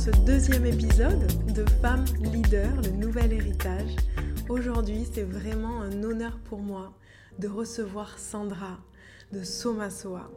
ce 0.00 0.10
deuxième 0.24 0.64
épisode 0.64 1.26
de 1.52 1.62
Femmes 1.82 2.06
Leaders, 2.22 2.80
le 2.84 2.92
nouvel 2.92 3.34
héritage. 3.34 3.96
Aujourd'hui, 4.48 5.06
c'est 5.12 5.24
vraiment 5.24 5.82
un 5.82 6.02
honneur 6.02 6.38
pour 6.38 6.60
moi 6.60 6.94
de 7.38 7.48
recevoir 7.48 8.18
Sandra 8.18 8.78
de 9.30 9.42
Somasoa. 9.42 10.30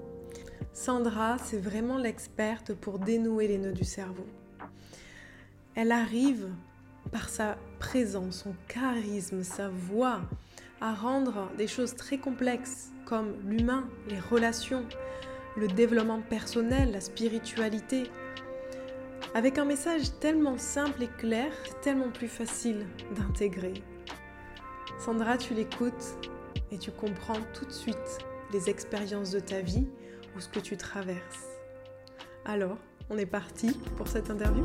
Sandra, 0.74 1.38
c'est 1.42 1.60
vraiment 1.60 1.98
l'experte 1.98 2.74
pour 2.74 3.00
dénouer 3.00 3.48
les 3.48 3.58
nœuds 3.58 3.72
du 3.72 3.86
cerveau. 3.86 4.26
Elle 5.76 5.94
arrive 5.94 6.50
par 7.14 7.30
sa 7.30 7.56
présence, 7.80 8.44
son 8.44 8.56
charisme, 8.68 9.44
sa 9.44 9.70
voix, 9.70 10.24
à 10.82 10.94
rendre 10.94 11.50
des 11.58 11.68
choses 11.68 11.96
très 11.96 12.18
complexes 12.18 12.92
comme 13.06 13.34
l'humain, 13.46 13.88
les 14.10 14.20
relations, 14.20 14.86
le 15.56 15.70
développement 15.70 16.20
personnel, 16.20 16.92
la 16.92 17.00
spiritualité, 17.00 18.10
avec 19.36 19.58
un 19.58 19.66
message 19.66 20.20
tellement 20.20 20.60
simple 20.60 21.02
et 21.02 21.08
clair, 21.08 21.52
c'est 21.66 21.82
tellement 21.82 22.12
plus 22.12 22.28
facile 22.28 22.86
d'intégrer. 23.16 23.74
Sandra, 25.00 25.38
tu 25.38 25.56
l'écoutes 25.56 26.20
et 26.72 26.78
tu 26.78 26.92
comprends 26.92 27.40
tout 27.54 27.66
de 27.66 27.72
suite 27.72 28.20
les 28.52 28.70
expériences 28.70 29.32
de 29.32 29.40
ta 29.40 29.62
vie 29.62 29.88
ou 30.36 30.40
ce 30.40 30.48
que 30.48 30.60
tu 30.60 30.78
traverses. 30.78 31.48
Alors, 32.46 32.78
on 33.10 33.18
est 33.18 33.26
parti 33.26 33.72
pour 33.98 34.08
cette 34.08 34.30
interview? 34.30 34.64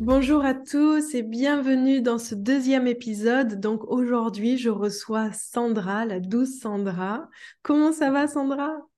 Bonjour 0.00 0.42
à 0.46 0.54
tous 0.54 1.14
et 1.14 1.22
bienvenue 1.22 2.00
dans 2.00 2.18
ce 2.18 2.34
deuxième 2.34 2.86
épisode. 2.86 3.60
Donc 3.60 3.84
aujourd'hui, 3.88 4.56
je 4.56 4.70
reçois 4.70 5.30
Sandra, 5.32 6.06
la 6.06 6.18
douce 6.18 6.58
Sandra. 6.60 7.28
Comment 7.62 7.92
ça 7.92 8.10
va 8.10 8.26
Sandra? 8.26 8.89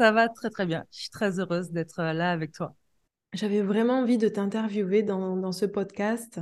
Ça 0.00 0.12
va 0.12 0.30
très 0.30 0.48
très 0.48 0.64
bien. 0.64 0.86
Je 0.92 1.00
suis 1.00 1.10
très 1.10 1.40
heureuse 1.40 1.72
d'être 1.72 1.98
euh, 1.98 2.14
là 2.14 2.30
avec 2.30 2.52
toi. 2.52 2.74
J'avais 3.34 3.60
vraiment 3.60 3.98
envie 3.98 4.16
de 4.16 4.28
t'interviewer 4.28 5.02
dans, 5.02 5.52
ce 5.52 5.66
podcast 5.66 6.40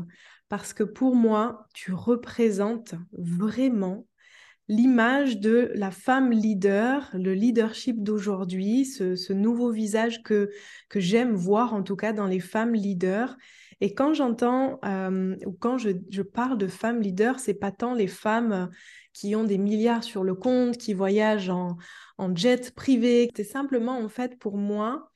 parce 0.49 0.73
que 0.73 0.85
pour 0.85 1.17
moi, 1.17 1.67
tu 1.75 1.93
représentes 1.93 2.95
vraiment 3.11 4.07
l'image 4.69 5.41
de 5.41 5.73
la 5.75 5.91
femme 5.91 6.31
leader, 6.31 7.11
le 7.15 7.35
leadership 7.35 8.01
d'aujourd'hui, 8.01 8.85
ce, 8.85 9.33
nouveau 9.33 9.73
visage 9.73 10.23
que, 10.23 10.51
que 10.89 11.01
j'aime 11.01 11.35
voir 11.35 11.75
en 11.75 11.83
tout 11.83 11.97
cas 11.97 12.13
dans 12.13 12.29
les 12.29 12.41
femmes 12.41 12.75
leaders. 12.75 13.37
Et 13.81 13.93
quand 13.93 14.15
j'entends 14.15 14.79
euh, 14.85 15.35
ou 15.47 15.53
quand 15.53 15.79
je, 15.79 15.91
je, 16.11 16.23
parle 16.23 16.59
de 16.59 16.69
femmes 16.69 17.01
leaders, 17.01 17.41
c'est 17.41 17.55
pas 17.55 17.73
tant 17.73 17.95
les 17.95 18.07
femmes 18.07 18.71
qui 19.13 19.35
ont 19.37 19.45
des 19.45 19.59
milliards 19.59 20.05
sur 20.05 20.25
le 20.25 20.35
compte, 20.35 20.77
qui 20.79 20.95
voyagent 20.95 21.51
en, 21.51 21.77
jet 22.35 22.75
privé. 22.75 23.31
C'est 23.37 23.45
simplement 23.45 23.99
en 23.99 24.09
fait 24.09 24.39
pour 24.39 24.57
moi 24.57 25.11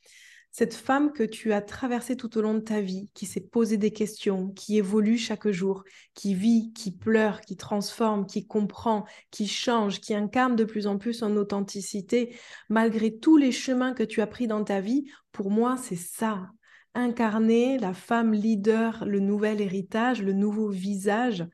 cette 0.53 0.75
femme 0.75 1.13
que 1.13 1.23
tu 1.23 1.55
as 1.55 1.63
traversée 1.63 2.15
tout 2.15 2.37
au 2.37 2.43
long 2.43 2.53
de 2.53 2.61
ta 2.61 2.83
vie, 2.83 3.09
qui 3.15 3.25
s'est 3.25 3.41
posé 3.41 3.79
des 3.79 3.91
questions, 3.91 4.51
qui 4.51 4.77
évolue 4.77 5.17
chaque 5.17 5.49
jour, 5.49 5.83
qui 6.13 6.35
vit, 6.35 6.75
qui 6.75 6.93
pleure, 6.93 7.41
qui 7.41 7.57
transforme, 7.57 8.27
qui 8.27 8.47
comprend, 8.47 9.07
qui 9.31 9.49
change, 9.49 10.01
qui 10.01 10.15
incarne 10.15 10.55
de 10.55 10.65
plus 10.65 10.87
en 10.87 10.99
plus 10.99 11.15
son 11.15 11.39
authenticité, 11.39 12.37
malgré 12.69 13.17
tous 13.17 13.39
les 13.39 13.51
chemins 13.51 13.95
que 13.95 14.03
tu 14.03 14.21
as 14.21 14.27
pris 14.27 14.47
dans 14.47 14.63
ta 14.63 14.83
vie, 14.83 15.11
pour 15.33 15.51
moi, 15.51 15.79
c'est 15.79 15.97
ça. 15.97 16.51
Incarner 16.95 17.79
la 17.79 17.95
femme 17.95 18.35
leader, 18.35 19.07
le 19.07 19.21
nouvel 19.21 19.63
héritage, 19.63 20.23
le 20.23 20.35
nouveau 20.35 20.69
visage, 20.69 21.47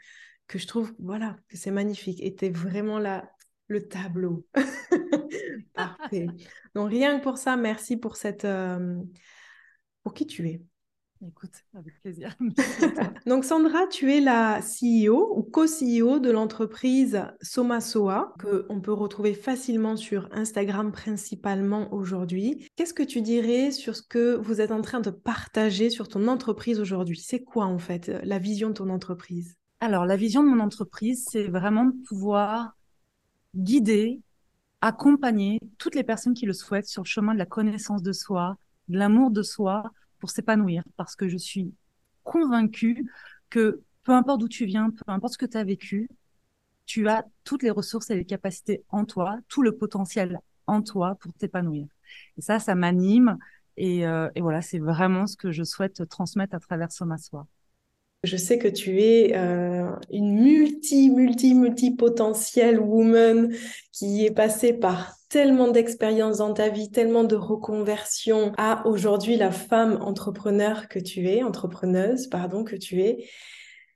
que 0.48 0.58
je 0.58 0.66
trouve, 0.66 0.92
voilà, 0.98 1.36
que 1.48 1.56
c'est 1.56 1.70
magnifique. 1.70 2.20
Et 2.22 2.34
tu 2.34 2.46
es 2.46 2.50
vraiment 2.50 2.98
là 2.98 3.30
le 3.68 3.86
tableau. 3.86 4.46
Parfait. 5.74 6.26
Donc 6.74 6.90
rien 6.90 7.18
que 7.18 7.22
pour 7.22 7.38
ça, 7.38 7.56
merci 7.56 7.96
pour 7.96 8.16
cette 8.16 8.44
euh, 8.44 9.00
pour 10.02 10.14
qui 10.14 10.26
tu 10.26 10.48
es. 10.48 10.62
Écoute, 11.26 11.64
avec 11.74 12.00
plaisir. 12.00 12.36
Donc 13.26 13.44
Sandra, 13.44 13.88
tu 13.88 14.12
es 14.12 14.20
la 14.20 14.60
CEO 14.60 15.36
ou 15.36 15.42
co-CEO 15.42 16.20
de 16.20 16.30
l'entreprise 16.30 17.24
Somasoa 17.42 18.34
que 18.38 18.66
on 18.68 18.80
peut 18.80 18.92
retrouver 18.92 19.34
facilement 19.34 19.96
sur 19.96 20.28
Instagram 20.30 20.92
principalement 20.92 21.92
aujourd'hui. 21.92 22.70
Qu'est-ce 22.76 22.94
que 22.94 23.02
tu 23.02 23.20
dirais 23.20 23.72
sur 23.72 23.96
ce 23.96 24.02
que 24.02 24.36
vous 24.36 24.60
êtes 24.60 24.70
en 24.70 24.80
train 24.80 25.00
de 25.00 25.10
partager 25.10 25.90
sur 25.90 26.06
ton 26.06 26.28
entreprise 26.28 26.78
aujourd'hui? 26.78 27.18
C'est 27.18 27.42
quoi 27.42 27.64
en 27.64 27.78
fait 27.78 28.06
la 28.22 28.38
vision 28.38 28.68
de 28.68 28.74
ton 28.74 28.88
entreprise? 28.88 29.58
Alors 29.80 30.06
la 30.06 30.16
vision 30.16 30.42
de 30.42 30.48
mon 30.48 30.60
entreprise, 30.60 31.26
c'est 31.30 31.48
vraiment 31.48 31.84
de 31.84 31.94
pouvoir 32.06 32.76
guider, 33.54 34.20
accompagner 34.80 35.60
toutes 35.78 35.94
les 35.94 36.04
personnes 36.04 36.34
qui 36.34 36.46
le 36.46 36.52
souhaitent 36.52 36.88
sur 36.88 37.02
le 37.02 37.08
chemin 37.08 37.32
de 37.32 37.38
la 37.38 37.46
connaissance 37.46 38.02
de 38.02 38.12
soi, 38.12 38.56
de 38.88 38.98
l'amour 38.98 39.30
de 39.30 39.42
soi 39.42 39.90
pour 40.18 40.30
s'épanouir. 40.30 40.82
Parce 40.96 41.16
que 41.16 41.28
je 41.28 41.36
suis 41.36 41.72
convaincue 42.24 43.08
que 43.50 43.82
peu 44.02 44.12
importe 44.12 44.40
d'où 44.40 44.48
tu 44.48 44.64
viens, 44.66 44.90
peu 44.90 45.04
importe 45.06 45.34
ce 45.34 45.38
que 45.38 45.46
tu 45.46 45.56
as 45.56 45.64
vécu, 45.64 46.08
tu 46.86 47.08
as 47.08 47.24
toutes 47.44 47.62
les 47.62 47.70
ressources 47.70 48.10
et 48.10 48.16
les 48.16 48.24
capacités 48.24 48.84
en 48.88 49.04
toi, 49.04 49.38
tout 49.48 49.62
le 49.62 49.76
potentiel 49.76 50.40
en 50.66 50.82
toi 50.82 51.16
pour 51.20 51.32
t'épanouir. 51.34 51.86
Et 52.36 52.42
ça, 52.42 52.58
ça 52.58 52.74
m'anime. 52.74 53.38
Et, 53.76 54.06
euh, 54.06 54.28
et, 54.34 54.40
voilà, 54.40 54.62
c'est 54.62 54.78
vraiment 54.80 55.26
ce 55.26 55.36
que 55.36 55.52
je 55.52 55.62
souhaite 55.62 56.08
transmettre 56.08 56.54
à 56.54 56.60
travers 56.60 56.90
Soma 56.90 57.18
Soi. 57.18 57.46
Je 58.24 58.36
sais 58.36 58.58
que 58.58 58.68
tu 58.68 59.00
es 59.00 59.36
euh, 59.36 59.90
une 60.10 60.40
multi, 60.40 61.10
multi, 61.10 61.54
multi 61.54 61.92
potentielle 61.92 62.80
woman 62.80 63.54
qui 63.92 64.26
est 64.26 64.32
passée 64.32 64.72
par 64.72 65.14
tellement 65.28 65.68
d'expériences 65.68 66.38
dans 66.38 66.52
ta 66.52 66.68
vie, 66.68 66.90
tellement 66.90 67.24
de 67.24 67.36
reconversions 67.36 68.52
à 68.56 68.86
aujourd'hui 68.86 69.36
la 69.36 69.52
femme 69.52 69.98
entrepreneur 70.02 70.88
que 70.88 70.98
tu 70.98 71.28
es, 71.28 71.42
entrepreneuse, 71.42 72.26
pardon, 72.26 72.64
que 72.64 72.76
tu 72.76 73.02
es. 73.02 73.28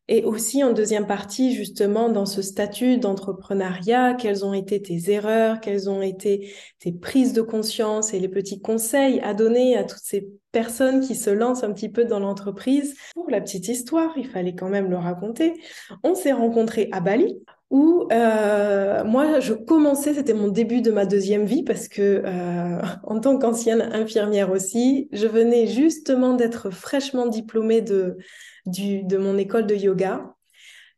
Et 0.08 0.24
aussi 0.24 0.64
en 0.64 0.72
deuxième 0.72 1.06
partie, 1.06 1.54
justement, 1.54 2.08
dans 2.08 2.26
ce 2.26 2.42
statut 2.42 2.98
d'entrepreneuriat, 2.98 4.14
quelles 4.14 4.44
ont 4.44 4.52
été 4.52 4.82
tes 4.82 5.10
erreurs, 5.10 5.60
quelles 5.60 5.88
ont 5.88 6.02
été 6.02 6.52
tes 6.80 6.92
prises 6.92 7.32
de 7.32 7.42
conscience 7.42 8.12
et 8.12 8.18
les 8.18 8.28
petits 8.28 8.60
conseils 8.60 9.20
à 9.20 9.32
donner 9.32 9.76
à 9.76 9.84
toutes 9.84 10.02
ces 10.02 10.28
personnes 10.50 11.00
qui 11.00 11.14
se 11.14 11.30
lancent 11.30 11.64
un 11.64 11.72
petit 11.72 11.88
peu 11.88 12.04
dans 12.04 12.18
l'entreprise. 12.18 12.94
Pour 13.14 13.30
la 13.30 13.40
petite 13.40 13.68
histoire, 13.68 14.12
il 14.16 14.28
fallait 14.28 14.54
quand 14.54 14.68
même 14.68 14.90
le 14.90 14.96
raconter. 14.96 15.54
On 16.02 16.14
s'est 16.14 16.32
rencontrés 16.32 16.88
à 16.92 17.00
Bali 17.00 17.40
où 17.72 18.06
euh, 18.12 19.02
moi 19.02 19.40
je 19.40 19.54
commençais, 19.54 20.14
c'était 20.14 20.34
mon 20.34 20.48
début 20.48 20.82
de 20.82 20.90
ma 20.92 21.06
deuxième 21.06 21.46
vie 21.46 21.64
parce 21.64 21.88
que 21.88 22.22
euh, 22.24 22.82
en 23.02 23.18
tant 23.18 23.38
qu'ancienne 23.38 23.80
infirmière 23.80 24.52
aussi, 24.52 25.08
je 25.10 25.26
venais 25.26 25.66
justement 25.66 26.34
d'être 26.34 26.70
fraîchement 26.70 27.26
diplômée 27.26 27.80
de 27.80 28.16
mon 29.16 29.38
école 29.38 29.66
de 29.66 29.74
yoga. 29.74 30.34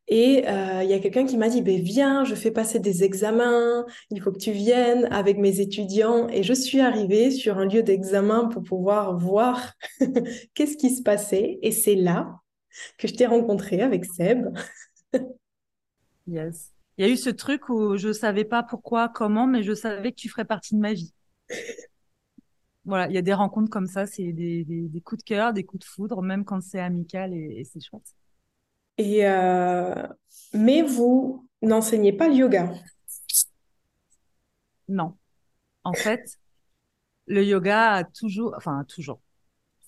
Et 0.07 0.45
euh, 0.49 0.83
il 0.83 0.91
y 0.91 0.93
a 0.93 0.99
quelqu'un 0.99 1.25
qui 1.25 1.39
m'a 1.39 1.49
dit, 1.49 1.62
ben, 1.62 1.81
viens, 1.81 2.25
je 2.25 2.35
fais 2.35 2.51
passer 2.51 2.79
des 2.79 3.05
examens, 3.05 3.87
il 4.11 4.21
faut 4.21 4.33
que 4.33 4.39
tu 4.39 4.53
viennes 4.53 5.06
avec 5.11 5.39
mes 5.39 5.61
étudiants. 5.61 6.29
Et 6.29 6.43
je 6.43 6.53
suis 6.53 6.81
arrivée 6.81 7.31
sur 7.31 7.56
un 7.56 7.65
lieu 7.67 7.83
d'examen 7.83 8.47
pour 8.49 8.62
pouvoir 8.62 9.17
voir 9.17 9.73
qu'est-ce 10.55 10.77
qui 10.77 10.91
se 10.91 11.03
passait. 11.03 11.59
Et 11.62 11.73
c'est 11.73 11.95
là 11.95 12.35
que 12.99 13.09
je 13.09 13.15
t'ai 13.15 13.27
rencontré 13.27 13.81
avec 13.81 14.05
Seb. 14.05 14.49
Yes. 16.27 16.73
Il 16.97 17.07
y 17.07 17.09
a 17.09 17.12
eu 17.12 17.17
ce 17.17 17.31
truc 17.31 17.69
où 17.69 17.97
je 17.97 18.12
savais 18.12 18.45
pas 18.45 18.62
pourquoi, 18.62 19.09
comment, 19.09 19.47
mais 19.47 19.62
je 19.62 19.75
savais 19.75 20.12
que 20.12 20.17
tu 20.17 20.29
ferais 20.29 20.45
partie 20.45 20.75
de 20.75 20.81
ma 20.81 20.93
vie 20.93 21.12
voilà, 22.85 23.09
il 23.09 23.15
y 23.15 23.19
a 23.19 23.23
des 23.23 23.33
rencontres 23.33 23.71
comme 23.71 23.87
ça, 23.87 24.07
c'est 24.07 24.33
des, 24.33 24.65
des, 24.65 25.01
coups 25.01 25.23
de 25.23 25.25
cœur, 25.25 25.53
des 25.53 25.65
coups 25.65 25.85
de 25.85 25.89
foudre, 25.89 26.23
même 26.23 26.45
quand 26.45 26.61
c'est 26.61 26.81
amical 26.81 27.32
et, 27.32 27.65
c'est 27.65 27.81
chouette. 27.81 28.15
Et 28.99 29.26
euh, 29.26 30.06
mais 30.53 30.82
vous 30.82 31.49
n'enseignez 31.62 32.12
pas 32.12 32.29
le 32.29 32.35
yoga? 32.35 32.73
Non. 34.88 35.17
En 35.82 35.94
fait, 35.94 36.38
le 37.27 37.43
yoga 37.43 37.93
a 37.93 38.05
toujours, 38.05 38.55
enfin 38.56 38.85
toujours, 38.87 39.20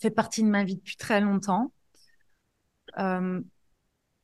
fait 0.01 0.11
partie 0.11 0.43
de 0.43 0.49
ma 0.49 0.65
vie 0.65 0.77
depuis 0.77 0.97
très 0.97 1.21
longtemps. 1.21 1.73
Euh, 2.99 3.41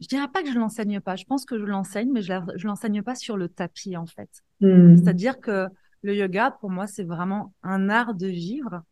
je 0.03 0.09
dirais 0.09 0.29
pas 0.29 0.43
que 0.43 0.53
je 0.53 0.59
l'enseigne 0.59 1.01
pas. 1.01 1.15
Je 1.15 1.25
pense 1.25 1.45
que 1.45 1.59
je 1.59 1.65
l'enseigne, 1.65 2.11
mais 2.11 2.23
je, 2.23 2.33
ne 2.33 2.67
l'enseigne 2.67 3.03
pas 3.03 3.15
sur 3.15 3.37
le 3.37 3.49
tapis 3.49 3.97
en 3.97 4.07
fait. 4.07 4.29
Hmm. 4.61 4.97
C'est-à-dire 4.97 5.41
que 5.41 5.69
le 6.03 6.17
yoga, 6.17 6.51
pour 6.61 6.71
moi, 6.71 6.89
c'est 6.89 7.05
vraiment 7.05 7.55
un 7.63 7.89
art 7.89 8.15
de 8.15 8.27
vivre. 8.27 8.83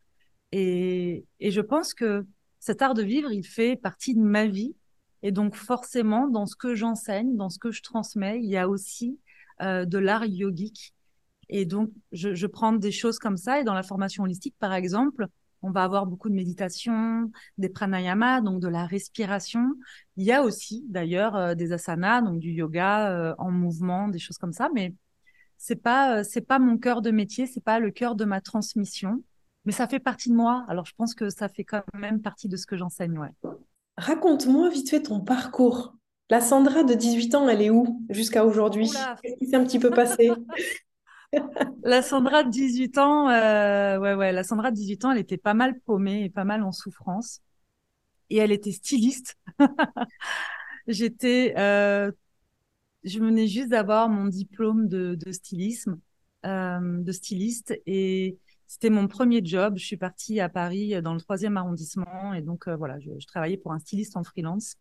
Et, 0.53 1.25
et 1.41 1.51
je 1.51 1.59
pense 1.59 1.93
que 1.93 2.25
cet 2.59 2.81
art 2.81 2.93
de 2.93 3.03
vivre, 3.03 3.31
il 3.31 3.45
fait 3.45 3.75
partie 3.75 4.15
de 4.15 4.21
ma 4.21 4.47
vie. 4.47 4.73
Et 5.21 5.31
donc, 5.31 5.55
forcément, 5.55 6.27
dans 6.27 6.45
ce 6.45 6.55
que 6.55 6.75
j'enseigne, 6.75 7.35
dans 7.35 7.49
ce 7.49 7.59
que 7.59 7.71
je 7.71 7.81
transmets, 7.83 8.39
il 8.41 8.49
y 8.49 8.57
a 8.57 8.69
aussi 8.69 9.19
euh, 9.61 9.83
de 9.83 9.97
l'art 9.97 10.25
yogique. 10.25 10.93
Et 11.49 11.65
donc, 11.65 11.91
je, 12.13 12.33
je 12.33 12.47
prends 12.47 12.71
des 12.71 12.91
choses 12.91 13.19
comme 13.19 13.37
ça. 13.37 13.59
Et 13.59 13.65
dans 13.65 13.73
la 13.73 13.83
formation 13.83 14.23
holistique, 14.23 14.55
par 14.59 14.73
exemple, 14.73 15.27
on 15.61 15.71
va 15.71 15.83
avoir 15.83 16.05
beaucoup 16.05 16.29
de 16.29 16.33
méditation, 16.33 17.31
des 17.57 17.69
pranayamas, 17.69 18.41
donc 18.41 18.59
de 18.59 18.67
la 18.67 18.85
respiration. 18.85 19.73
Il 20.17 20.25
y 20.25 20.31
a 20.31 20.43
aussi, 20.43 20.83
d'ailleurs, 20.89 21.35
euh, 21.35 21.55
des 21.55 21.71
asanas, 21.71 22.21
donc 22.21 22.39
du 22.39 22.51
yoga 22.51 23.11
euh, 23.11 23.35
en 23.37 23.51
mouvement, 23.51 24.07
des 24.07 24.19
choses 24.19 24.37
comme 24.37 24.53
ça. 24.53 24.69
Mais 24.73 24.93
c'est 25.57 25.75
pas 25.75 26.23
c'est 26.23 26.41
pas 26.41 26.57
mon 26.57 26.77
cœur 26.77 27.01
de 27.01 27.11
métier, 27.11 27.45
c'est 27.45 27.63
pas 27.63 27.79
le 27.79 27.91
cœur 27.91 28.15
de 28.15 28.25
ma 28.25 28.41
transmission, 28.41 29.23
mais 29.65 29.71
ça 29.71 29.87
fait 29.87 29.99
partie 29.99 30.29
de 30.29 30.35
moi. 30.35 30.65
Alors 30.67 30.85
je 30.85 30.93
pense 30.97 31.13
que 31.13 31.29
ça 31.29 31.49
fait 31.49 31.63
quand 31.63 31.83
même 31.93 32.21
partie 32.21 32.47
de 32.47 32.57
ce 32.57 32.65
que 32.65 32.75
j'enseigne, 32.75 33.17
ouais. 33.19 33.51
Raconte-moi 33.97 34.69
vite 34.69 34.89
fait 34.89 35.03
ton 35.03 35.19
parcours. 35.19 35.93
La 36.31 36.41
Sandra 36.41 36.83
de 36.83 36.93
18 36.93 37.35
ans, 37.35 37.49
elle 37.49 37.61
est 37.61 37.69
où 37.69 38.01
jusqu'à 38.09 38.45
aujourd'hui? 38.45 38.89
Qu'est-ce 39.21 39.35
qui 39.35 39.47
s'est 39.47 39.55
un 39.55 39.63
petit 39.63 39.79
peu 39.79 39.91
passé? 39.91 40.31
La 41.83 42.01
Sandra 42.01 42.43
de 42.43 42.49
18 42.49 42.97
ans, 42.97 43.29
euh, 43.29 43.97
ouais, 43.99 44.13
ouais, 44.13 44.31
la 44.31 44.43
Sandra 44.43 44.71
de 44.71 44.75
18 44.75 45.05
ans, 45.05 45.11
elle 45.11 45.19
était 45.19 45.37
pas 45.37 45.53
mal 45.53 45.79
paumée 45.79 46.25
et 46.25 46.29
pas 46.29 46.43
mal 46.43 46.63
en 46.63 46.71
souffrance. 46.71 47.41
Et 48.29 48.37
elle 48.37 48.51
était 48.51 48.71
styliste. 48.71 49.37
J'étais, 50.87 51.53
euh, 51.57 52.11
je 53.03 53.19
venais 53.19 53.47
juste 53.47 53.69
d'avoir 53.69 54.09
mon 54.09 54.25
diplôme 54.25 54.87
de, 54.87 55.15
de 55.15 55.31
stylisme, 55.31 55.99
euh, 56.45 57.01
de 57.01 57.11
styliste, 57.11 57.79
et 57.85 58.37
c'était 58.67 58.89
mon 58.89 59.07
premier 59.07 59.41
job. 59.43 59.75
Je 59.77 59.85
suis 59.85 59.97
partie 59.97 60.39
à 60.39 60.49
Paris 60.49 61.01
dans 61.01 61.13
le 61.13 61.21
troisième 61.21 61.57
arrondissement, 61.57 62.33
et 62.33 62.41
donc 62.41 62.67
voilà, 62.67 62.99
je, 62.99 63.11
je, 63.19 63.27
travaillais 63.27 63.57
pour 63.57 63.73
un 63.73 63.79
styliste 63.79 64.17
en 64.17 64.23
freelance. 64.23 64.75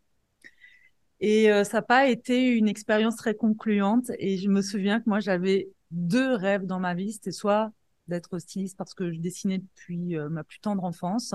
Et 1.20 1.50
ça 1.64 1.78
n'a 1.78 1.82
pas 1.82 2.08
été 2.08 2.48
une 2.48 2.66
expérience 2.66 3.16
très 3.16 3.34
concluante. 3.34 4.10
Et 4.18 4.38
je 4.38 4.48
me 4.48 4.62
souviens 4.62 5.00
que 5.00 5.08
moi, 5.08 5.20
j'avais 5.20 5.68
deux 5.90 6.34
rêves 6.34 6.66
dans 6.66 6.80
ma 6.80 6.94
vie. 6.94 7.12
C'était 7.12 7.32
soit 7.32 7.72
d'être 8.08 8.38
styliste 8.38 8.76
parce 8.76 8.94
que 8.94 9.12
je 9.12 9.18
dessinais 9.18 9.58
depuis 9.58 10.16
euh, 10.16 10.28
ma 10.28 10.44
plus 10.44 10.60
tendre 10.60 10.84
enfance, 10.84 11.34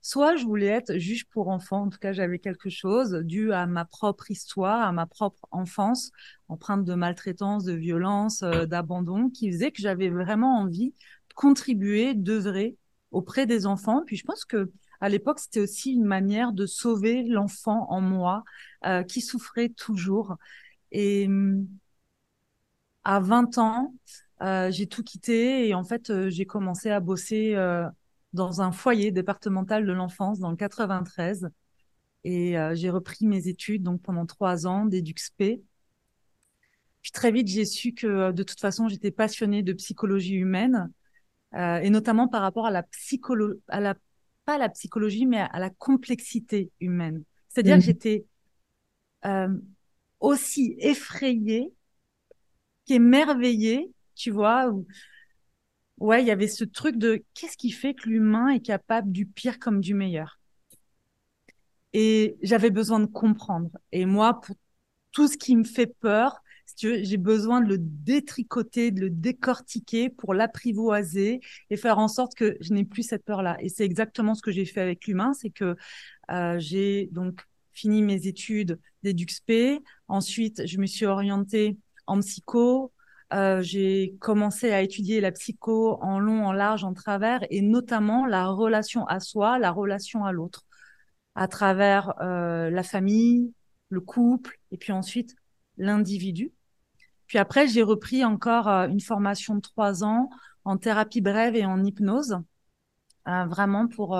soit 0.00 0.36
je 0.36 0.44
voulais 0.44 0.66
être 0.66 0.98
juge 0.98 1.26
pour 1.26 1.48
enfants. 1.48 1.82
En 1.82 1.88
tout 1.88 1.98
cas, 1.98 2.12
j'avais 2.12 2.38
quelque 2.38 2.70
chose 2.70 3.12
dû 3.24 3.52
à 3.52 3.66
ma 3.66 3.84
propre 3.84 4.30
histoire, 4.30 4.86
à 4.86 4.92
ma 4.92 5.06
propre 5.06 5.46
enfance, 5.50 6.10
empreinte 6.48 6.84
de 6.84 6.94
maltraitance, 6.94 7.64
de 7.64 7.72
violence, 7.72 8.42
euh, 8.42 8.66
d'abandon, 8.66 9.30
qui 9.30 9.50
faisait 9.52 9.70
que 9.70 9.80
j'avais 9.80 10.10
vraiment 10.10 10.58
envie 10.58 10.90
de 10.90 11.34
contribuer, 11.34 12.14
d'œuvrer 12.14 12.76
auprès 13.12 13.46
des 13.46 13.66
enfants. 13.66 14.02
Puis 14.04 14.16
je 14.16 14.24
pense 14.24 14.44
que 14.44 14.70
à 15.00 15.08
l'époque, 15.08 15.40
c'était 15.40 15.60
aussi 15.60 15.92
une 15.94 16.04
manière 16.04 16.52
de 16.52 16.64
sauver 16.64 17.24
l'enfant 17.24 17.86
en 17.90 18.00
moi 18.00 18.44
euh, 18.86 19.02
qui 19.02 19.20
souffrait 19.20 19.68
toujours. 19.68 20.36
Et 20.92 21.26
hum, 21.26 21.66
à 23.04 23.20
20 23.20 23.58
ans, 23.58 23.94
euh, 24.42 24.70
j'ai 24.70 24.86
tout 24.86 25.02
quitté 25.02 25.68
et 25.68 25.74
en 25.74 25.84
fait, 25.84 26.10
euh, 26.10 26.30
j'ai 26.30 26.46
commencé 26.46 26.90
à 26.90 27.00
bosser 27.00 27.54
euh, 27.54 27.88
dans 28.32 28.60
un 28.60 28.72
foyer 28.72 29.12
départemental 29.12 29.86
de 29.86 29.92
l'enfance 29.92 30.38
dans 30.38 30.50
le 30.50 30.56
93. 30.56 31.48
Et 32.24 32.54
j'ai 32.74 32.88
repris 32.88 33.26
mes 33.26 33.48
études 33.48 33.82
donc 33.82 34.00
pendant 34.00 34.26
trois 34.26 34.68
ans 34.68 34.86
d'éduxp. 34.86 35.38
Puis 37.02 37.10
très 37.12 37.32
vite, 37.32 37.48
j'ai 37.48 37.64
su 37.64 37.94
que 37.94 38.30
de 38.30 38.42
toute 38.44 38.60
façon, 38.60 38.86
j'étais 38.86 39.10
passionnée 39.10 39.64
de 39.64 39.72
psychologie 39.72 40.36
humaine 40.36 40.88
et 41.52 41.90
notamment 41.90 42.28
par 42.28 42.42
rapport 42.42 42.64
à 42.64 42.70
la 42.70 42.84
psychologie, 42.84 43.58
à 43.66 43.80
la 43.80 43.96
pas 44.44 44.54
à 44.54 44.58
la 44.58 44.68
psychologie, 44.68 45.26
mais 45.26 45.40
à 45.40 45.58
la 45.58 45.70
complexité 45.70 46.70
humaine. 46.78 47.24
C'est-à-dire 47.48 47.74
que 47.74 47.80
mmh. 47.80 47.82
j'étais 47.82 48.24
aussi 50.20 50.76
effrayée 50.78 51.74
qu'émerveillée, 52.86 53.90
tu 54.14 54.30
vois. 54.30 54.68
Où... 54.70 54.86
Il 56.00 56.26
y 56.26 56.30
avait 56.30 56.48
ce 56.48 56.64
truc 56.64 56.96
de 56.96 57.22
qu'est-ce 57.34 57.56
qui 57.56 57.70
fait 57.70 57.94
que 57.94 58.08
l'humain 58.08 58.48
est 58.48 58.60
capable 58.60 59.12
du 59.12 59.26
pire 59.26 59.58
comme 59.58 59.80
du 59.80 59.94
meilleur? 59.94 60.40
Et 61.92 62.36
j'avais 62.42 62.70
besoin 62.70 63.00
de 63.00 63.06
comprendre. 63.06 63.70
Et 63.92 64.06
moi, 64.06 64.40
pour 64.40 64.56
tout 65.12 65.28
ce 65.28 65.36
qui 65.36 65.54
me 65.56 65.64
fait 65.64 65.94
peur, 66.00 66.42
j'ai 66.76 67.16
besoin 67.18 67.60
de 67.60 67.68
le 67.68 67.76
détricoter, 67.78 68.90
de 68.90 69.02
le 69.02 69.10
décortiquer 69.10 70.08
pour 70.08 70.34
l'apprivoiser 70.34 71.40
et 71.70 71.76
faire 71.76 71.98
en 71.98 72.08
sorte 72.08 72.34
que 72.34 72.56
je 72.60 72.72
n'ai 72.72 72.84
plus 72.84 73.02
cette 73.02 73.24
peur-là. 73.24 73.56
Et 73.60 73.68
c'est 73.68 73.84
exactement 73.84 74.34
ce 74.34 74.42
que 74.42 74.50
j'ai 74.50 74.64
fait 74.64 74.80
avec 74.80 75.06
l'humain, 75.06 75.34
c'est 75.34 75.50
que 75.50 75.76
euh, 76.30 76.58
j'ai 76.58 77.08
donc 77.12 77.40
fini 77.72 78.02
mes 78.02 78.26
études 78.26 78.80
d'EduxP. 79.02 79.80
Ensuite, 80.08 80.66
je 80.66 80.78
me 80.78 80.86
suis 80.86 81.06
orientée 81.06 81.76
en 82.06 82.20
psycho. 82.20 82.92
Euh, 83.32 83.62
j'ai 83.62 84.14
commencé 84.20 84.72
à 84.72 84.82
étudier 84.82 85.20
la 85.20 85.32
psycho 85.32 85.98
en 86.02 86.18
long, 86.18 86.46
en 86.46 86.52
large, 86.52 86.84
en 86.84 86.92
travers, 86.92 87.40
et 87.50 87.62
notamment 87.62 88.26
la 88.26 88.46
relation 88.48 89.06
à 89.06 89.20
soi, 89.20 89.58
la 89.58 89.70
relation 89.70 90.24
à 90.24 90.32
l'autre, 90.32 90.64
à 91.34 91.48
travers 91.48 92.14
euh, 92.20 92.68
la 92.68 92.82
famille, 92.82 93.52
le 93.88 94.00
couple, 94.00 94.58
et 94.70 94.76
puis 94.76 94.92
ensuite 94.92 95.34
l'individu. 95.78 96.52
Puis 97.26 97.38
après, 97.38 97.66
j'ai 97.68 97.82
repris 97.82 98.24
encore 98.24 98.68
euh, 98.68 98.88
une 98.88 99.00
formation 99.00 99.54
de 99.54 99.60
trois 99.60 100.04
ans 100.04 100.28
en 100.64 100.76
thérapie 100.76 101.22
brève 101.22 101.56
et 101.56 101.64
en 101.64 101.82
hypnose, 101.82 102.38
vraiment 103.26 103.88
pour 103.88 104.16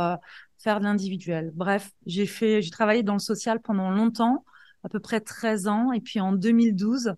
faire 0.58 0.81
de 0.81 0.84
l'individuel. 0.84 1.52
Bref, 1.55 1.93
j'ai 2.06 2.26
fait, 2.26 2.62
j'ai 2.62 2.70
travaillé 2.70 3.02
dans 3.05 3.12
le 3.12 3.20
social 3.20 3.61
pendant 3.61 3.90
longtemps, 3.90 4.44
à 4.82 4.88
peu 4.88 4.99
près 4.99 5.20
13 5.20 5.69
ans, 5.69 5.93
et 5.93 6.00
puis 6.00 6.19
en 6.19 6.32
2012, 6.32 7.14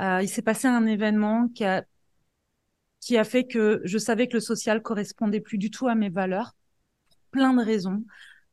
euh, 0.00 0.22
il 0.22 0.28
s'est 0.28 0.42
passé 0.42 0.68
un 0.68 0.86
événement 0.86 1.48
qui 1.48 1.64
a 1.64 1.84
qui 3.00 3.16
a 3.16 3.24
fait 3.24 3.46
que 3.46 3.80
je 3.84 3.98
savais 3.98 4.28
que 4.28 4.34
le 4.34 4.40
social 4.40 4.82
correspondait 4.82 5.40
plus 5.40 5.58
du 5.58 5.70
tout 5.70 5.88
à 5.88 5.94
mes 5.94 6.08
valeurs, 6.10 6.56
plein 7.30 7.54
de 7.54 7.62
raisons, 7.62 8.04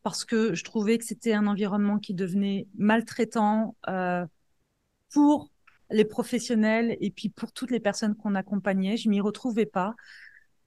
parce 0.03 0.25
que 0.25 0.53
je 0.53 0.63
trouvais 0.63 0.97
que 0.97 1.05
c'était 1.05 1.33
un 1.33 1.47
environnement 1.47 1.99
qui 1.99 2.13
devenait 2.13 2.67
maltraitant 2.77 3.75
euh, 3.89 4.25
pour 5.13 5.51
les 5.91 6.05
professionnels 6.05 6.97
et 6.99 7.11
puis 7.11 7.29
pour 7.29 7.51
toutes 7.51 7.71
les 7.71 7.79
personnes 7.79 8.15
qu'on 8.15 8.35
accompagnait. 8.35 8.97
Je 8.97 9.09
m'y 9.09 9.21
retrouvais 9.21 9.65
pas. 9.65 9.95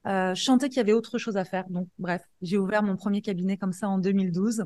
Euh, 0.07 0.33
je 0.35 0.43
sentais 0.43 0.69
qu'il 0.69 0.77
y 0.77 0.81
avait 0.81 0.93
autre 0.93 1.17
chose 1.17 1.37
à 1.37 1.45
faire. 1.45 1.69
Donc, 1.69 1.87
bref, 1.99 2.23
j'ai 2.41 2.57
ouvert 2.57 2.83
mon 2.83 2.95
premier 2.95 3.21
cabinet 3.21 3.57
comme 3.57 3.73
ça 3.73 3.89
en 3.89 3.97
2012. 3.99 4.65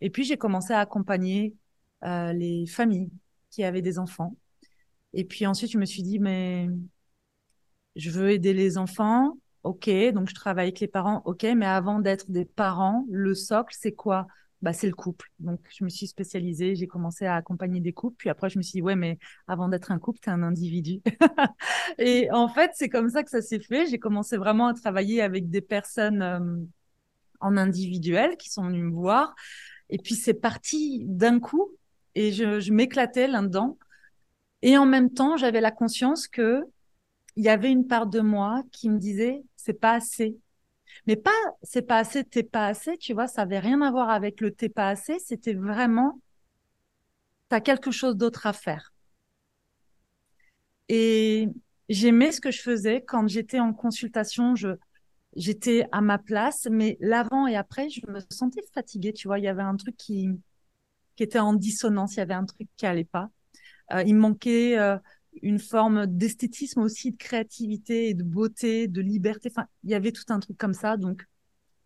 Et 0.00 0.10
puis, 0.10 0.24
j'ai 0.24 0.36
commencé 0.36 0.72
à 0.72 0.80
accompagner 0.80 1.54
euh, 2.04 2.32
les 2.32 2.66
familles 2.66 3.10
qui 3.50 3.64
avaient 3.64 3.82
des 3.82 3.98
enfants. 3.98 4.36
Et 5.14 5.24
puis 5.24 5.46
ensuite, 5.46 5.70
je 5.70 5.78
me 5.78 5.86
suis 5.86 6.02
dit, 6.02 6.18
mais 6.18 6.68
je 7.96 8.10
veux 8.10 8.30
aider 8.30 8.52
les 8.52 8.78
enfants. 8.78 9.38
OK, 9.62 9.88
donc 10.12 10.28
je 10.28 10.34
travaille 10.34 10.66
avec 10.66 10.80
les 10.80 10.88
parents. 10.88 11.22
OK, 11.24 11.44
mais 11.56 11.66
avant 11.66 12.00
d'être 12.00 12.30
des 12.30 12.44
parents, 12.44 13.06
le 13.10 13.34
socle, 13.34 13.74
c'est 13.78 13.92
quoi? 13.92 14.26
Bah, 14.60 14.72
c'est 14.72 14.86
le 14.86 14.94
couple. 14.94 15.30
Donc, 15.40 15.60
je 15.70 15.84
me 15.84 15.90
suis 15.90 16.06
spécialisée, 16.06 16.74
j'ai 16.74 16.86
commencé 16.86 17.26
à 17.26 17.36
accompagner 17.36 17.80
des 17.80 17.92
couples. 17.92 18.16
Puis 18.18 18.30
après, 18.30 18.48
je 18.50 18.58
me 18.58 18.62
suis 18.62 18.78
dit, 18.78 18.82
ouais, 18.82 18.96
mais 18.96 19.18
avant 19.46 19.68
d'être 19.68 19.90
un 19.92 19.98
couple, 19.98 20.20
tu 20.22 20.30
es 20.30 20.32
un 20.32 20.42
individu. 20.42 21.02
et 21.98 22.30
en 22.30 22.48
fait, 22.48 22.70
c'est 22.74 22.88
comme 22.88 23.10
ça 23.10 23.22
que 23.22 23.30
ça 23.30 23.42
s'est 23.42 23.60
fait. 23.60 23.86
J'ai 23.86 23.98
commencé 23.98 24.36
vraiment 24.36 24.66
à 24.68 24.74
travailler 24.74 25.22
avec 25.22 25.50
des 25.50 25.60
personnes 25.60 26.22
euh, 26.22 26.40
en 27.40 27.56
individuel 27.56 28.36
qui 28.36 28.50
sont 28.50 28.64
venues 28.66 28.84
me 28.84 28.92
voir. 28.94 29.34
Et 29.90 29.98
puis, 29.98 30.14
c'est 30.14 30.34
parti 30.34 31.02
d'un 31.04 31.40
coup 31.40 31.70
et 32.14 32.32
je, 32.32 32.60
je 32.60 32.72
m'éclatais 32.72 33.28
là-dedans. 33.28 33.78
Et 34.64 34.76
en 34.78 34.86
même 34.86 35.10
temps, 35.12 35.36
j'avais 35.36 35.60
la 35.60 35.70
conscience 35.70 36.26
que 36.26 36.64
il 37.36 37.44
y 37.44 37.50
avait 37.50 37.70
une 37.72 37.86
part 37.86 38.06
de 38.08 38.20
moi 38.20 38.62
qui 38.72 38.90
me 38.90 38.98
disait 38.98 39.44
c'est 39.56 39.80
pas 39.80 39.94
assez. 39.94 40.38
Mais 41.06 41.16
pas 41.16 41.32
c'est 41.62 41.82
pas 41.82 41.98
assez, 41.98 42.24
t'es 42.24 42.44
pas 42.44 42.68
assez, 42.68 42.98
tu 42.98 43.14
vois, 43.14 43.28
ça 43.28 43.42
avait 43.42 43.60
rien 43.60 43.82
à 43.82 43.90
voir 43.92 44.10
avec 44.10 44.40
le 44.40 44.52
t'es 44.52 44.68
pas 44.70 44.88
assez, 44.90 45.18
c'était 45.20 45.54
vraiment 45.54 46.20
tu 47.48 47.56
as 47.56 47.60
quelque 47.62 47.90
chose 47.90 48.16
d'autre 48.16 48.46
à 48.46 48.52
faire. 48.52 48.92
Et 50.88 51.48
j'aimais 51.88 52.32
ce 52.32 52.40
que 52.40 52.50
je 52.50 52.60
faisais 52.62 53.02
quand 53.02 53.26
j'étais 53.28 53.60
en 53.60 53.72
consultation, 53.72 54.54
je 54.56 54.68
j'étais 55.36 55.86
à 55.92 56.00
ma 56.00 56.18
place, 56.18 56.68
mais 56.70 56.96
l'avant 57.00 57.46
et 57.48 57.56
après, 57.56 57.90
je 57.90 58.00
me 58.08 58.20
sentais 58.30 58.62
fatiguée, 58.74 59.12
tu 59.12 59.28
vois, 59.28 59.38
il 59.40 59.44
y 59.44 59.48
avait 59.48 59.62
un 59.62 59.76
truc 59.76 59.96
qui 59.96 60.30
qui 61.16 61.22
était 61.24 61.40
en 61.40 61.54
dissonance, 61.54 62.14
il 62.16 62.18
y 62.18 62.22
avait 62.22 62.34
un 62.34 62.46
truc 62.46 62.68
qui 62.76 62.86
allait 62.86 63.04
pas. 63.04 63.30
Euh, 63.92 64.02
il 64.06 64.16
manquait 64.16 64.78
euh, 64.78 64.96
une 65.42 65.58
forme 65.58 66.06
d'esthétisme 66.06 66.80
aussi, 66.80 67.12
de 67.12 67.16
créativité 67.16 68.08
et 68.08 68.14
de 68.14 68.22
beauté, 68.22 68.88
de 68.88 69.00
liberté. 69.00 69.50
Il 69.82 69.90
y 69.90 69.94
avait 69.94 70.12
tout 70.12 70.24
un 70.28 70.40
truc 70.40 70.56
comme 70.56 70.74
ça. 70.74 70.96
Donc, 70.96 71.26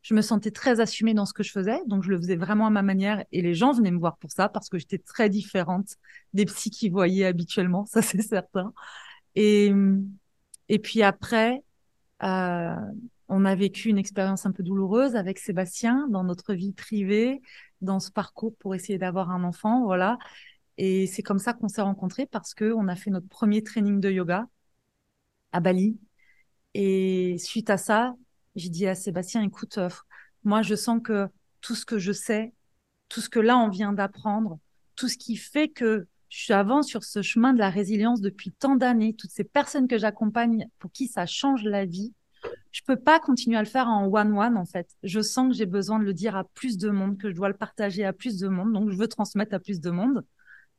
je 0.02 0.14
me 0.14 0.22
sentais 0.22 0.50
très 0.50 0.80
assumée 0.80 1.14
dans 1.14 1.26
ce 1.26 1.32
que 1.32 1.42
je 1.42 1.50
faisais. 1.50 1.80
Donc, 1.86 2.02
je 2.02 2.10
le 2.10 2.18
faisais 2.18 2.36
vraiment 2.36 2.66
à 2.66 2.70
ma 2.70 2.82
manière. 2.82 3.24
Et 3.32 3.42
les 3.42 3.54
gens 3.54 3.72
venaient 3.72 3.90
me 3.90 3.98
voir 3.98 4.16
pour 4.18 4.30
ça 4.30 4.48
parce 4.48 4.68
que 4.68 4.78
j'étais 4.78 4.98
très 4.98 5.28
différente 5.28 5.96
des 6.34 6.44
psys 6.44 6.70
qui 6.70 6.88
voyaient 6.88 7.26
habituellement. 7.26 7.86
Ça, 7.90 8.02
c'est 8.02 8.22
certain. 8.22 8.72
Et, 9.34 9.72
et 10.68 10.78
puis 10.78 11.02
après, 11.02 11.62
euh, 12.22 12.74
on 13.28 13.44
a 13.44 13.54
vécu 13.54 13.88
une 13.90 13.98
expérience 13.98 14.46
un 14.46 14.52
peu 14.52 14.62
douloureuse 14.62 15.16
avec 15.16 15.38
Sébastien 15.38 16.08
dans 16.10 16.24
notre 16.24 16.54
vie 16.54 16.72
privée, 16.72 17.40
dans 17.80 18.00
ce 18.00 18.10
parcours 18.10 18.54
pour 18.58 18.74
essayer 18.74 18.98
d'avoir 18.98 19.30
un 19.30 19.44
enfant. 19.44 19.84
Voilà. 19.84 20.18
Et 20.78 21.06
c'est 21.08 21.22
comme 21.22 21.40
ça 21.40 21.52
qu'on 21.52 21.68
s'est 21.68 21.82
rencontrés 21.82 22.26
parce 22.26 22.54
que 22.54 22.72
on 22.72 22.88
a 22.88 22.96
fait 22.96 23.10
notre 23.10 23.28
premier 23.28 23.62
training 23.62 24.00
de 24.00 24.10
yoga 24.10 24.46
à 25.52 25.60
Bali. 25.60 25.98
Et 26.74 27.36
suite 27.38 27.68
à 27.68 27.76
ça, 27.76 28.14
j'ai 28.54 28.68
dit 28.68 28.86
à 28.86 28.94
Sébastien, 28.94 29.42
écoute, 29.42 29.78
euh, 29.78 29.88
moi, 30.44 30.62
je 30.62 30.76
sens 30.76 31.00
que 31.02 31.28
tout 31.60 31.74
ce 31.74 31.84
que 31.84 31.98
je 31.98 32.12
sais, 32.12 32.54
tout 33.08 33.20
ce 33.20 33.28
que 33.28 33.40
là, 33.40 33.58
on 33.58 33.68
vient 33.68 33.92
d'apprendre, 33.92 34.58
tout 34.94 35.08
ce 35.08 35.18
qui 35.18 35.36
fait 35.36 35.68
que 35.68 36.06
je 36.28 36.38
suis 36.44 36.52
avant 36.52 36.82
sur 36.82 37.04
ce 37.04 37.22
chemin 37.22 37.52
de 37.52 37.58
la 37.58 37.70
résilience 37.70 38.20
depuis 38.20 38.52
tant 38.52 38.76
d'années. 38.76 39.14
Toutes 39.14 39.30
ces 39.30 39.44
personnes 39.44 39.88
que 39.88 39.98
j'accompagne 39.98 40.68
pour 40.78 40.92
qui 40.92 41.08
ça 41.08 41.26
change 41.26 41.64
la 41.64 41.86
vie, 41.86 42.12
je 42.70 42.82
peux 42.86 42.96
pas 42.96 43.18
continuer 43.18 43.56
à 43.56 43.62
le 43.62 43.68
faire 43.68 43.88
en 43.88 44.06
one-one, 44.06 44.56
en 44.56 44.66
fait. 44.66 44.88
Je 45.02 45.20
sens 45.20 45.48
que 45.48 45.54
j'ai 45.54 45.66
besoin 45.66 45.98
de 45.98 46.04
le 46.04 46.14
dire 46.14 46.36
à 46.36 46.44
plus 46.44 46.76
de 46.78 46.90
monde, 46.90 47.18
que 47.18 47.30
je 47.30 47.34
dois 47.34 47.48
le 47.48 47.56
partager 47.56 48.04
à 48.04 48.12
plus 48.12 48.38
de 48.38 48.46
monde. 48.46 48.72
Donc, 48.72 48.90
je 48.90 48.96
veux 48.96 49.08
transmettre 49.08 49.54
à 49.54 49.58
plus 49.58 49.80
de 49.80 49.90
monde. 49.90 50.24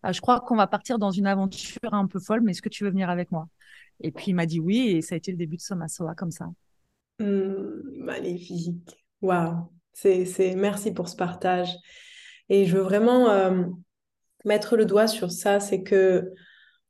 Euh, 0.05 0.13
je 0.13 0.21
crois 0.21 0.39
qu'on 0.39 0.55
va 0.55 0.67
partir 0.67 0.99
dans 0.99 1.11
une 1.11 1.27
aventure 1.27 1.93
un 1.93 2.07
peu 2.07 2.19
folle, 2.19 2.41
mais 2.41 2.51
est-ce 2.51 2.61
que 2.61 2.69
tu 2.69 2.83
veux 2.83 2.89
venir 2.89 3.09
avec 3.09 3.31
moi? 3.31 3.47
Et 4.01 4.11
puis, 4.11 4.25
il 4.27 4.33
m'a 4.33 4.45
dit 4.45 4.59
oui, 4.59 4.89
et 4.89 5.01
ça 5.01 5.15
a 5.15 5.17
été 5.17 5.31
le 5.31 5.37
début 5.37 5.57
de 5.57 5.61
Somasoa 5.61 6.15
comme 6.15 6.31
ça. 6.31 6.47
Mmh, 7.19 7.97
magnifique. 7.97 9.05
Waouh. 9.21 9.69
C'est... 9.93 10.55
Merci 10.55 10.93
pour 10.93 11.09
ce 11.09 11.17
partage. 11.17 11.69
Et 12.47 12.65
je 12.65 12.77
veux 12.77 12.83
vraiment 12.83 13.29
euh, 13.29 13.65
mettre 14.45 14.77
le 14.77 14.85
doigt 14.85 15.07
sur 15.07 15.31
ça, 15.31 15.59
c'est 15.59 15.83
que 15.83 16.31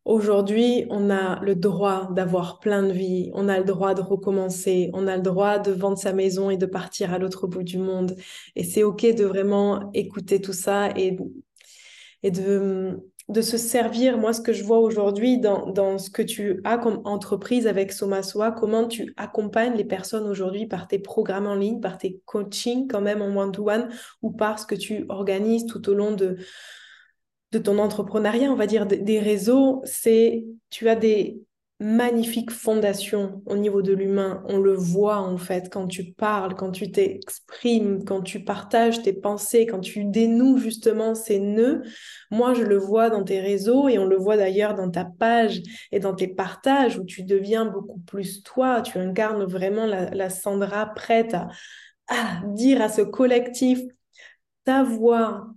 aujourd'hui, 0.05 0.85
on 0.89 1.09
a 1.09 1.39
le 1.41 1.55
droit 1.55 2.11
d'avoir 2.11 2.59
plein 2.59 2.83
de 2.83 2.91
vie, 2.91 3.31
on 3.33 3.49
a 3.49 3.57
le 3.57 3.65
droit 3.65 3.93
de 3.95 4.01
recommencer, 4.01 4.89
on 4.93 5.07
a 5.07 5.17
le 5.17 5.23
droit 5.23 5.57
de 5.57 5.71
vendre 5.71 5.97
sa 5.97 6.13
maison 6.13 6.49
et 6.49 6.57
de 6.57 6.65
partir 6.67 7.13
à 7.13 7.17
l'autre 7.17 7.47
bout 7.47 7.63
du 7.63 7.79
monde. 7.79 8.15
Et 8.55 8.63
c'est 8.63 8.83
OK 8.83 9.01
de 9.01 9.25
vraiment 9.25 9.91
écouter 9.93 10.39
tout 10.39 10.53
ça 10.53 10.89
et, 10.95 11.17
et 12.23 12.31
de, 12.31 13.01
se 13.41 13.57
servir, 13.57 14.17
moi, 14.17 14.33
ce 14.33 14.41
que 14.41 14.53
je 14.53 14.63
vois 14.63 14.79
aujourd'hui 14.79 15.39
dans, 15.39 15.71
dans, 15.71 15.97
ce 15.97 16.09
que 16.09 16.21
tu 16.21 16.61
as 16.63 16.77
comme 16.77 17.01
entreprise 17.05 17.67
avec 17.67 17.91
Somasoa, 17.91 18.51
comment 18.51 18.87
tu 18.87 19.13
accompagnes 19.17 19.75
les 19.75 19.85
personnes 19.85 20.27
aujourd'hui 20.27 20.65
par 20.65 20.87
tes 20.87 20.99
programmes 20.99 21.47
en 21.47 21.55
ligne, 21.55 21.79
par 21.79 21.97
tes 21.97 22.21
coachings 22.25 22.87
quand 22.87 23.01
même 23.01 23.21
en 23.21 23.35
one-to-one 23.35 23.89
ou 24.21 24.31
par 24.31 24.59
ce 24.59 24.65
que 24.65 24.75
tu 24.75 25.05
organises 25.09 25.65
tout 25.65 25.89
au 25.89 25.93
long 25.93 26.11
de, 26.11 26.37
de 27.51 27.59
ton 27.59 27.77
entrepreneuriat, 27.77 28.51
on 28.51 28.55
va 28.55 28.67
dire, 28.67 28.85
des 28.85 29.19
réseaux, 29.19 29.81
c'est 29.85 30.45
tu 30.69 30.89
as 30.89 30.95
des, 30.95 31.39
magnifique 31.81 32.51
fondation 32.51 33.41
au 33.45 33.55
niveau 33.55 33.81
de 33.81 33.93
l'humain. 33.93 34.43
On 34.47 34.57
le 34.57 34.73
voit 34.73 35.19
en 35.19 35.37
fait 35.37 35.71
quand 35.71 35.87
tu 35.87 36.11
parles, 36.11 36.55
quand 36.55 36.71
tu 36.71 36.91
t'exprimes, 36.91 38.03
quand 38.03 38.21
tu 38.21 38.43
partages 38.43 39.01
tes 39.01 39.13
pensées, 39.13 39.65
quand 39.65 39.79
tu 39.79 40.03
dénoues 40.03 40.57
justement 40.57 41.15
ces 41.15 41.39
nœuds. 41.39 41.81
Moi, 42.31 42.53
je 42.53 42.63
le 42.63 42.77
vois 42.77 43.09
dans 43.09 43.23
tes 43.23 43.39
réseaux 43.39 43.87
et 43.87 43.97
on 43.97 44.05
le 44.05 44.17
voit 44.17 44.35
d'ailleurs 44.35 44.75
dans 44.75 44.91
ta 44.91 45.05
page 45.05 45.61
et 45.93 45.99
dans 45.99 46.13
tes 46.13 46.27
partages 46.27 46.99
où 46.99 47.05
tu 47.05 47.23
deviens 47.23 47.65
beaucoup 47.65 47.99
plus 47.99 48.43
toi. 48.43 48.81
Tu 48.81 48.97
incarnes 48.97 49.45
vraiment 49.45 49.85
la, 49.85 50.29
Sandra 50.29 50.87
prête 50.87 51.33
à, 51.33 51.47
à 52.09 52.41
dire 52.47 52.81
à 52.81 52.89
ce 52.89 53.01
collectif 53.01 53.79
ta 54.65 54.83
voix, 54.83 55.47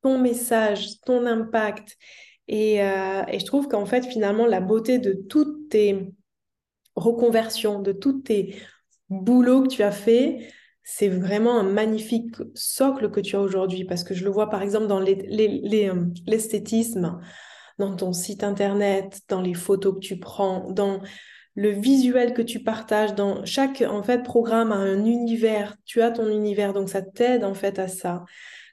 ton 0.00 0.18
message, 0.18 1.00
ton 1.04 1.26
impact. 1.26 1.96
Euh, 2.50 3.22
et, 3.28 3.38
je 3.38 3.44
trouve 3.44 3.68
qu'en 3.68 3.86
fait, 3.86 4.04
finalement, 4.04 4.46
la 4.46 4.60
beauté 4.60 4.98
de 4.98 5.12
toutes 5.12 5.68
tes 5.68 6.12
reconversions, 6.96 7.80
de 7.80 7.92
tous 7.92 8.20
tes 8.20 8.56
boulots 9.08 9.62
que 9.62 9.68
tu 9.68 9.82
as 9.82 9.92
fait, 9.92 10.48
c'est 10.82 11.08
vraiment 11.08 11.58
un 11.58 11.62
magnifique 11.62 12.34
socle 12.54 13.10
que 13.10 13.20
tu 13.20 13.36
as 13.36 13.40
aujourd'hui. 13.40 13.84
Parce 13.84 14.04
que 14.04 14.14
je 14.14 14.24
le 14.24 14.30
vois, 14.30 14.50
par 14.50 14.62
exemple, 14.62 14.86
dans 14.86 15.00
euh, 15.00 16.04
l'esthétisme, 16.26 17.20
dans 17.78 17.96
ton 17.96 18.12
site 18.12 18.44
internet, 18.44 19.20
dans 19.28 19.40
les 19.40 19.54
photos 19.54 19.94
que 19.94 20.00
tu 20.00 20.18
prends, 20.18 20.70
dans 20.72 21.00
le 21.54 21.70
visuel 21.70 22.32
que 22.32 22.42
tu 22.42 22.60
partages, 22.60 23.14
dans 23.14 23.44
chaque 23.44 23.82
en 23.82 24.02
fait 24.02 24.22
programme 24.22 24.72
a 24.72 24.76
un 24.76 25.04
univers. 25.04 25.76
Tu 25.84 26.02
as 26.02 26.10
ton 26.10 26.28
univers, 26.28 26.72
donc 26.72 26.88
ça 26.88 27.02
t'aide 27.02 27.44
en 27.44 27.54
fait 27.54 27.78
à 27.78 27.88
ça. 27.88 28.24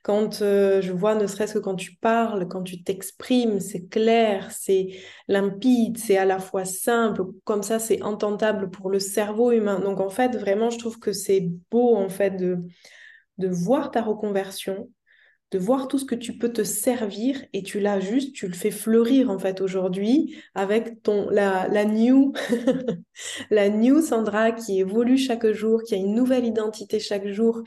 Quand 0.10 0.42
euh, 0.42 0.82
je 0.82 0.92
vois, 0.92 1.14
ne 1.14 1.28
serait-ce 1.28 1.54
que 1.54 1.60
quand 1.60 1.76
tu 1.76 1.96
parles, 1.98 2.48
quand 2.48 2.64
tu 2.64 2.82
t'exprimes, 2.82 3.60
c'est 3.60 3.90
clair, 3.90 4.50
c'est 4.52 4.88
limpide, 5.28 6.00
c'est 6.00 6.18
à 6.18 6.26
la 6.26 6.40
fois 6.40 6.66
simple, 6.66 7.26
comme 7.44 7.62
ça 7.62 7.78
c'est 7.78 8.02
entendable 8.02 8.72
pour 8.72 8.90
le 8.90 8.98
cerveau 8.98 9.52
humain. 9.52 9.80
Donc 9.80 10.00
en 10.00 10.10
fait, 10.10 10.36
vraiment, 10.36 10.72
je 10.72 10.80
trouve 10.80 10.98
que 10.98 11.14
c'est 11.14 11.52
beau 11.70 11.96
en 11.96 12.10
fait 12.10 12.32
de, 12.32 12.58
de 13.38 13.48
voir 13.50 13.92
ta 13.92 14.02
reconversion, 14.02 14.90
de 15.52 15.60
voir 15.60 15.88
tout 15.88 16.00
ce 16.00 16.06
que 16.06 16.16
tu 16.16 16.40
peux 16.40 16.52
te 16.52 16.64
servir 16.64 17.46
et 17.54 17.62
tu 17.62 17.80
l'as 17.80 18.00
juste, 18.00 18.34
tu 18.34 18.48
le 18.48 18.56
fais 18.56 18.72
fleurir 18.72 19.30
en 19.30 19.38
fait 19.38 19.62
aujourd'hui 19.62 20.42
avec 20.56 21.04
ton 21.04 21.30
la, 21.30 21.68
la 21.68 21.86
new 21.86 22.34
la 23.52 23.70
new 23.70 24.02
Sandra 24.02 24.54
qui 24.54 24.80
évolue 24.80 25.20
chaque 25.20 25.52
jour, 25.52 25.84
qui 25.84 25.94
a 25.94 25.98
une 25.98 26.16
nouvelle 26.16 26.46
identité 26.46 27.00
chaque 27.00 27.28
jour 27.28 27.62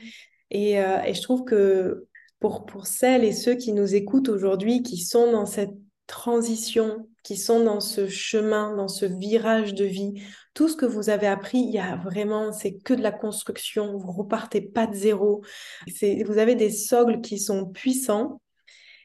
et, 0.51 0.81
euh, 0.81 1.01
et 1.03 1.13
je 1.13 1.21
trouve 1.21 1.45
que 1.45 2.05
pour, 2.51 2.87
celles 2.87 3.23
et 3.23 3.31
ceux 3.31 3.55
qui 3.55 3.71
nous 3.71 3.95
écoutent 3.95 4.29
aujourd'hui, 4.29 4.83
qui 4.83 4.97
sont 4.97 5.31
dans 5.31 5.45
cette 5.45 5.73
transition, 6.07 7.07
qui 7.23 7.37
sont 7.37 7.63
dans 7.63 7.79
ce 7.79 8.07
chemin, 8.07 8.75
dans 8.75 8.89
ce 8.89 9.05
virage 9.05 9.73
de 9.73 9.85
vie. 9.85 10.21
Tout 10.53 10.67
ce 10.67 10.75
que 10.75 10.85
vous 10.85 11.09
avez 11.09 11.27
appris, 11.27 11.59
il 11.59 11.71
y 11.71 11.79
a 11.79 11.95
vraiment, 11.95 12.51
c'est 12.51 12.73
que 12.73 12.93
de 12.93 13.01
la 13.01 13.13
construction. 13.13 13.97
Vous 13.97 14.11
repartez 14.11 14.59
pas 14.59 14.87
de 14.87 14.93
zéro. 14.93 15.41
Vous 15.87 16.37
avez 16.37 16.55
des 16.55 16.69
sogles 16.69 17.21
qui 17.21 17.39
sont 17.39 17.65
puissants 17.65 18.41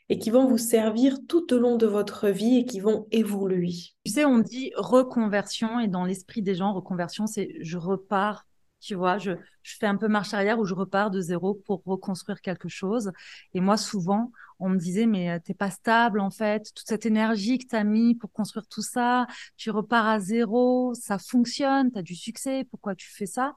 et 0.08 0.18
qui 0.18 0.30
vont 0.30 0.46
vous 0.46 0.58
servir 0.58 1.18
tout 1.28 1.52
au 1.54 1.58
long 1.58 1.76
de 1.76 1.86
votre 1.86 2.28
vie 2.28 2.58
et 2.58 2.64
qui 2.64 2.80
vont 2.80 3.06
évoluer. 3.12 3.74
Tu 4.04 4.12
sais, 4.12 4.24
on 4.24 4.38
dit 4.38 4.72
reconversion 4.74 5.78
et 5.78 5.86
dans 5.86 6.04
l'esprit 6.04 6.42
des 6.42 6.56
gens, 6.56 6.72
reconversion, 6.72 7.26
c'est 7.26 7.54
je 7.60 7.78
repars 7.78 8.46
tu 8.80 8.94
vois, 8.94 9.18
je, 9.18 9.32
je 9.62 9.76
fais 9.76 9.86
un 9.86 9.96
peu 9.96 10.08
marche 10.08 10.34
arrière 10.34 10.58
où 10.58 10.64
je 10.64 10.74
repars 10.74 11.10
de 11.10 11.20
zéro 11.20 11.54
pour 11.54 11.82
reconstruire 11.84 12.40
quelque 12.40 12.68
chose. 12.68 13.10
Et 13.54 13.60
moi, 13.60 13.76
souvent, 13.76 14.30
on 14.60 14.68
me 14.68 14.76
disait, 14.78 15.06
mais 15.06 15.30
euh, 15.30 15.38
t'es 15.44 15.54
pas 15.54 15.70
stable, 15.70 16.20
en 16.20 16.30
fait. 16.30 16.72
Toute 16.74 16.86
cette 16.86 17.06
énergie 17.06 17.58
que 17.58 17.66
tu 17.66 17.76
as 17.76 17.84
mis 17.84 18.14
pour 18.14 18.32
construire 18.32 18.66
tout 18.68 18.82
ça, 18.82 19.26
tu 19.56 19.70
repars 19.70 20.06
à 20.06 20.20
zéro, 20.20 20.94
ça 20.94 21.18
fonctionne, 21.18 21.90
tu 21.92 21.98
as 21.98 22.02
du 22.02 22.14
succès, 22.14 22.64
pourquoi 22.70 22.94
tu 22.94 23.10
fais 23.10 23.26
ça? 23.26 23.54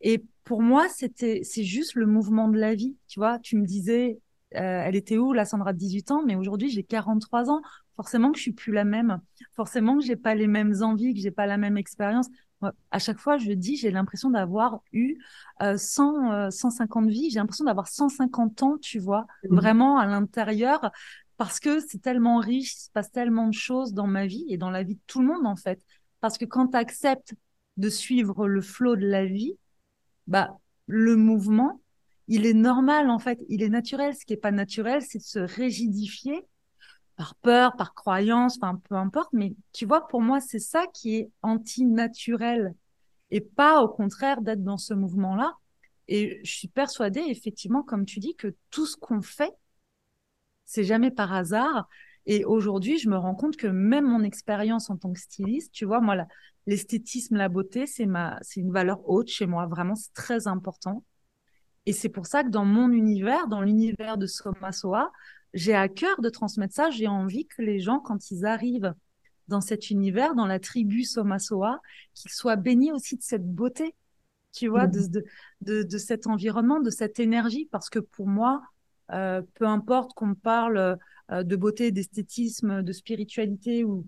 Et 0.00 0.24
pour 0.44 0.62
moi, 0.62 0.88
c'était, 0.88 1.42
c'est 1.44 1.64
juste 1.64 1.94
le 1.94 2.06
mouvement 2.06 2.48
de 2.48 2.58
la 2.58 2.74
vie. 2.74 2.96
Tu 3.08 3.20
vois, 3.20 3.38
tu 3.38 3.56
me 3.56 3.66
disais, 3.66 4.18
euh, 4.56 4.82
elle 4.84 4.96
était 4.96 5.18
où, 5.18 5.32
la 5.32 5.44
Sandra 5.44 5.72
de 5.72 5.78
18 5.78 6.10
ans, 6.10 6.22
mais 6.26 6.34
aujourd'hui, 6.36 6.70
j'ai 6.70 6.82
43 6.82 7.50
ans. 7.50 7.62
Forcément 7.96 8.32
que 8.32 8.38
je 8.38 8.42
suis 8.42 8.52
plus 8.52 8.72
la 8.72 8.84
même. 8.84 9.20
Forcément 9.54 9.98
que 9.98 10.04
j'ai 10.04 10.16
pas 10.16 10.34
les 10.34 10.46
mêmes 10.46 10.74
envies, 10.82 11.14
que 11.14 11.20
j'ai 11.20 11.30
pas 11.30 11.46
la 11.46 11.58
même 11.58 11.76
expérience 11.76 12.28
à 12.90 12.98
chaque 12.98 13.18
fois, 13.18 13.38
je 13.38 13.52
dis, 13.52 13.76
j'ai 13.76 13.90
l'impression 13.90 14.30
d'avoir 14.30 14.80
eu 14.92 15.18
100, 15.60 16.50
150 16.50 17.08
vies. 17.08 17.30
J'ai 17.30 17.38
l'impression 17.38 17.64
d'avoir 17.64 17.88
150 17.88 18.62
ans, 18.62 18.78
tu 18.78 18.98
vois, 18.98 19.26
mmh. 19.44 19.54
vraiment 19.54 19.98
à 19.98 20.06
l'intérieur, 20.06 20.90
parce 21.36 21.60
que 21.60 21.80
c'est 21.80 22.00
tellement 22.00 22.38
riche, 22.38 22.74
il 22.74 22.84
se 22.84 22.90
passe 22.90 23.10
tellement 23.10 23.48
de 23.48 23.54
choses 23.54 23.94
dans 23.94 24.06
ma 24.06 24.26
vie 24.26 24.44
et 24.48 24.56
dans 24.56 24.70
la 24.70 24.82
vie 24.82 24.94
de 24.94 25.00
tout 25.06 25.20
le 25.20 25.26
monde, 25.26 25.46
en 25.46 25.56
fait. 25.56 25.84
Parce 26.20 26.38
que 26.38 26.44
quand 26.44 26.68
tu 26.68 26.76
acceptes 26.76 27.34
de 27.76 27.88
suivre 27.88 28.46
le 28.46 28.60
flot 28.60 28.96
de 28.96 29.06
la 29.06 29.24
vie, 29.24 29.56
bah, 30.26 30.56
le 30.86 31.16
mouvement, 31.16 31.80
il 32.28 32.46
est 32.46 32.54
normal, 32.54 33.10
en 33.10 33.18
fait, 33.18 33.40
il 33.48 33.62
est 33.62 33.68
naturel. 33.68 34.14
Ce 34.14 34.24
qui 34.24 34.34
est 34.34 34.36
pas 34.36 34.52
naturel, 34.52 35.02
c'est 35.02 35.18
de 35.18 35.24
se 35.24 35.38
rigidifier 35.40 36.44
par 37.16 37.34
peur, 37.36 37.76
par 37.76 37.94
croyance, 37.94 38.56
enfin 38.60 38.80
peu 38.88 38.94
importe. 38.94 39.30
Mais 39.32 39.54
tu 39.72 39.86
vois, 39.86 40.06
pour 40.08 40.20
moi, 40.20 40.40
c'est 40.40 40.58
ça 40.58 40.86
qui 40.92 41.16
est 41.16 41.30
anti-naturel 41.42 42.74
et 43.30 43.40
pas 43.40 43.82
au 43.82 43.88
contraire 43.88 44.42
d'être 44.42 44.62
dans 44.62 44.78
ce 44.78 44.94
mouvement-là. 44.94 45.54
Et 46.08 46.40
je 46.44 46.52
suis 46.52 46.68
persuadée, 46.68 47.22
effectivement, 47.28 47.82
comme 47.82 48.04
tu 48.04 48.20
dis, 48.20 48.34
que 48.36 48.54
tout 48.70 48.86
ce 48.86 48.96
qu'on 48.96 49.22
fait, 49.22 49.52
c'est 50.64 50.84
jamais 50.84 51.10
par 51.10 51.32
hasard. 51.32 51.88
Et 52.26 52.44
aujourd'hui, 52.44 52.98
je 52.98 53.08
me 53.08 53.16
rends 53.16 53.34
compte 53.34 53.56
que 53.56 53.66
même 53.66 54.06
mon 54.06 54.22
expérience 54.22 54.90
en 54.90 54.96
tant 54.96 55.12
que 55.12 55.18
styliste, 55.18 55.72
tu 55.72 55.84
vois, 55.84 56.00
moi, 56.00 56.16
l'esthétisme, 56.66 57.36
la 57.36 57.48
beauté, 57.48 57.86
c'est 57.86 58.06
ma, 58.06 58.38
c'est 58.42 58.60
une 58.60 58.72
valeur 58.72 59.08
haute 59.08 59.28
chez 59.28 59.46
moi. 59.46 59.66
Vraiment, 59.66 59.94
c'est 59.94 60.12
très 60.12 60.46
important. 60.46 61.04
Et 61.86 61.92
c'est 61.92 62.08
pour 62.08 62.26
ça 62.26 62.44
que 62.44 62.48
dans 62.48 62.64
mon 62.64 62.90
univers, 62.92 63.48
dans 63.48 63.60
l'univers 63.60 64.18
de 64.18 64.26
Soma 64.26 64.72
Soa, 64.72 65.10
j'ai 65.54 65.74
à 65.74 65.88
cœur 65.88 66.20
de 66.20 66.28
transmettre 66.28 66.74
ça. 66.74 66.90
J'ai 66.90 67.08
envie 67.08 67.46
que 67.46 67.62
les 67.62 67.80
gens, 67.80 67.98
quand 67.98 68.30
ils 68.30 68.46
arrivent 68.46 68.94
dans 69.48 69.60
cet 69.60 69.90
univers, 69.90 70.34
dans 70.34 70.46
la 70.46 70.58
tribu 70.58 71.04
Somasoa, 71.04 71.80
qu'ils 72.14 72.30
soient 72.30 72.56
bénis 72.56 72.92
aussi 72.92 73.16
de 73.16 73.22
cette 73.22 73.46
beauté, 73.46 73.94
tu 74.52 74.68
vois, 74.68 74.86
mmh. 74.86 75.08
de, 75.10 75.24
de, 75.62 75.82
de, 75.82 75.98
cet 75.98 76.26
environnement, 76.26 76.80
de 76.80 76.90
cette 76.90 77.20
énergie. 77.20 77.68
Parce 77.70 77.90
que 77.90 77.98
pour 77.98 78.26
moi, 78.28 78.62
euh, 79.12 79.42
peu 79.54 79.66
importe 79.66 80.14
qu'on 80.14 80.34
parle 80.34 80.98
euh, 81.30 81.42
de 81.42 81.56
beauté, 81.56 81.90
d'esthétisme, 81.90 82.82
de 82.82 82.92
spiritualité 82.92 83.84
ou, 83.84 84.06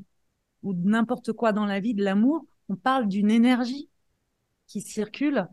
ou 0.62 0.72
de 0.72 0.88
n'importe 0.88 1.32
quoi 1.32 1.52
dans 1.52 1.66
la 1.66 1.80
vie, 1.80 1.94
de 1.94 2.04
l'amour, 2.04 2.46
on 2.68 2.76
parle 2.76 3.08
d'une 3.08 3.30
énergie 3.30 3.88
qui 4.66 4.80
circule. 4.80 5.46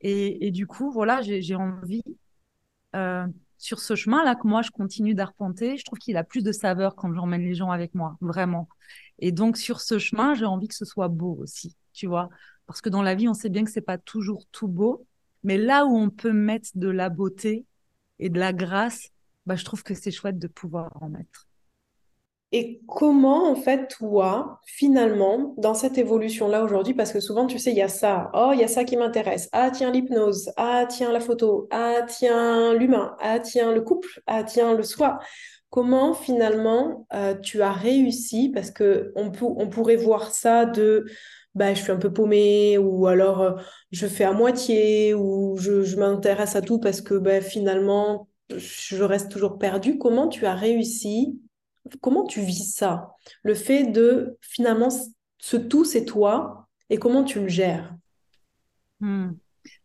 Et, 0.00 0.46
et, 0.46 0.50
du 0.50 0.66
coup, 0.66 0.90
voilà, 0.90 1.20
j'ai 1.22 1.54
envie 1.54 2.02
euh, 2.96 3.26
sur 3.60 3.78
ce 3.78 3.94
chemin-là 3.94 4.36
que 4.36 4.48
moi, 4.48 4.62
je 4.62 4.70
continue 4.70 5.14
d'arpenter, 5.14 5.76
je 5.76 5.84
trouve 5.84 5.98
qu'il 5.98 6.16
a 6.16 6.24
plus 6.24 6.42
de 6.42 6.50
saveur 6.50 6.96
quand 6.96 7.12
j'emmène 7.12 7.42
les 7.42 7.54
gens 7.54 7.70
avec 7.70 7.94
moi, 7.94 8.16
vraiment. 8.22 8.70
Et 9.18 9.32
donc, 9.32 9.58
sur 9.58 9.82
ce 9.82 9.98
chemin, 9.98 10.34
j'ai 10.34 10.46
envie 10.46 10.66
que 10.66 10.74
ce 10.74 10.86
soit 10.86 11.08
beau 11.08 11.36
aussi, 11.38 11.76
tu 11.92 12.06
vois. 12.06 12.30
Parce 12.66 12.80
que 12.80 12.88
dans 12.88 13.02
la 13.02 13.14
vie, 13.14 13.28
on 13.28 13.34
sait 13.34 13.50
bien 13.50 13.62
que 13.62 13.70
c'est 13.70 13.82
pas 13.82 13.98
toujours 13.98 14.46
tout 14.50 14.66
beau, 14.66 15.06
mais 15.44 15.58
là 15.58 15.84
où 15.84 15.94
on 15.94 16.08
peut 16.08 16.32
mettre 16.32 16.70
de 16.74 16.88
la 16.88 17.10
beauté 17.10 17.66
et 18.18 18.30
de 18.30 18.38
la 18.38 18.54
grâce, 18.54 19.10
bah, 19.44 19.56
je 19.56 19.64
trouve 19.64 19.82
que 19.82 19.92
c'est 19.94 20.10
chouette 20.10 20.38
de 20.38 20.48
pouvoir 20.48 20.96
en 21.02 21.10
mettre. 21.10 21.46
Et 22.52 22.80
comment, 22.88 23.48
en 23.50 23.54
fait, 23.54 23.86
toi, 23.88 24.60
finalement, 24.66 25.54
dans 25.56 25.74
cette 25.74 25.98
évolution-là 25.98 26.64
aujourd'hui, 26.64 26.94
parce 26.94 27.12
que 27.12 27.20
souvent, 27.20 27.46
tu 27.46 27.60
sais, 27.60 27.70
il 27.70 27.76
y 27.76 27.82
a 27.82 27.88
ça, 27.88 28.30
oh, 28.34 28.50
il 28.52 28.58
y 28.60 28.64
a 28.64 28.68
ça 28.68 28.82
qui 28.82 28.96
m'intéresse, 28.96 29.48
ah, 29.52 29.70
tiens, 29.70 29.92
l'hypnose, 29.92 30.50
ah, 30.56 30.84
tiens, 30.88 31.12
la 31.12 31.20
photo, 31.20 31.68
ah, 31.70 32.02
tiens, 32.08 32.74
l'humain, 32.74 33.16
ah, 33.20 33.38
tiens, 33.38 33.72
le 33.72 33.82
couple, 33.82 34.20
ah, 34.26 34.42
tiens, 34.42 34.74
le 34.74 34.82
soi. 34.82 35.20
Comment, 35.70 36.12
finalement, 36.14 37.06
euh, 37.14 37.34
tu 37.36 37.62
as 37.62 37.72
réussi, 37.72 38.50
parce 38.52 38.72
que 38.72 39.12
on, 39.14 39.30
on 39.42 39.68
pourrait 39.68 39.94
voir 39.94 40.32
ça 40.32 40.66
de, 40.66 41.04
bah, 41.54 41.74
je 41.74 41.82
suis 41.82 41.92
un 41.92 41.96
peu 41.96 42.12
paumée, 42.12 42.78
ou 42.78 43.06
alors 43.06 43.40
euh, 43.42 43.52
je 43.92 44.06
fais 44.06 44.24
à 44.24 44.32
moitié, 44.32 45.14
ou 45.14 45.56
je, 45.58 45.96
m'intéresse 45.96 46.56
à 46.56 46.62
tout 46.62 46.80
parce 46.80 47.00
que 47.00 47.14
bah, 47.14 47.40
finalement, 47.40 48.28
je 48.56 49.02
reste 49.02 49.30
toujours 49.30 49.58
perdue. 49.58 49.98
Comment 49.98 50.28
tu 50.28 50.46
as 50.46 50.54
réussi 50.54 51.40
Comment 52.00 52.24
tu 52.24 52.40
vis 52.40 52.74
ça? 52.74 53.14
Le 53.42 53.54
fait 53.54 53.84
de 53.84 54.38
finalement, 54.40 54.88
ce 55.38 55.56
tout, 55.56 55.84
c'est 55.84 56.04
toi, 56.04 56.68
et 56.90 56.98
comment 56.98 57.24
tu 57.24 57.40
le 57.40 57.48
gères? 57.48 57.94
Hmm. 59.00 59.32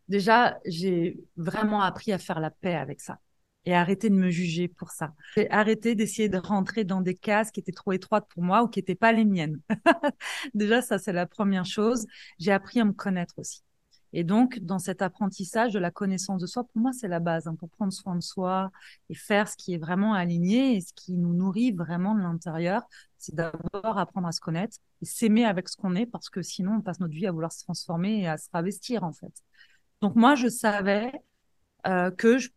Déjà, 0.08 0.60
j'ai 0.66 1.18
vraiment 1.38 1.82
appris 1.82 2.12
à 2.12 2.18
faire 2.18 2.40
la 2.40 2.52
paix 2.52 2.76
avec 2.76 3.02
ça 3.02 3.20
et 3.66 3.74
arrêter 3.74 4.10
de 4.10 4.16
me 4.16 4.30
juger 4.30 4.68
pour 4.68 4.92
ça. 4.92 5.14
J'ai 5.36 5.50
arrêté 5.50 5.96
d'essayer 5.96 6.30
de 6.30 6.38
rentrer 6.38 6.84
dans 6.84 7.02
des 7.02 7.16
cases 7.16 7.50
qui 7.52 7.60
étaient 7.60 7.72
trop 7.72 7.94
étroites 7.94 8.28
pour 8.30 8.44
moi 8.44 8.64
ou 8.64 8.68
qui 8.68 8.80
n'étaient 8.80 8.96
pas 8.96 9.12
les 9.12 9.26
miennes. 9.26 9.60
Déjà, 10.54 10.82
ça, 10.82 11.00
c'est 11.00 11.14
la 11.14 11.26
première 11.26 11.66
chose. 11.66 12.06
J'ai 12.38 12.52
appris 12.52 12.80
à 12.80 12.86
me 12.86 12.94
connaître 12.94 13.34
aussi. 13.38 13.62
Et 14.18 14.24
donc, 14.24 14.60
dans 14.60 14.80
cet 14.80 15.02
apprentissage 15.02 15.74
de 15.74 15.80
la 15.80 15.92
connaissance 15.92 16.40
de 16.40 16.48
soi, 16.48 16.64
pour 16.64 16.82
moi, 16.82 16.94
c'est 16.94 17.10
la 17.10 17.20
base 17.20 17.48
hein, 17.48 17.56
pour 17.60 17.70
prendre 17.70 17.92
soin 17.92 18.16
de 18.16 18.22
soi 18.22 18.72
et 19.10 19.14
faire 19.14 19.50
ce 19.50 19.58
qui 19.58 19.74
est 19.74 19.78
vraiment 19.78 20.14
aligné 20.14 20.78
et 20.78 20.80
ce 20.80 20.94
qui 20.94 21.18
nous 21.18 21.34
nourrit 21.34 21.74
vraiment 21.74 22.16
de 22.16 22.22
l'intérieur. 22.22 22.84
C'est 23.18 23.36
d'abord 23.36 23.98
apprendre 23.98 24.28
à 24.30 24.32
se 24.32 24.40
connaître 24.40 24.78
et 25.02 25.06
s'aimer 25.06 25.44
avec 25.44 25.68
ce 25.68 25.76
qu'on 25.76 25.96
est 25.96 26.06
parce 26.06 26.30
que 26.30 26.42
sinon, 26.42 26.76
on 26.78 26.82
passe 26.82 27.02
notre 27.02 27.14
vie 27.14 27.28
à 27.28 27.34
vouloir 27.34 27.52
se 27.52 27.66
transformer 27.66 28.22
et 28.22 28.28
à 28.30 28.38
se 28.38 28.48
ravestir, 28.54 29.04
en 29.04 29.12
fait. 29.12 29.34
Donc, 30.00 30.16
moi, 30.16 30.36
je 30.36 30.48
savais 30.48 31.12
euh, 31.86 32.10
que 32.10 32.38
je 32.38 32.50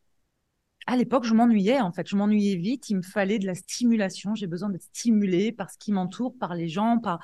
à 0.86 0.96
l'époque, 0.96 1.24
je 1.24 1.34
m'ennuyais 1.34 1.80
en 1.80 1.92
fait. 1.92 2.08
Je 2.08 2.16
m'ennuyais 2.16 2.56
vite. 2.56 2.88
Il 2.88 2.98
me 2.98 3.02
fallait 3.02 3.38
de 3.38 3.46
la 3.46 3.54
stimulation. 3.56 4.34
J'ai 4.34 4.46
besoin 4.46 4.70
d'être 4.70 4.84
stimulée 4.84 5.52
par 5.52 5.70
ce 5.70 5.76
qui 5.76 5.92
m'entoure, 5.92 6.34
par 6.38 6.54
les 6.54 6.68
gens, 6.68 6.98
par, 6.98 7.18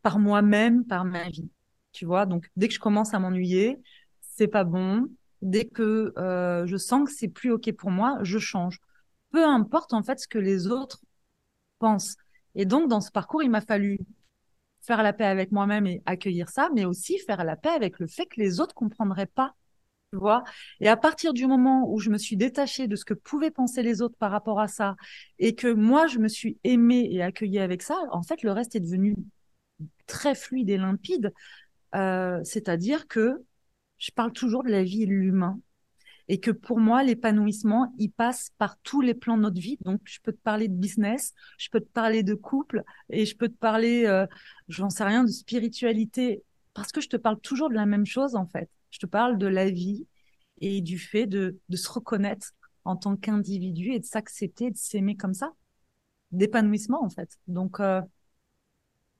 par 0.00 0.18
moi-même, 0.20 0.86
par 0.86 1.04
ma 1.04 1.28
vie 1.28 1.50
tu 1.92 2.04
vois. 2.04 2.26
Donc, 2.26 2.48
dès 2.56 2.68
que 2.68 2.74
je 2.74 2.80
commence 2.80 3.14
à 3.14 3.18
m'ennuyer, 3.18 3.78
c'est 4.20 4.48
pas 4.48 4.64
bon. 4.64 5.08
Dès 5.42 5.66
que 5.66 6.12
euh, 6.18 6.66
je 6.66 6.76
sens 6.76 7.08
que 7.08 7.14
c'est 7.14 7.28
plus 7.28 7.50
OK 7.52 7.72
pour 7.72 7.90
moi, 7.90 8.18
je 8.22 8.38
change. 8.38 8.80
Peu 9.32 9.44
importe, 9.44 9.92
en 9.92 10.02
fait, 10.02 10.18
ce 10.20 10.28
que 10.28 10.38
les 10.38 10.66
autres 10.66 11.00
pensent. 11.78 12.16
Et 12.54 12.64
donc, 12.64 12.88
dans 12.88 13.00
ce 13.00 13.10
parcours, 13.10 13.42
il 13.42 13.50
m'a 13.50 13.60
fallu 13.60 13.98
faire 14.82 15.02
la 15.02 15.12
paix 15.12 15.26
avec 15.26 15.52
moi-même 15.52 15.86
et 15.86 16.02
accueillir 16.06 16.48
ça, 16.48 16.70
mais 16.74 16.84
aussi 16.84 17.18
faire 17.18 17.44
la 17.44 17.56
paix 17.56 17.70
avec 17.70 17.98
le 17.98 18.06
fait 18.06 18.26
que 18.26 18.40
les 18.40 18.60
autres 18.60 18.74
comprendraient 18.74 19.26
pas. 19.26 19.54
Tu 20.12 20.18
vois 20.18 20.42
et 20.80 20.88
à 20.88 20.96
partir 20.96 21.32
du 21.32 21.46
moment 21.46 21.88
où 21.88 22.00
je 22.00 22.10
me 22.10 22.18
suis 22.18 22.36
détachée 22.36 22.88
de 22.88 22.96
ce 22.96 23.04
que 23.04 23.14
pouvaient 23.14 23.52
penser 23.52 23.82
les 23.84 24.02
autres 24.02 24.16
par 24.18 24.32
rapport 24.32 24.58
à 24.58 24.66
ça, 24.66 24.96
et 25.38 25.54
que 25.54 25.72
moi, 25.72 26.08
je 26.08 26.18
me 26.18 26.26
suis 26.28 26.58
aimée 26.64 27.08
et 27.12 27.22
accueillie 27.22 27.60
avec 27.60 27.82
ça, 27.82 27.96
en 28.10 28.22
fait, 28.22 28.42
le 28.42 28.50
reste 28.50 28.74
est 28.74 28.80
devenu 28.80 29.14
très 30.06 30.34
fluide 30.34 30.70
et 30.70 30.78
limpide 30.78 31.32
euh, 31.94 32.40
c'est-à-dire 32.44 33.06
que 33.08 33.42
je 33.98 34.10
parle 34.12 34.32
toujours 34.32 34.64
de 34.64 34.70
la 34.70 34.82
vie 34.82 35.02
et 35.02 35.06
de 35.06 35.12
l'humain 35.12 35.60
et 36.30 36.38
que 36.38 36.52
pour 36.52 36.78
moi, 36.78 37.02
l'épanouissement, 37.02 37.92
il 37.98 38.08
passe 38.12 38.50
par 38.56 38.78
tous 38.82 39.00
les 39.00 39.14
plans 39.14 39.36
de 39.36 39.42
notre 39.42 39.60
vie. 39.60 39.78
Donc, 39.80 40.00
je 40.04 40.20
peux 40.22 40.32
te 40.32 40.38
parler 40.38 40.68
de 40.68 40.74
business, 40.74 41.34
je 41.58 41.68
peux 41.70 41.80
te 41.80 41.90
parler 41.90 42.22
de 42.22 42.34
couple 42.34 42.84
et 43.08 43.26
je 43.26 43.36
peux 43.36 43.48
te 43.48 43.56
parler, 43.56 44.06
euh, 44.06 44.28
j'en 44.68 44.90
sais 44.90 45.02
rien, 45.02 45.24
de 45.24 45.28
spiritualité, 45.28 46.44
parce 46.72 46.92
que 46.92 47.00
je 47.00 47.08
te 47.08 47.16
parle 47.16 47.40
toujours 47.40 47.68
de 47.68 47.74
la 47.74 47.84
même 47.84 48.06
chose, 48.06 48.36
en 48.36 48.46
fait. 48.46 48.70
Je 48.92 49.00
te 49.00 49.06
parle 49.06 49.38
de 49.38 49.48
la 49.48 49.70
vie 49.70 50.06
et 50.60 50.80
du 50.82 51.00
fait 51.00 51.26
de, 51.26 51.58
de 51.68 51.76
se 51.76 51.90
reconnaître 51.90 52.52
en 52.84 52.94
tant 52.94 53.16
qu'individu 53.16 53.90
et 53.90 53.98
de 53.98 54.04
s'accepter, 54.04 54.70
de 54.70 54.76
s'aimer 54.76 55.16
comme 55.16 55.34
ça, 55.34 55.52
d'épanouissement, 56.30 57.02
en 57.04 57.10
fait. 57.10 57.38
Donc, 57.48 57.80
euh, 57.80 58.00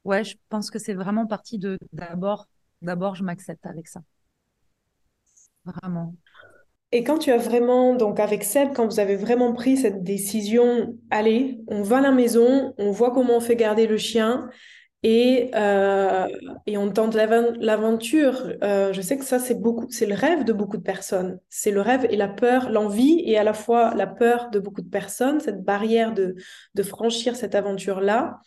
ouais, 0.05 0.23
je 0.23 0.37
pense 0.49 0.71
que 0.71 0.79
c'est 0.79 0.95
vraiment 0.95 1.27
parti 1.27 1.59
de 1.59 1.77
d'abord 1.93 2.47
D'abord, 2.83 3.15
je 3.15 3.25
m'accepte 3.25 3.67
avec 3.67 3.89
ça. 3.89 4.01
Vraiment. 5.65 6.15
Et 6.93 7.05
quand 7.05 7.19
tu 7.19 7.31
as 7.31 7.37
vraiment, 7.37 7.95
donc 7.95 8.19
avec 8.19 8.43
Seb, 8.43 8.73
quand 8.75 8.87
vous 8.87 8.99
avez 8.99 9.17
vraiment 9.17 9.53
pris 9.53 9.77
cette 9.77 10.03
décision, 10.03 10.99
allez, 11.11 11.61
on 11.69 11.83
va 11.83 11.99
à 11.99 12.01
la 12.01 12.11
maison, 12.11 12.75
on 12.79 12.91
voit 12.91 13.13
comment 13.13 13.37
on 13.37 13.41
fait 13.41 13.55
garder 13.55 13.87
le 13.87 13.97
chien 13.97 14.49
et, 15.05 15.51
euh, 15.55 16.27
et 16.67 16.77
on 16.79 16.91
tente 16.91 17.15
l'aventure. 17.15 18.53
Euh, 18.65 18.93
je 18.93 19.01
sais 19.01 19.17
que 19.17 19.25
ça, 19.25 19.39
c'est 19.39 19.55
beaucoup, 19.55 19.87
c'est 19.91 20.07
le 20.07 20.15
rêve 20.15 20.43
de 20.43 20.53
beaucoup 20.53 20.79
de 20.79 20.83
personnes. 20.83 21.39
C'est 21.49 21.71
le 21.71 21.81
rêve 21.81 22.07
et 22.11 22.17
la 22.17 22.29
peur, 22.29 22.71
l'envie 22.71 23.23
et 23.25 23.39
à 23.39 23.45
la 23.45 23.55
fois 23.55 23.95
la 23.95 24.09
peur 24.09 24.51
de 24.51 24.59
beaucoup 24.59 24.83
de 24.83 24.91
personnes, 24.91 25.39
cette 25.39 25.63
barrière 25.63 26.13
de, 26.13 26.35
de 26.75 26.83
franchir 26.83 27.37
cette 27.37 27.55
aventure-là. 27.55 28.41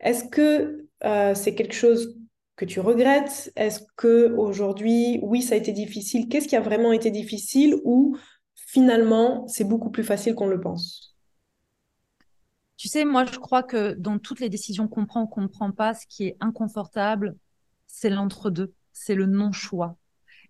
Est-ce 0.00 0.24
que 0.24 0.86
euh, 1.04 1.34
c'est 1.34 1.54
quelque 1.54 1.74
chose 1.74 2.16
que 2.62 2.66
tu 2.68 2.78
regrettes? 2.78 3.52
Est-ce 3.56 3.80
que 3.96 4.32
aujourd'hui, 4.36 5.18
oui, 5.22 5.42
ça 5.42 5.54
a 5.54 5.58
été 5.58 5.72
difficile? 5.72 6.28
Qu'est-ce 6.28 6.46
qui 6.46 6.54
a 6.54 6.60
vraiment 6.60 6.92
été 6.92 7.10
difficile 7.10 7.76
ou 7.82 8.16
finalement, 8.54 9.48
c'est 9.48 9.64
beaucoup 9.64 9.90
plus 9.90 10.04
facile 10.04 10.36
qu'on 10.36 10.46
le 10.46 10.60
pense? 10.60 11.16
Tu 12.76 12.86
sais, 12.86 13.04
moi, 13.04 13.24
je 13.24 13.36
crois 13.36 13.64
que 13.64 13.94
dans 13.94 14.20
toutes 14.20 14.38
les 14.38 14.48
décisions 14.48 14.86
qu'on 14.86 15.06
prend 15.06 15.22
ou 15.22 15.26
qu'on 15.26 15.40
ne 15.40 15.48
prend 15.48 15.72
pas, 15.72 15.92
ce 15.94 16.06
qui 16.06 16.24
est 16.28 16.36
inconfortable, 16.38 17.34
c'est 17.88 18.10
l'entre-deux, 18.10 18.72
c'est 18.92 19.16
le 19.16 19.26
non-choix. 19.26 19.96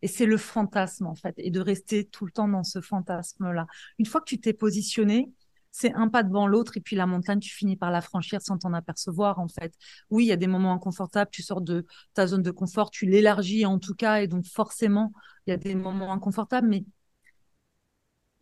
Et 0.02 0.06
c'est 0.06 0.26
le 0.26 0.36
fantasme, 0.36 1.06
en 1.06 1.14
fait, 1.14 1.34
et 1.38 1.50
de 1.50 1.60
rester 1.60 2.04
tout 2.04 2.26
le 2.26 2.32
temps 2.32 2.48
dans 2.48 2.64
ce 2.64 2.82
fantasme-là. 2.82 3.66
Une 3.98 4.06
fois 4.06 4.20
que 4.20 4.26
tu 4.26 4.38
t'es 4.38 4.52
positionné, 4.52 5.30
c'est 5.72 5.92
un 5.94 6.08
pas 6.08 6.22
devant 6.22 6.46
l'autre 6.46 6.76
et 6.76 6.80
puis 6.80 6.94
la 6.96 7.06
montagne, 7.06 7.40
tu 7.40 7.52
finis 7.52 7.76
par 7.76 7.90
la 7.90 8.02
franchir 8.02 8.42
sans 8.42 8.58
t'en 8.58 8.74
apercevoir 8.74 9.38
en 9.40 9.48
fait. 9.48 9.74
Oui, 10.10 10.24
il 10.24 10.28
y 10.28 10.32
a 10.32 10.36
des 10.36 10.46
moments 10.46 10.74
inconfortables, 10.74 11.30
tu 11.30 11.42
sors 11.42 11.62
de 11.62 11.86
ta 12.14 12.26
zone 12.26 12.42
de 12.42 12.50
confort, 12.50 12.90
tu 12.90 13.06
l'élargis 13.06 13.64
en 13.64 13.78
tout 13.78 13.94
cas 13.94 14.20
et 14.20 14.28
donc 14.28 14.46
forcément, 14.46 15.12
il 15.46 15.50
y 15.50 15.54
a 15.54 15.56
des 15.56 15.74
moments 15.74 16.12
inconfortables, 16.12 16.68
mais 16.68 16.84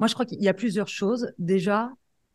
moi 0.00 0.08
je 0.08 0.14
crois 0.14 0.26
qu'il 0.26 0.42
y 0.42 0.48
a 0.48 0.54
plusieurs 0.54 0.88
choses. 0.88 1.32
Déjà, 1.38 1.92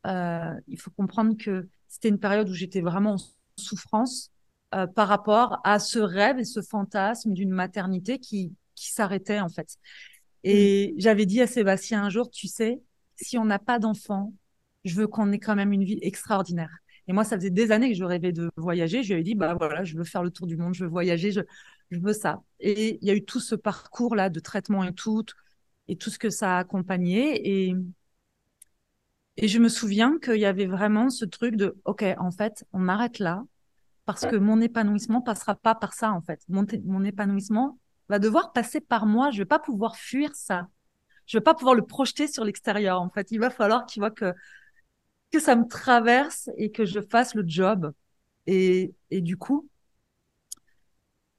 euh, 0.07 0.53
il 0.67 0.79
faut 0.79 0.91
comprendre 0.91 1.35
que 1.37 1.67
c'était 1.89 2.09
une 2.09 2.19
période 2.19 2.49
où 2.49 2.53
j'étais 2.53 2.81
vraiment 2.81 3.15
en 3.15 3.61
souffrance 3.61 4.31
euh, 4.73 4.87
par 4.87 5.09
rapport 5.09 5.59
à 5.65 5.79
ce 5.79 5.99
rêve 5.99 6.39
et 6.39 6.45
ce 6.45 6.61
fantasme 6.61 7.33
d'une 7.33 7.51
maternité 7.51 8.17
qui, 8.19 8.53
qui 8.75 8.91
s'arrêtait 8.91 9.41
en 9.41 9.49
fait. 9.49 9.77
Et 10.45 10.93
mmh. 10.93 10.99
j'avais 10.99 11.25
dit 11.25 11.41
à 11.41 11.47
Sébastien 11.47 12.03
un 12.03 12.09
jour, 12.09 12.29
tu 12.29 12.47
sais, 12.47 12.81
si 13.17 13.37
on 13.37 13.45
n'a 13.45 13.59
pas 13.59 13.79
d'enfant, 13.79 14.31
je 14.85 14.95
veux 14.95 15.07
qu'on 15.07 15.31
ait 15.31 15.39
quand 15.39 15.55
même 15.55 15.73
une 15.73 15.83
vie 15.83 15.99
extraordinaire. 16.01 16.69
Et 17.07 17.13
moi, 17.13 17.23
ça 17.23 17.35
faisait 17.37 17.49
des 17.49 17.71
années 17.71 17.89
que 17.89 17.97
je 17.97 18.03
rêvais 18.03 18.31
de 18.31 18.49
voyager. 18.57 19.03
Je 19.03 19.09
lui 19.09 19.13
avais 19.15 19.23
dit, 19.23 19.35
bah 19.35 19.55
voilà, 19.55 19.83
je 19.83 19.95
veux 19.97 20.03
faire 20.03 20.23
le 20.23 20.31
tour 20.31 20.47
du 20.47 20.57
monde, 20.57 20.73
je 20.73 20.83
veux 20.83 20.89
voyager, 20.89 21.31
je, 21.31 21.41
veux 21.91 22.13
ça. 22.13 22.41
Et 22.59 22.97
il 23.01 23.07
y 23.07 23.11
a 23.11 23.15
eu 23.15 23.23
tout 23.23 23.39
ce 23.39 23.55
parcours-là 23.55 24.29
de 24.29 24.39
traitement 24.39 24.83
et 24.83 24.93
tout, 24.93 25.23
et 25.87 25.97
tout 25.97 26.09
ce 26.09 26.17
que 26.17 26.29
ça 26.29 26.57
a 26.57 26.59
accompagné. 26.59 27.67
Et, 27.67 27.75
je 29.41 29.59
me 29.59 29.67
souviens 29.67 30.17
qu'il 30.19 30.37
y 30.37 30.45
avait 30.45 30.65
vraiment 30.65 31.09
ce 31.09 31.25
truc 31.25 31.57
de, 31.57 31.77
OK, 31.85 32.03
en 32.17 32.31
fait, 32.31 32.65
on 32.71 32.87
arrête 32.87 33.19
là, 33.19 33.43
parce 34.05 34.25
que 34.25 34.35
mon 34.37 34.61
épanouissement 34.61 35.21
passera 35.21 35.55
pas 35.55 35.75
par 35.75 35.93
ça, 35.93 36.11
en 36.13 36.21
fait. 36.21 36.41
Mon, 36.47 36.65
mon 36.85 37.03
épanouissement 37.03 37.77
va 38.07 38.19
devoir 38.19 38.53
passer 38.53 38.79
par 38.79 39.05
moi. 39.05 39.31
Je 39.31 39.39
vais 39.39 39.45
pas 39.45 39.59
pouvoir 39.59 39.97
fuir 39.97 40.33
ça. 40.35 40.69
Je 41.25 41.37
vais 41.37 41.43
pas 41.43 41.53
pouvoir 41.53 41.75
le 41.75 41.81
projeter 41.81 42.27
sur 42.27 42.45
l'extérieur, 42.45 43.01
en 43.01 43.09
fait. 43.09 43.31
Il 43.31 43.39
va 43.39 43.49
falloir 43.49 43.85
qu'il 43.85 44.01
voit 44.01 44.11
que 44.11 44.33
que 45.35 45.41
ça 45.41 45.55
me 45.55 45.67
traverse 45.67 46.49
et 46.57 46.71
que 46.71 46.85
je 46.85 46.99
fasse 47.01 47.35
le 47.35 47.43
job. 47.45 47.91
Et, 48.47 48.93
et 49.11 49.21
du 49.21 49.37
coup, 49.37 49.69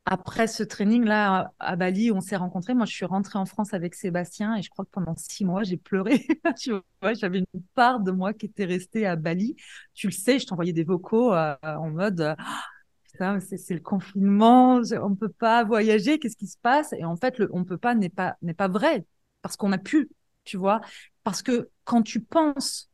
après 0.04 0.46
ce 0.46 0.62
training-là 0.62 1.52
à 1.58 1.76
Bali 1.76 2.12
on 2.12 2.20
s'est 2.20 2.36
rencontrés, 2.36 2.74
moi, 2.74 2.86
je 2.86 2.92
suis 2.92 3.06
rentrée 3.06 3.38
en 3.38 3.46
France 3.46 3.74
avec 3.74 3.94
Sébastien 3.94 4.54
et 4.54 4.62
je 4.62 4.68
crois 4.70 4.84
que 4.84 4.90
pendant 4.90 5.16
six 5.16 5.44
mois, 5.44 5.62
j'ai 5.62 5.78
pleuré. 5.78 6.26
tu 6.58 6.72
vois, 7.00 7.14
j'avais 7.14 7.38
une 7.38 7.62
part 7.74 8.00
de 8.00 8.10
moi 8.12 8.32
qui 8.34 8.46
était 8.46 8.66
restée 8.66 9.06
à 9.06 9.16
Bali. 9.16 9.56
Tu 9.94 10.08
le 10.08 10.12
sais, 10.12 10.38
je 10.38 10.46
t'envoyais 10.46 10.72
des 10.72 10.84
vocaux 10.84 11.32
euh, 11.32 11.56
en 11.62 11.90
mode 11.90 12.20
euh, 12.20 13.40
c'est 13.40 13.74
le 13.74 13.80
confinement, 13.80 14.74
on 14.76 15.08
ne 15.10 15.14
peut 15.14 15.30
pas 15.30 15.64
voyager, 15.64 16.18
qu'est-ce 16.18 16.36
qui 16.36 16.46
se 16.46 16.58
passe? 16.60 16.92
Et 16.92 17.04
en 17.04 17.16
fait, 17.16 17.38
le 17.38 17.48
on 17.52 17.64
peut 17.64 17.78
pas 17.78 17.94
n'est 17.94 18.10
pas 18.10 18.36
n'est 18.42 18.52
pas 18.52 18.68
vrai 18.68 19.06
parce 19.40 19.56
qu'on 19.56 19.72
a 19.72 19.78
pu, 19.78 20.10
tu 20.44 20.58
vois, 20.58 20.82
parce 21.24 21.42
que 21.42 21.70
quand 21.84 22.02
tu 22.02 22.20
penses 22.20 22.90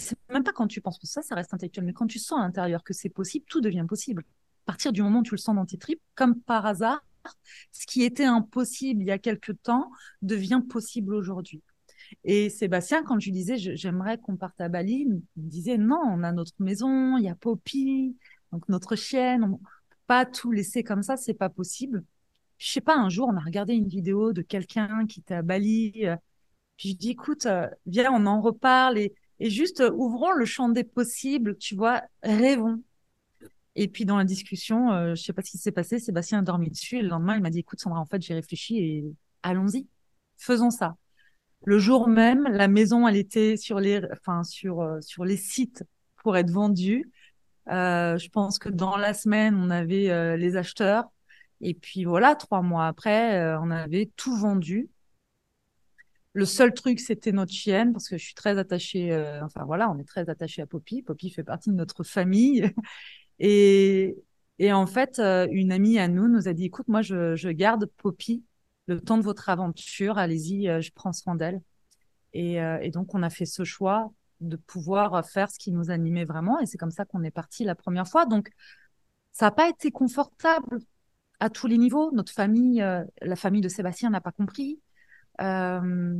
c'est 0.00 0.16
même 0.30 0.44
pas 0.44 0.52
quand 0.52 0.66
tu 0.66 0.80
penses, 0.80 0.98
que 0.98 1.06
ça, 1.06 1.22
ça 1.22 1.34
reste 1.34 1.54
intellectuel, 1.54 1.84
mais 1.84 1.92
quand 1.92 2.06
tu 2.06 2.18
sens 2.18 2.38
à 2.38 2.42
l'intérieur 2.42 2.84
que 2.84 2.92
c'est 2.92 3.08
possible, 3.08 3.44
tout 3.48 3.60
devient 3.60 3.86
possible. 3.88 4.24
À 4.66 4.72
partir 4.72 4.92
du 4.92 5.02
moment 5.02 5.20
où 5.20 5.22
tu 5.22 5.34
le 5.34 5.38
sens 5.38 5.54
dans 5.54 5.66
tes 5.66 5.78
tripes, 5.78 6.00
comme 6.14 6.40
par 6.40 6.66
hasard, 6.66 7.04
ce 7.72 7.86
qui 7.86 8.02
était 8.02 8.24
impossible 8.24 9.02
il 9.02 9.06
y 9.06 9.10
a 9.10 9.18
quelque 9.18 9.52
temps 9.52 9.90
devient 10.22 10.62
possible 10.68 11.14
aujourd'hui. 11.14 11.62
Et 12.24 12.50
Sébastien, 12.50 13.02
quand 13.02 13.18
je 13.18 13.26
lui 13.26 13.32
disais, 13.32 13.56
j'aimerais 13.56 14.18
qu'on 14.18 14.36
parte 14.36 14.60
à 14.60 14.68
Bali, 14.68 15.06
il 15.08 15.42
me 15.42 15.50
disait, 15.50 15.76
non, 15.76 16.00
on 16.04 16.22
a 16.22 16.32
notre 16.32 16.52
maison, 16.60 17.16
il 17.16 17.24
y 17.24 17.28
a 17.28 17.34
Poppy, 17.34 18.16
donc 18.52 18.68
notre 18.68 18.94
chienne, 18.96 19.44
on 19.44 19.56
peut 19.56 19.64
pas 20.06 20.24
tout 20.24 20.52
laisser 20.52 20.84
comme 20.84 21.02
ça, 21.02 21.16
c'est 21.16 21.34
pas 21.34 21.48
possible. 21.48 22.04
Je 22.58 22.70
sais 22.70 22.80
pas, 22.80 22.96
un 22.96 23.08
jour, 23.08 23.28
on 23.28 23.36
a 23.36 23.40
regardé 23.40 23.74
une 23.74 23.88
vidéo 23.88 24.32
de 24.32 24.42
quelqu'un 24.42 25.06
qui 25.06 25.20
était 25.20 25.34
à 25.34 25.42
Bali, 25.42 26.06
euh, 26.06 26.16
puis 26.76 26.90
je 26.90 26.96
dis, 26.96 27.10
écoute, 27.10 27.46
euh, 27.46 27.68
viens, 27.86 28.12
on 28.12 28.26
en 28.26 28.40
reparle 28.40 28.98
et 29.40 29.50
juste 29.50 29.80
euh, 29.80 29.90
ouvrons 29.92 30.32
le 30.32 30.44
champ 30.44 30.68
des 30.68 30.84
possibles, 30.84 31.56
tu 31.58 31.74
vois, 31.74 32.02
rêvons. 32.22 32.82
Et 33.74 33.88
puis 33.88 34.06
dans 34.06 34.16
la 34.16 34.24
discussion, 34.24 34.90
euh, 34.92 35.14
je 35.14 35.22
sais 35.22 35.34
pas 35.34 35.42
ce 35.42 35.50
qui 35.50 35.58
s'est 35.58 35.72
passé, 35.72 35.98
Sébastien 35.98 36.38
a 36.38 36.42
dormi 36.42 36.70
dessus 36.70 36.98
et 36.98 37.02
le 37.02 37.08
lendemain, 37.08 37.36
il 37.36 37.42
m'a 37.42 37.50
dit, 37.50 37.58
écoute 37.58 37.80
Sandra, 37.80 38.00
en 38.00 38.06
fait, 38.06 38.22
j'ai 38.22 38.34
réfléchi 38.34 38.78
et 38.78 39.04
allons-y, 39.42 39.86
faisons 40.38 40.70
ça. 40.70 40.96
Le 41.64 41.78
jour 41.78 42.08
même, 42.08 42.44
la 42.44 42.68
maison, 42.68 43.06
elle 43.06 43.16
était 43.16 43.56
sur 43.56 43.78
les, 43.78 44.00
enfin, 44.12 44.44
sur, 44.44 44.80
euh, 44.80 45.00
sur 45.02 45.24
les 45.24 45.36
sites 45.36 45.84
pour 46.22 46.36
être 46.36 46.50
vendue. 46.50 47.10
Euh, 47.68 48.16
je 48.16 48.28
pense 48.30 48.58
que 48.58 48.68
dans 48.70 48.96
la 48.96 49.12
semaine, 49.12 49.54
on 49.56 49.70
avait 49.70 50.36
les 50.36 50.56
acheteurs. 50.56 51.04
Et 51.60 51.74
puis 51.74 52.04
voilà, 52.04 52.34
trois 52.34 52.62
mois 52.62 52.86
après, 52.86 53.56
on 53.56 53.70
avait 53.70 54.10
tout 54.16 54.36
vendu. 54.36 54.88
Le 56.36 56.44
seul 56.44 56.74
truc, 56.74 57.00
c'était 57.00 57.32
notre 57.32 57.54
chienne, 57.54 57.94
parce 57.94 58.10
que 58.10 58.18
je 58.18 58.22
suis 58.22 58.34
très 58.34 58.58
attachée, 58.58 59.10
euh, 59.10 59.42
enfin 59.42 59.64
voilà, 59.64 59.90
on 59.90 59.98
est 59.98 60.04
très 60.04 60.28
attaché 60.28 60.60
à 60.60 60.66
Poppy. 60.66 61.00
Poppy 61.00 61.30
fait 61.30 61.42
partie 61.42 61.70
de 61.70 61.74
notre 61.74 62.04
famille. 62.04 62.70
Et, 63.38 64.16
et 64.58 64.72
en 64.72 64.86
fait, 64.86 65.18
euh, 65.18 65.46
une 65.50 65.72
amie 65.72 65.98
à 65.98 66.08
nous 66.08 66.28
nous 66.28 66.46
a 66.46 66.52
dit, 66.52 66.66
écoute, 66.66 66.88
moi, 66.88 67.00
je, 67.00 67.36
je 67.36 67.48
garde 67.48 67.86
Poppy 67.96 68.44
le 68.86 69.00
temps 69.00 69.16
de 69.16 69.22
votre 69.22 69.48
aventure. 69.48 70.18
Allez-y, 70.18 70.68
euh, 70.68 70.82
je 70.82 70.90
prends 70.94 71.14
soin 71.14 71.36
d'elle. 71.36 71.62
Et, 72.34 72.56
et 72.56 72.90
donc, 72.90 73.14
on 73.14 73.22
a 73.22 73.30
fait 73.30 73.46
ce 73.46 73.64
choix 73.64 74.12
de 74.40 74.56
pouvoir 74.56 75.26
faire 75.26 75.50
ce 75.50 75.58
qui 75.58 75.72
nous 75.72 75.90
animait 75.90 76.26
vraiment. 76.26 76.60
Et 76.60 76.66
c'est 76.66 76.76
comme 76.76 76.90
ça 76.90 77.06
qu'on 77.06 77.22
est 77.22 77.30
parti 77.30 77.64
la 77.64 77.74
première 77.74 78.08
fois. 78.08 78.26
Donc, 78.26 78.50
ça 79.32 79.46
n'a 79.46 79.52
pas 79.52 79.70
été 79.70 79.90
confortable 79.90 80.80
à 81.40 81.48
tous 81.48 81.66
les 81.66 81.78
niveaux. 81.78 82.10
Notre 82.12 82.32
famille, 82.32 82.84
la 83.22 83.36
famille 83.36 83.62
de 83.62 83.70
Sébastien 83.70 84.10
n'a 84.10 84.20
pas 84.20 84.32
compris. 84.32 84.80
Euh, 85.40 86.14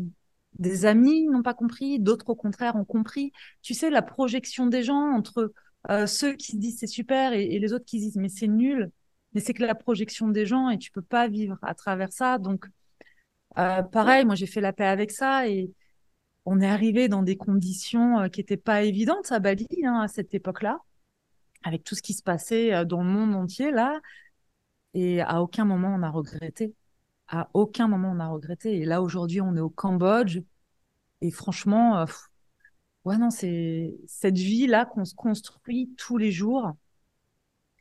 des 0.58 0.86
amis 0.86 1.26
n'ont 1.26 1.42
pas 1.42 1.54
compris, 1.54 1.98
d'autres 1.98 2.28
au 2.30 2.34
contraire 2.34 2.76
ont 2.76 2.84
compris. 2.84 3.32
Tu 3.62 3.74
sais, 3.74 3.90
la 3.90 4.02
projection 4.02 4.66
des 4.66 4.82
gens 4.82 5.12
entre 5.12 5.52
euh, 5.90 6.06
ceux 6.06 6.34
qui 6.34 6.56
disent 6.58 6.78
c'est 6.80 6.86
super 6.86 7.32
et, 7.32 7.58
les 7.58 7.72
autres 7.72 7.84
qui 7.84 7.98
disent 7.98 8.16
mais 8.16 8.28
c'est 8.28 8.48
nul. 8.48 8.90
Mais 9.32 9.40
c'est 9.40 9.54
que 9.54 9.64
la 9.64 9.74
projection 9.74 10.28
des 10.28 10.46
gens 10.46 10.70
et 10.70 10.78
tu 10.78 10.90
peux 10.90 11.02
pas 11.02 11.28
vivre 11.28 11.58
à 11.62 11.74
travers 11.74 12.12
ça. 12.12 12.38
Donc, 12.38 12.66
euh, 13.58 13.82
pareil, 13.82 14.24
moi 14.24 14.34
j'ai 14.34 14.46
fait 14.46 14.60
la 14.60 14.72
paix 14.72 14.86
avec 14.86 15.10
ça 15.10 15.48
et 15.48 15.70
on 16.46 16.60
est 16.60 16.66
arrivé 16.66 17.08
dans 17.08 17.22
des 17.22 17.36
conditions 17.36 18.28
qui 18.30 18.40
étaient 18.40 18.56
pas 18.56 18.82
évidentes 18.84 19.32
à 19.32 19.40
Bali 19.40 19.66
hein, 19.84 20.00
à 20.00 20.08
cette 20.08 20.34
époque-là, 20.34 20.78
avec 21.64 21.84
tout 21.84 21.94
ce 21.94 22.02
qui 22.02 22.14
se 22.14 22.22
passait 22.22 22.84
dans 22.86 23.02
le 23.02 23.10
monde 23.10 23.34
entier 23.34 23.70
là. 23.72 24.00
Et 24.94 25.20
à 25.20 25.42
aucun 25.42 25.64
moment 25.64 25.94
on 25.94 26.02
a 26.02 26.10
regretté. 26.10 26.74
À 27.28 27.48
aucun 27.54 27.88
moment 27.88 28.12
on 28.14 28.20
a 28.20 28.28
regretté. 28.28 28.76
Et 28.78 28.84
là 28.84 29.02
aujourd'hui 29.02 29.40
on 29.40 29.56
est 29.56 29.60
au 29.60 29.70
Cambodge 29.70 30.40
et 31.22 31.30
franchement, 31.30 31.98
euh, 31.98 32.06
ouais 33.04 33.18
non 33.18 33.30
c'est 33.30 33.96
cette 34.06 34.38
vie 34.38 34.66
là 34.66 34.86
qu'on 34.86 35.04
se 35.04 35.14
construit 35.14 35.94
tous 35.96 36.18
les 36.18 36.32
jours 36.32 36.74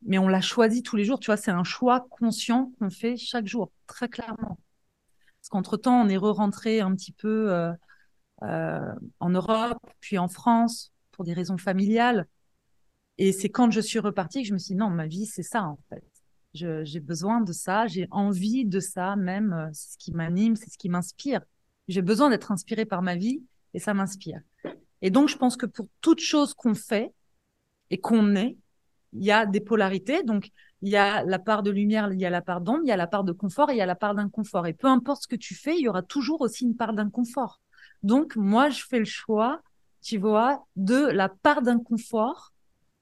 mais 0.05 0.17
on 0.17 0.27
l'a 0.27 0.41
choisi 0.41 0.83
tous 0.83 0.95
les 0.95 1.03
jours. 1.03 1.19
Tu 1.19 1.27
vois, 1.27 1.37
c'est 1.37 1.51
un 1.51 1.63
choix 1.63 2.07
conscient 2.09 2.71
qu'on 2.79 2.89
fait 2.89 3.17
chaque 3.17 3.47
jour, 3.47 3.71
très 3.87 4.07
clairement. 4.07 4.57
Parce 5.41 5.49
qu'entre-temps, 5.49 6.01
on 6.01 6.09
est 6.09 6.17
re-rentré 6.17 6.81
un 6.81 6.95
petit 6.95 7.11
peu 7.11 7.51
euh, 7.51 7.71
euh, 8.43 8.93
en 9.19 9.29
Europe, 9.29 9.79
puis 9.99 10.17
en 10.17 10.27
France, 10.27 10.93
pour 11.11 11.25
des 11.25 11.33
raisons 11.33 11.57
familiales. 11.57 12.27
Et 13.17 13.31
c'est 13.31 13.49
quand 13.49 13.71
je 13.71 13.81
suis 13.81 13.99
repartie 13.99 14.43
que 14.43 14.47
je 14.49 14.53
me 14.53 14.59
suis 14.59 14.73
dit, 14.73 14.79
non, 14.79 14.89
ma 14.89 15.07
vie, 15.07 15.25
c'est 15.25 15.43
ça, 15.43 15.63
en 15.63 15.79
fait. 15.89 16.03
J'ai 16.55 16.99
besoin 16.99 17.41
de 17.41 17.51
ça, 17.51 17.85
j'ai 17.87 18.07
envie 18.11 18.65
de 18.65 18.79
ça, 18.79 19.15
même, 19.15 19.53
euh, 19.53 19.69
c'est 19.73 19.93
ce 19.93 19.97
qui 19.97 20.13
m'anime, 20.13 20.55
c'est 20.55 20.69
ce 20.69 20.77
qui 20.77 20.89
m'inspire. 20.89 21.41
J'ai 21.87 22.01
besoin 22.01 22.29
d'être 22.29 22.51
inspirée 22.51 22.85
par 22.85 23.01
ma 23.01 23.15
vie 23.15 23.43
et 23.73 23.79
ça 23.79 23.93
m'inspire. 23.93 24.39
Et 25.01 25.09
donc, 25.09 25.27
je 25.27 25.37
pense 25.37 25.57
que 25.57 25.65
pour 25.65 25.87
toute 26.01 26.19
chose 26.19 26.53
qu'on 26.53 26.73
fait 26.73 27.13
et 27.89 27.99
qu'on 27.99 28.35
est, 28.35 28.57
il 29.13 29.23
y 29.23 29.31
a 29.31 29.45
des 29.45 29.59
polarités. 29.59 30.23
Donc, 30.23 30.51
il 30.81 30.89
y 30.89 30.95
a 30.95 31.23
la 31.23 31.39
part 31.39 31.61
de 31.61 31.71
lumière, 31.71 32.11
il 32.13 32.19
y 32.19 32.25
a 32.25 32.29
la 32.29 32.41
part 32.41 32.61
d'ombre, 32.61 32.81
il 32.83 32.87
y 32.87 32.91
a 32.91 32.97
la 32.97 33.07
part 33.07 33.23
de 33.23 33.31
confort 33.31 33.69
et 33.69 33.73
il 33.73 33.77
y 33.77 33.81
a 33.81 33.85
la 33.85 33.95
part 33.95 34.15
d'inconfort. 34.15 34.67
Et 34.67 34.73
peu 34.73 34.87
importe 34.87 35.23
ce 35.23 35.27
que 35.27 35.35
tu 35.35 35.55
fais, 35.55 35.75
il 35.75 35.81
y 35.81 35.89
aura 35.89 36.03
toujours 36.03 36.41
aussi 36.41 36.65
une 36.65 36.75
part 36.75 36.93
d'inconfort. 36.93 37.59
Donc, 38.03 38.35
moi, 38.35 38.69
je 38.69 38.83
fais 38.83 38.99
le 38.99 39.05
choix, 39.05 39.61
tu 40.01 40.17
vois, 40.17 40.65
de 40.75 41.07
la 41.07 41.29
part 41.29 41.61
d'inconfort 41.61 42.53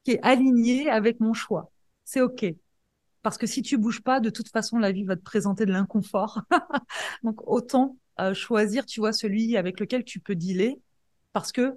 qui 0.03 0.11
est 0.11 0.19
alignée 0.23 0.89
avec 0.89 1.19
mon 1.19 1.33
choix. 1.33 1.71
C'est 2.03 2.21
OK. 2.21 2.45
Parce 3.23 3.37
que 3.37 3.47
si 3.47 3.61
tu 3.61 3.77
bouges 3.77 4.01
pas, 4.01 4.19
de 4.19 4.29
toute 4.29 4.49
façon, 4.49 4.77
la 4.77 4.91
vie 4.91 5.05
va 5.05 5.15
te 5.15 5.23
présenter 5.23 5.65
de 5.65 5.71
l'inconfort. 5.71 6.41
Donc, 7.23 7.41
autant 7.47 7.97
euh, 8.19 8.33
choisir, 8.33 8.85
tu 8.85 8.99
vois, 8.99 9.13
celui 9.13 9.57
avec 9.57 9.79
lequel 9.79 10.03
tu 10.03 10.19
peux 10.19 10.35
dealer 10.35 10.77
parce 11.31 11.51
que 11.51 11.75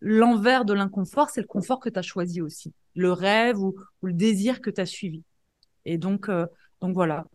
l'envers 0.00 0.64
de 0.64 0.72
l'inconfort, 0.72 1.30
c'est 1.30 1.40
le 1.42 1.46
confort 1.46 1.78
que 1.78 1.88
tu 1.88 1.98
as 1.98 2.02
choisi 2.02 2.40
aussi, 2.40 2.72
le 2.94 3.12
rêve 3.12 3.58
ou, 3.60 3.76
le 4.02 4.12
désir 4.12 4.60
que 4.60 4.70
tu 4.70 4.80
as 4.80 4.86
suivi. 4.86 5.22
Et 5.84 5.98
donc, 5.98 6.28
euh, 6.28 6.46
donc 6.80 6.94
voilà. 6.94 7.26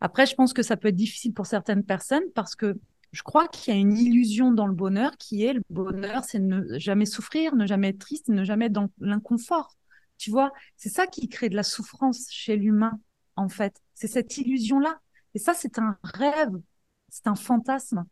Après, 0.00 0.26
je 0.26 0.34
pense 0.34 0.52
que 0.52 0.62
ça 0.62 0.76
peut 0.76 0.88
être 0.88 0.96
difficile 0.96 1.32
pour 1.32 1.46
certaines 1.46 1.84
personnes 1.84 2.30
parce 2.34 2.54
que 2.54 2.76
je 3.12 3.22
crois 3.22 3.48
qu'il 3.48 3.72
y 3.72 3.76
a 3.76 3.80
une 3.80 3.96
illusion 3.96 4.52
dans 4.52 4.66
le 4.66 4.74
bonheur 4.74 5.16
qui 5.16 5.44
est 5.44 5.54
le 5.54 5.62
bonheur, 5.70 6.24
c'est 6.24 6.38
ne 6.38 6.78
jamais 6.78 7.06
souffrir, 7.06 7.54
ne 7.54 7.64
jamais 7.64 7.90
être 7.90 7.98
triste, 7.98 8.28
ne 8.28 8.44
jamais 8.44 8.66
être 8.66 8.72
dans 8.72 8.90
l'inconfort. 8.98 9.76
Tu 10.18 10.30
vois, 10.30 10.52
c'est 10.76 10.88
ça 10.88 11.06
qui 11.06 11.28
crée 11.28 11.48
de 11.48 11.56
la 11.56 11.62
souffrance 11.62 12.26
chez 12.30 12.56
l'humain, 12.56 12.98
en 13.36 13.48
fait. 13.48 13.80
C'est 13.94 14.08
cette 14.08 14.36
illusion-là. 14.38 15.00
Et 15.34 15.38
ça, 15.38 15.54
c'est 15.54 15.78
un 15.78 15.98
rêve, 16.02 16.56
c'est 17.08 17.26
un 17.26 17.34
fantasme. 17.34 18.04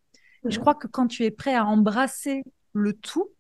Et 0.47 0.51
je 0.51 0.61
crois 0.61 0.75
que 0.75 0.87
quand 0.87 1.07
tu 1.07 1.25
es 1.25 1.31
prêt 1.31 1.55
à 1.55 1.65
embrasser 1.65 2.45
le 2.75 2.93
tout, 2.93 3.31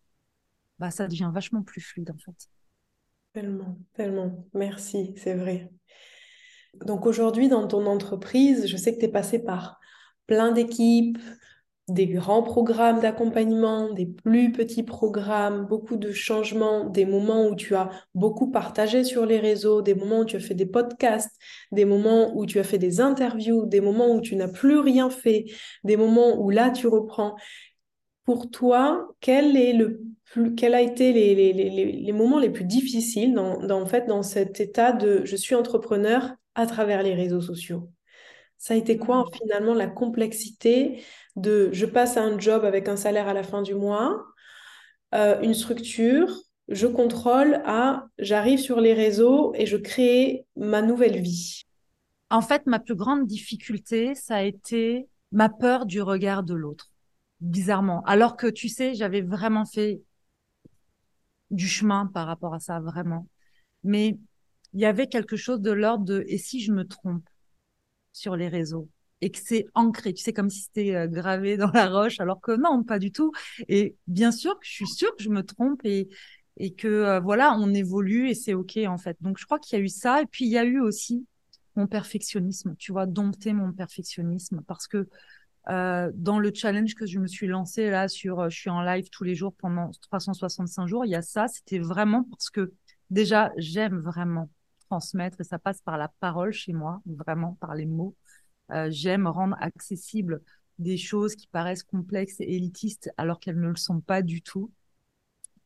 bah, 0.78 0.90
ça 0.90 1.06
devient 1.06 1.30
vachement 1.32 1.62
plus 1.62 1.80
fluide 1.80 2.10
en 2.10 2.18
fait. 2.18 2.48
Tellement, 3.32 3.78
tellement. 3.92 4.46
Merci, 4.54 5.14
c'est 5.16 5.34
vrai. 5.34 5.70
Donc 6.84 7.06
aujourd'hui, 7.06 7.48
dans 7.48 7.66
ton 7.66 7.86
entreprise, 7.86 8.66
je 8.66 8.76
sais 8.76 8.94
que 8.94 9.00
tu 9.00 9.06
es 9.06 9.10
passé 9.10 9.38
par 9.38 9.78
plein 10.26 10.52
d'équipes, 10.52 11.18
des 11.88 12.06
grands 12.06 12.42
programmes 12.42 13.00
d'accompagnement, 13.00 13.92
des 13.92 14.06
plus 14.06 14.52
petits 14.52 14.82
programmes, 14.82 15.66
beaucoup 15.66 15.96
de 15.96 16.12
changements, 16.12 16.84
des 16.86 17.04
moments 17.04 17.46
où 17.46 17.54
tu 17.54 17.74
as 17.74 17.90
beaucoup 18.14 18.50
partagé 18.50 19.04
sur 19.04 19.26
les 19.26 19.38
réseaux, 19.38 19.82
des 19.82 19.94
moments 19.94 20.20
où 20.20 20.24
tu 20.24 20.36
as 20.36 20.40
fait 20.40 20.54
des 20.54 20.66
podcasts, 20.66 21.38
des 21.72 21.84
moments 21.84 22.34
où 22.36 22.46
tu 22.46 22.58
as 22.58 22.64
fait 22.64 22.78
des 22.78 23.00
interviews, 23.00 23.66
des 23.66 23.82
moments 23.82 24.14
où 24.14 24.20
tu 24.22 24.34
n'as 24.34 24.48
plus 24.48 24.78
rien 24.78 25.10
fait, 25.10 25.44
des 25.84 25.96
moments 25.98 26.40
où 26.40 26.48
là 26.50 26.70
tu 26.70 26.86
reprends. 26.86 27.36
Pour 28.24 28.50
toi, 28.50 29.14
quel 29.20 29.54
est 29.56 29.74
le 29.74 30.00
plus, 30.24 30.54
quel 30.54 30.74
a 30.74 30.80
été 30.80 31.12
les, 31.12 31.34
les, 31.34 31.52
les, 31.52 31.92
les 31.92 32.12
moments 32.12 32.38
les 32.38 32.48
plus 32.48 32.64
difficiles 32.64 33.34
dans, 33.34 33.58
dans, 33.58 33.84
fait, 33.84 34.06
dans 34.06 34.22
cet 34.22 34.60
état 34.60 34.92
de 34.92 35.22
je 35.26 35.36
suis 35.36 35.54
entrepreneur 35.54 36.34
à 36.54 36.66
travers 36.66 37.02
les 37.02 37.14
réseaux 37.14 37.42
sociaux? 37.42 37.90
Ça 38.58 38.74
a 38.74 38.76
été 38.76 38.98
quoi 38.98 39.24
finalement 39.36 39.74
la 39.74 39.86
complexité 39.86 41.02
de 41.36 41.70
je 41.72 41.86
passe 41.86 42.16
à 42.16 42.22
un 42.22 42.38
job 42.38 42.64
avec 42.64 42.88
un 42.88 42.96
salaire 42.96 43.28
à 43.28 43.34
la 43.34 43.42
fin 43.42 43.62
du 43.62 43.74
mois, 43.74 44.24
euh, 45.14 45.40
une 45.42 45.54
structure, 45.54 46.34
je 46.68 46.86
contrôle 46.86 47.60
à 47.66 48.06
j'arrive 48.18 48.58
sur 48.58 48.80
les 48.80 48.94
réseaux 48.94 49.52
et 49.54 49.66
je 49.66 49.76
crée 49.76 50.46
ma 50.56 50.82
nouvelle 50.82 51.20
vie 51.20 51.64
En 52.30 52.42
fait, 52.42 52.66
ma 52.66 52.80
plus 52.80 52.94
grande 52.96 53.26
difficulté, 53.26 54.14
ça 54.14 54.36
a 54.36 54.42
été 54.42 55.08
ma 55.32 55.48
peur 55.48 55.86
du 55.86 56.02
regard 56.02 56.42
de 56.42 56.54
l'autre 56.54 56.90
bizarrement. 57.40 58.02
Alors 58.04 58.36
que 58.36 58.46
tu 58.46 58.68
sais, 58.68 58.94
j'avais 58.94 59.22
vraiment 59.22 59.66
fait 59.66 60.02
du 61.50 61.68
chemin 61.68 62.06
par 62.06 62.26
rapport 62.26 62.52
à 62.54 62.60
ça, 62.60 62.80
vraiment. 62.80 63.26
Mais 63.84 64.18
il 64.74 64.80
y 64.80 64.86
avait 64.86 65.08
quelque 65.08 65.36
chose 65.36 65.60
de 65.60 65.72
l'ordre 65.72 66.04
de 66.04 66.24
et 66.28 66.38
si 66.38 66.62
je 66.62 66.72
me 66.72 66.86
trompe? 66.86 67.24
Sur 68.14 68.36
les 68.36 68.48
réseaux 68.48 68.88
et 69.20 69.30
que 69.30 69.38
c'est 69.42 69.66
ancré, 69.74 70.12
tu 70.12 70.22
sais, 70.22 70.32
comme 70.32 70.50
si 70.50 70.62
c'était 70.62 70.94
euh, 70.94 71.06
gravé 71.06 71.56
dans 71.56 71.70
la 71.72 71.88
roche, 71.88 72.20
alors 72.20 72.40
que 72.40 72.52
non, 72.52 72.82
pas 72.82 72.98
du 72.98 73.10
tout. 73.10 73.32
Et 73.68 73.96
bien 74.06 74.32
sûr 74.32 74.58
je 74.62 74.70
suis 74.70 74.86
sûre 74.86 75.14
que 75.16 75.22
je 75.22 75.30
me 75.30 75.42
trompe 75.42 75.80
et, 75.84 76.08
et 76.58 76.74
que 76.74 76.88
euh, 76.88 77.20
voilà, 77.20 77.56
on 77.58 77.72
évolue 77.74 78.28
et 78.28 78.34
c'est 78.34 78.54
OK 78.54 78.78
en 78.86 78.98
fait. 78.98 79.16
Donc 79.20 79.38
je 79.38 79.44
crois 79.46 79.58
qu'il 79.58 79.78
y 79.78 79.82
a 79.82 79.84
eu 79.84 79.88
ça. 79.88 80.22
Et 80.22 80.26
puis 80.26 80.44
il 80.44 80.50
y 80.50 80.58
a 80.58 80.64
eu 80.64 80.80
aussi 80.80 81.26
mon 81.76 81.86
perfectionnisme, 81.86 82.76
tu 82.76 82.92
vois, 82.92 83.06
dompter 83.06 83.52
mon 83.52 83.72
perfectionnisme 83.72 84.62
parce 84.66 84.86
que 84.86 85.08
euh, 85.70 86.10
dans 86.14 86.38
le 86.38 86.52
challenge 86.54 86.94
que 86.94 87.06
je 87.06 87.18
me 87.18 87.26
suis 87.26 87.46
lancé 87.46 87.88
là 87.90 88.08
sur 88.08 88.50
je 88.50 88.56
suis 88.56 88.70
en 88.70 88.82
live 88.82 89.08
tous 89.10 89.24
les 89.24 89.34
jours 89.34 89.54
pendant 89.54 89.90
365 90.02 90.86
jours, 90.86 91.06
il 91.06 91.10
y 91.10 91.14
a 91.14 91.22
ça, 91.22 91.48
c'était 91.48 91.78
vraiment 91.78 92.24
parce 92.24 92.50
que 92.50 92.72
déjà 93.10 93.50
j'aime 93.56 93.98
vraiment 93.98 94.50
transmettre 94.94 95.40
et 95.40 95.44
ça 95.44 95.58
passe 95.58 95.80
par 95.80 95.98
la 95.98 96.08
parole 96.20 96.52
chez 96.52 96.72
moi, 96.72 97.02
vraiment 97.04 97.56
par 97.60 97.74
les 97.74 97.86
mots. 97.86 98.14
Euh, 98.70 98.88
j'aime 98.90 99.26
rendre 99.26 99.56
accessible 99.60 100.40
des 100.78 100.96
choses 100.96 101.34
qui 101.34 101.48
paraissent 101.48 101.82
complexes 101.82 102.40
et 102.40 102.54
élitistes 102.54 103.10
alors 103.16 103.40
qu'elles 103.40 103.58
ne 103.58 103.68
le 103.68 103.76
sont 103.76 104.00
pas 104.00 104.22
du 104.22 104.40
tout. 104.40 104.70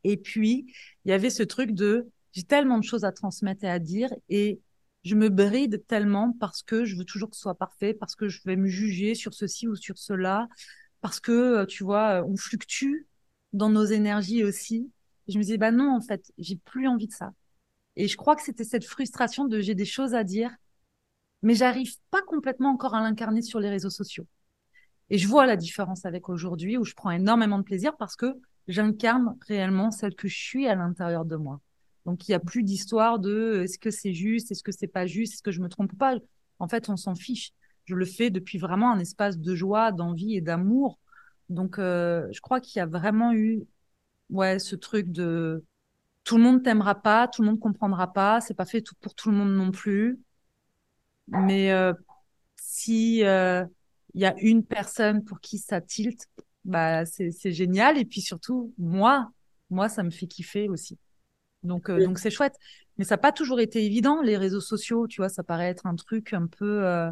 Et 0.04 0.16
puis, 0.16 0.72
il 1.04 1.10
y 1.10 1.12
avait 1.12 1.30
ce 1.30 1.42
truc 1.42 1.72
de 1.72 2.08
j'ai 2.32 2.42
tellement 2.42 2.78
de 2.78 2.84
choses 2.84 3.04
à 3.04 3.12
transmettre 3.12 3.64
et 3.64 3.70
à 3.70 3.78
dire 3.78 4.10
et 4.28 4.60
je 5.04 5.14
me 5.14 5.28
bride 5.28 5.84
tellement 5.86 6.32
parce 6.40 6.62
que 6.62 6.84
je 6.84 6.96
veux 6.96 7.04
toujours 7.04 7.30
que 7.30 7.36
ce 7.36 7.42
soit 7.42 7.54
parfait, 7.54 7.94
parce 7.94 8.14
que 8.16 8.28
je 8.28 8.40
vais 8.46 8.56
me 8.56 8.66
juger 8.66 9.14
sur 9.14 9.34
ceci 9.34 9.68
ou 9.68 9.76
sur 9.76 9.98
cela, 9.98 10.48
parce 11.00 11.20
que, 11.20 11.32
euh, 11.32 11.66
tu 11.66 11.84
vois, 11.84 12.24
on 12.26 12.36
fluctue 12.36 13.06
dans 13.52 13.70
nos 13.70 13.84
énergies 13.84 14.44
aussi. 14.44 14.90
je 15.28 15.38
me 15.38 15.42
disais, 15.42 15.58
bah 15.58 15.70
non, 15.70 15.94
en 15.94 16.00
fait, 16.00 16.32
j'ai 16.38 16.56
plus 16.56 16.88
envie 16.88 17.06
de 17.08 17.12
ça. 17.12 17.32
Et 17.98 18.06
je 18.06 18.16
crois 18.16 18.36
que 18.36 18.42
c'était 18.42 18.64
cette 18.64 18.84
frustration 18.84 19.44
de 19.44 19.60
j'ai 19.60 19.74
des 19.74 19.84
choses 19.84 20.14
à 20.14 20.22
dire, 20.22 20.54
mais 21.42 21.54
j'arrive 21.54 21.94
pas 22.10 22.22
complètement 22.22 22.70
encore 22.70 22.94
à 22.94 23.02
l'incarner 23.02 23.42
sur 23.42 23.58
les 23.58 23.68
réseaux 23.68 23.90
sociaux. 23.90 24.24
Et 25.10 25.18
je 25.18 25.26
vois 25.26 25.46
la 25.46 25.56
différence 25.56 26.06
avec 26.06 26.28
aujourd'hui 26.28 26.78
où 26.78 26.84
je 26.84 26.94
prends 26.94 27.10
énormément 27.10 27.58
de 27.58 27.64
plaisir 27.64 27.96
parce 27.96 28.14
que 28.14 28.36
j'incarne 28.68 29.36
réellement 29.48 29.90
celle 29.90 30.14
que 30.14 30.28
je 30.28 30.36
suis 30.36 30.68
à 30.68 30.76
l'intérieur 30.76 31.24
de 31.24 31.34
moi. 31.34 31.60
Donc, 32.06 32.28
il 32.28 32.30
n'y 32.30 32.36
a 32.36 32.40
plus 32.40 32.62
d'histoire 32.62 33.18
de 33.18 33.30
euh, 33.30 33.62
est-ce 33.64 33.78
que 33.78 33.90
c'est 33.90 34.14
juste, 34.14 34.52
est-ce 34.52 34.62
que 34.62 34.72
c'est 34.72 34.86
pas 34.86 35.06
juste, 35.06 35.34
est-ce 35.34 35.42
que 35.42 35.50
je 35.50 35.60
me 35.60 35.68
trompe 35.68 35.96
pas? 35.98 36.14
En 36.60 36.68
fait, 36.68 36.88
on 36.88 36.96
s'en 36.96 37.16
fiche. 37.16 37.50
Je 37.84 37.96
le 37.96 38.04
fais 38.04 38.30
depuis 38.30 38.58
vraiment 38.58 38.92
un 38.92 39.00
espace 39.00 39.38
de 39.38 39.54
joie, 39.56 39.90
d'envie 39.90 40.36
et 40.36 40.40
d'amour. 40.40 41.00
Donc, 41.48 41.80
euh, 41.80 42.28
je 42.30 42.40
crois 42.40 42.60
qu'il 42.60 42.78
y 42.78 42.82
a 42.82 42.86
vraiment 42.86 43.32
eu 43.32 43.66
ouais, 44.30 44.58
ce 44.60 44.76
truc 44.76 45.10
de 45.10 45.64
tout 46.28 46.36
le 46.36 46.42
monde 46.42 46.62
t'aimera 46.62 46.94
pas, 46.94 47.26
tout 47.26 47.40
le 47.40 47.48
monde 47.48 47.58
comprendra 47.58 48.12
pas, 48.12 48.42
c'est 48.42 48.52
pas 48.52 48.66
fait 48.66 48.82
tout 48.82 48.94
pour 49.00 49.14
tout 49.14 49.30
le 49.30 49.36
monde 49.36 49.54
non 49.54 49.70
plus. 49.70 50.20
Mais 51.28 51.72
euh, 51.72 51.94
si 52.56 53.22
il 54.14 54.20
y 54.20 54.26
a 54.26 54.34
une 54.40 54.62
personne 54.62 55.24
pour 55.24 55.40
qui 55.40 55.58
ça 55.58 55.80
tilte, 55.80 56.28
bah 56.64 57.06
c'est 57.06 57.52
génial. 57.52 57.96
Et 57.96 58.04
puis 58.04 58.20
surtout, 58.20 58.74
moi, 58.76 59.30
moi, 59.70 59.88
ça 59.88 60.02
me 60.02 60.10
fait 60.10 60.26
kiffer 60.26 60.68
aussi. 60.68 60.98
Donc, 61.62 61.90
euh, 61.90 62.04
donc 62.04 62.18
c'est 62.18 62.30
chouette. 62.30 62.56
Mais 62.98 63.04
ça 63.04 63.14
n'a 63.14 63.18
pas 63.18 63.32
toujours 63.32 63.60
été 63.60 63.84
évident, 63.84 64.22
les 64.22 64.36
réseaux 64.36 64.60
sociaux, 64.60 65.06
tu 65.06 65.20
vois, 65.20 65.28
ça 65.28 65.42
paraît 65.42 65.68
être 65.68 65.86
un 65.86 65.94
truc 65.94 66.32
un 66.32 66.46
peu, 66.46 66.84
euh, 66.84 67.10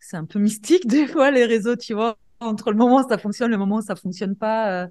c'est 0.00 0.16
un 0.16 0.24
peu 0.24 0.38
mystique 0.38 0.86
des 0.88 1.06
fois, 1.06 1.30
les 1.30 1.44
réseaux, 1.44 1.76
tu 1.76 1.94
vois, 1.94 2.18
entre 2.40 2.70
le 2.70 2.76
moment 2.76 3.04
où 3.04 3.08
ça 3.08 3.18
fonctionne, 3.18 3.50
le 3.50 3.58
moment 3.58 3.76
où 3.76 3.82
ça 3.82 3.96
fonctionne 3.96 4.36
pas. 4.36 4.84
Euh, 4.84 4.88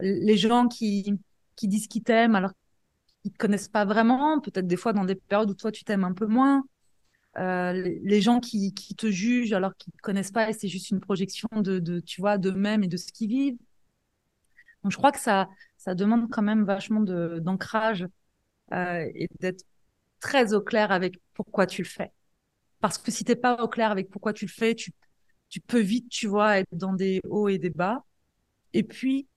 les 0.00 0.36
gens 0.36 0.66
qui, 0.68 1.18
qui 1.56 1.68
disent 1.68 1.86
qu'ils 1.86 2.02
t'aiment 2.02 2.34
alors 2.34 2.52
qu'ils 3.22 3.32
te 3.32 3.38
connaissent 3.38 3.68
pas 3.68 3.84
vraiment, 3.84 4.40
peut-être 4.40 4.66
des 4.66 4.76
fois 4.76 4.92
dans 4.92 5.04
des 5.04 5.14
périodes 5.14 5.50
où 5.50 5.54
toi 5.54 5.72
tu 5.72 5.84
t'aimes 5.84 6.04
un 6.04 6.12
peu 6.12 6.26
moins. 6.26 6.64
les, 7.36 8.20
gens 8.20 8.40
qui, 8.40 8.74
qui 8.74 8.94
te 8.94 9.10
jugent 9.10 9.52
alors 9.52 9.76
qu'ils 9.76 9.92
te 9.92 10.02
connaissent 10.02 10.32
pas 10.32 10.50
et 10.50 10.52
c'est 10.52 10.68
juste 10.68 10.90
une 10.90 11.00
projection 11.00 11.48
de, 11.54 11.78
de 11.78 12.00
tu 12.00 12.20
vois, 12.20 12.38
d'eux-mêmes 12.38 12.84
et 12.84 12.88
de 12.88 12.96
ce 12.96 13.12
qu'ils 13.12 13.28
vivent. 13.28 13.58
Donc 14.82 14.92
je 14.92 14.96
crois 14.96 15.12
que 15.12 15.20
ça, 15.20 15.48
ça 15.76 15.94
demande 15.94 16.28
quand 16.30 16.42
même 16.42 16.64
vachement 16.64 17.00
d'ancrage 17.00 18.06
euh, 18.72 19.06
et 19.14 19.28
d'être 19.40 19.64
très 20.20 20.54
au 20.54 20.60
clair 20.60 20.92
avec 20.92 21.18
pourquoi 21.34 21.66
tu 21.66 21.82
le 21.82 21.88
fais. 21.88 22.12
Parce 22.80 22.98
que 22.98 23.10
si 23.10 23.24
t'es 23.24 23.36
pas 23.36 23.62
au 23.62 23.68
clair 23.68 23.90
avec 23.90 24.10
pourquoi 24.10 24.32
tu 24.32 24.46
le 24.46 24.50
fais, 24.50 24.74
tu, 24.74 24.92
tu 25.48 25.60
peux 25.60 25.80
vite, 25.80 26.08
tu 26.08 26.26
vois, 26.26 26.58
être 26.58 26.68
dans 26.72 26.94
des 26.94 27.20
hauts 27.28 27.48
et 27.48 27.58
des 27.58 27.70
bas. 27.70 28.04
Et 28.72 28.82
puis, 28.82 29.28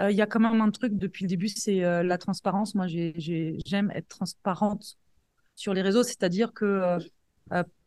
euh, 0.00 0.10
il 0.10 0.16
y 0.16 0.22
a 0.22 0.26
quand 0.26 0.40
même 0.40 0.60
un 0.60 0.70
truc 0.70 0.94
depuis 0.96 1.24
le 1.24 1.28
début, 1.28 1.48
c'est 1.48 1.84
euh, 1.84 2.02
la 2.02 2.18
transparence. 2.18 2.74
Moi, 2.74 2.86
j'aime 2.88 3.90
être 3.94 4.08
transparente 4.08 4.96
sur 5.54 5.74
les 5.74 5.82
réseaux, 5.82 6.02
c'est-à-dire 6.02 6.52
que 6.52 6.98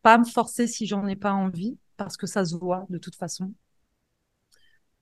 pas 0.02 0.18
me 0.18 0.26
forcer 0.26 0.68
si 0.68 0.86
j'en 0.86 1.06
ai 1.08 1.16
pas 1.16 1.34
envie, 1.34 1.78
parce 1.98 2.16
que 2.16 2.28
ça 2.28 2.46
se 2.46 2.56
voit 2.56 2.86
de 2.90 2.98
toute 2.98 3.16
façon. 3.16 3.54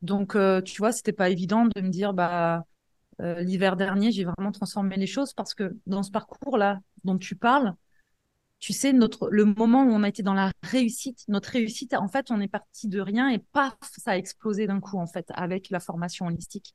Donc, 0.02 0.38
tu 0.66 0.78
vois, 0.78 0.92
c'était 0.92 1.14
pas 1.14 1.30
évident 1.30 1.66
de 1.66 1.82
me 1.82 1.90
dire, 1.90 2.14
bah, 2.14 2.66
euh, 3.22 3.42
l'hiver 3.42 3.76
dernier, 3.76 4.12
j'ai 4.12 4.26
vraiment 4.26 4.52
transformé 4.52 4.98
les 4.98 5.08
choses 5.08 5.34
parce 5.34 5.54
que 5.54 5.78
dans 5.88 6.04
ce 6.04 6.12
parcours-là 6.12 6.80
dont 7.04 7.18
tu 7.18 7.36
parles, 7.36 7.74
tu 8.66 8.74
sais, 8.74 8.94
notre, 8.94 9.30
le 9.30 9.46
moment 9.46 9.84
où 9.84 9.92
on 9.92 10.02
a 10.02 10.10
été 10.10 10.24
dans 10.24 10.34
la 10.34 10.52
réussite, 10.64 11.24
notre 11.28 11.52
réussite, 11.52 11.94
en 11.94 12.08
fait, 12.08 12.32
on 12.32 12.42
est 12.42 12.48
parti 12.48 12.88
de 12.88 13.00
rien 13.00 13.30
et 13.30 13.38
paf, 13.38 13.76
ça 13.96 14.14
a 14.14 14.18
explosé 14.18 14.66
d'un 14.66 14.80
coup, 14.80 14.98
en 14.98 15.06
fait, 15.06 15.28
avec 15.36 15.70
la 15.70 15.80
formation 15.80 16.26
holistique. 16.26 16.74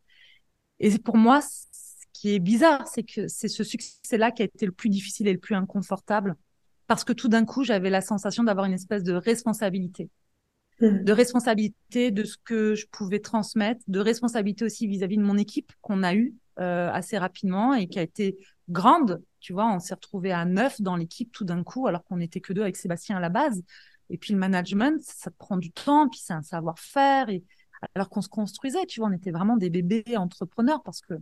Et 0.79 0.97
pour 1.01 1.17
moi, 1.17 1.41
ce 1.41 2.07
qui 2.13 2.33
est 2.33 2.39
bizarre, 2.39 2.87
c'est 2.87 3.03
que 3.03 3.27
c'est 3.27 3.49
ce 3.49 3.65
succès-là 3.65 4.31
qui 4.31 4.43
a 4.43 4.45
été 4.45 4.67
le 4.67 4.71
plus 4.73 4.89
difficile 4.89 5.27
et 5.27 5.33
le 5.33 5.41
plus 5.41 5.57
inconfortable 5.57 6.37
parce 6.87 7.03
que 7.03 7.13
tout 7.13 7.27
d'un 7.27 7.45
coup, 7.45 7.65
j'avais 7.65 7.91
la 7.91 8.03
sensation 8.03 8.45
d'avoir 8.45 8.67
une 8.67 8.75
espèce 8.75 9.03
de 9.03 9.15
responsabilité. 9.15 10.11
Mmh. 10.81 11.03
de 11.03 11.13
responsabilité 11.13 12.13
de 12.13 12.23
ce 12.23 12.37
que 12.45 12.77
je 12.77 12.87
pouvais 12.87 13.19
transmettre, 13.19 13.81
de 13.89 13.99
responsabilité 13.99 14.65
aussi 14.65 14.87
vis-à-vis 14.87 15.17
de 15.17 15.25
mon 15.25 15.37
équipe 15.39 15.73
qu'on 15.81 16.05
a 16.05 16.15
eue 16.15 16.37
euh, 16.61 16.89
assez 16.93 17.19
rapidement 17.19 17.75
et 17.75 17.89
qui 17.89 17.99
a 17.99 18.03
été 18.03 18.39
grande. 18.69 19.21
Tu 19.41 19.53
vois, 19.53 19.67
on 19.73 19.79
s'est 19.81 19.95
retrouvé 19.95 20.33
à 20.33 20.45
neuf 20.45 20.81
dans 20.81 20.97
l'équipe 20.97 21.33
tout 21.33 21.45
d'un 21.45 21.63
coup, 21.65 21.87
alors 21.87 22.05
qu'on 22.05 22.19
n'était 22.19 22.41
que 22.41 22.53
deux 22.53 22.63
avec 22.63 22.77
Sébastien 22.77 23.17
à 23.17 23.21
la 23.21 23.29
base. 23.29 23.63
Et 24.11 24.19
puis 24.19 24.33
le 24.33 24.39
management, 24.39 25.03
ça 25.03 25.31
prend 25.31 25.57
du 25.57 25.71
temps, 25.73 26.09
puis 26.09 26.21
c'est 26.23 26.33
un 26.33 26.43
savoir-faire. 26.43 27.29
Et 27.31 27.45
alors 27.95 28.11
qu'on 28.11 28.23
se 28.23 28.29
construisait, 28.29 28.87
tu 28.87 29.01
vois, 29.01 29.09
on 29.09 29.13
était 29.13 29.31
vraiment 29.31 29.57
des 29.57 29.71
bébés 29.71 30.17
entrepreneurs 30.17 30.83
parce 30.83 31.01
que 31.01 31.15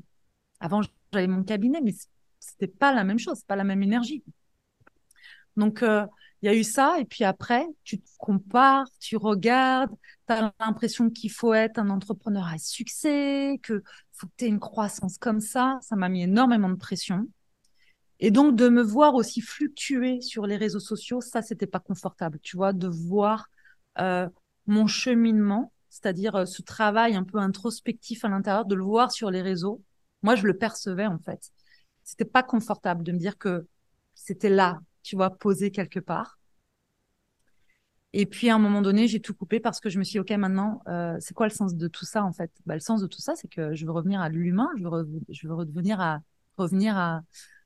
avant 0.61 0.83
j'avais 1.13 1.27
mon 1.27 1.45
cabinet, 1.45 1.81
mais 1.83 1.95
c'était 2.41 2.67
pas 2.67 2.93
la 2.93 3.05
même 3.05 3.19
chose, 3.19 3.43
pas 3.45 3.57
la 3.57 3.65
même 3.65 3.83
énergie. 3.83 4.25
Donc 5.57 5.83
euh, 5.83 6.07
il 6.43 6.47
y 6.47 6.49
a 6.49 6.55
eu 6.55 6.63
ça, 6.63 6.99
et 7.01 7.05
puis 7.05 7.25
après, 7.25 7.67
tu 7.83 8.01
te 8.01 8.09
compares, 8.19 8.87
tu 9.01 9.17
regardes, 9.17 9.91
tu 10.29 10.33
as 10.33 10.53
l'impression 10.61 11.11
qu'il 11.11 11.33
faut 11.33 11.53
être 11.53 11.79
un 11.79 11.91
entrepreneur 11.91 12.47
à 12.47 12.59
succès, 12.59 13.59
que 13.63 13.83
faut 14.13 14.27
que 14.29 14.33
tu 14.37 14.45
aies 14.45 14.49
une 14.49 14.61
croissance 14.61 15.19
comme 15.19 15.41
ça. 15.41 15.79
Ça 15.83 15.97
m'a 15.97 16.09
mis 16.09 16.23
énormément 16.23 16.69
de 16.69 16.77
pression. 16.77 17.27
Et 18.21 18.31
donc, 18.31 18.57
de 18.57 18.69
me 18.69 18.83
voir 18.83 19.15
aussi 19.15 19.41
fluctuer 19.41 20.21
sur 20.21 20.47
les 20.47 20.57
réseaux 20.57 20.81
sociaux, 20.81 21.21
ça, 21.21 21.43
c'était 21.43 21.67
pas 21.67 21.81
confortable, 21.81 22.39
tu 22.41 22.57
vois, 22.57 22.73
de 22.73 22.89
voir 22.89 23.49
euh, 24.01 24.29
mon 24.67 24.87
cheminement, 24.87 25.73
c'est-à-dire 25.89 26.35
euh, 26.35 26.45
ce 26.45 26.63
travail 26.63 27.15
un 27.15 27.25
peu 27.25 27.39
introspectif 27.39 28.25
à 28.25 28.29
l'intérieur, 28.29 28.65
de 28.65 28.75
le 28.75 28.83
voir 28.83 29.13
sur 29.13 29.31
les 29.31 29.43
réseaux. 29.43 29.83
Moi, 30.23 30.35
je 30.35 30.47
le 30.47 30.57
percevais, 30.57 31.07
en 31.07 31.19
fait. 31.19 31.53
C'était 32.03 32.25
pas 32.25 32.43
confortable 32.43 33.05
de 33.05 33.13
me 33.13 33.19
dire 33.19 33.39
que 33.39 33.67
c'était 34.15 34.51
là, 34.51 34.81
tu 35.03 35.15
vois, 35.15 35.31
posé 35.31 35.71
quelque 35.71 36.01
part. 36.01 36.39
Et 38.15 38.27
puis 38.27 38.49
à 38.49 38.55
un 38.55 38.59
moment 38.59 38.81
donné, 38.81 39.07
j'ai 39.07 39.21
tout 39.21 39.35
coupé 39.35 39.61
parce 39.61 39.81
que 39.81 39.91
je 39.91 39.99
me 39.99 40.05
suis 40.05 40.13
dit, 40.13 40.21
OK, 40.21 40.31
maintenant, 40.31 40.81
euh, 40.89 41.17
c'est 41.21 41.35
quoi 41.35 41.47
le 41.47 41.53
sens 41.53 41.75
de 41.75 41.89
tout 41.89 42.07
ça 42.07 42.25
en 42.25 42.33
fait? 42.33 42.51
Bah, 42.65 42.75
Le 42.75 42.81
sens 42.81 43.03
de 43.03 43.07
tout 43.07 43.21
ça, 43.21 43.35
c'est 43.37 43.49
que 43.49 43.75
je 43.75 43.85
veux 43.85 43.93
revenir 43.93 44.21
à 44.21 44.29
l'humain, 44.31 44.71
je 44.79 44.85
veux, 44.85 45.07
je 45.29 45.47
veux 45.47 45.55
revenir, 45.55 46.01
à, 46.01 46.21
revenir 46.57 46.97
à, 46.97 47.23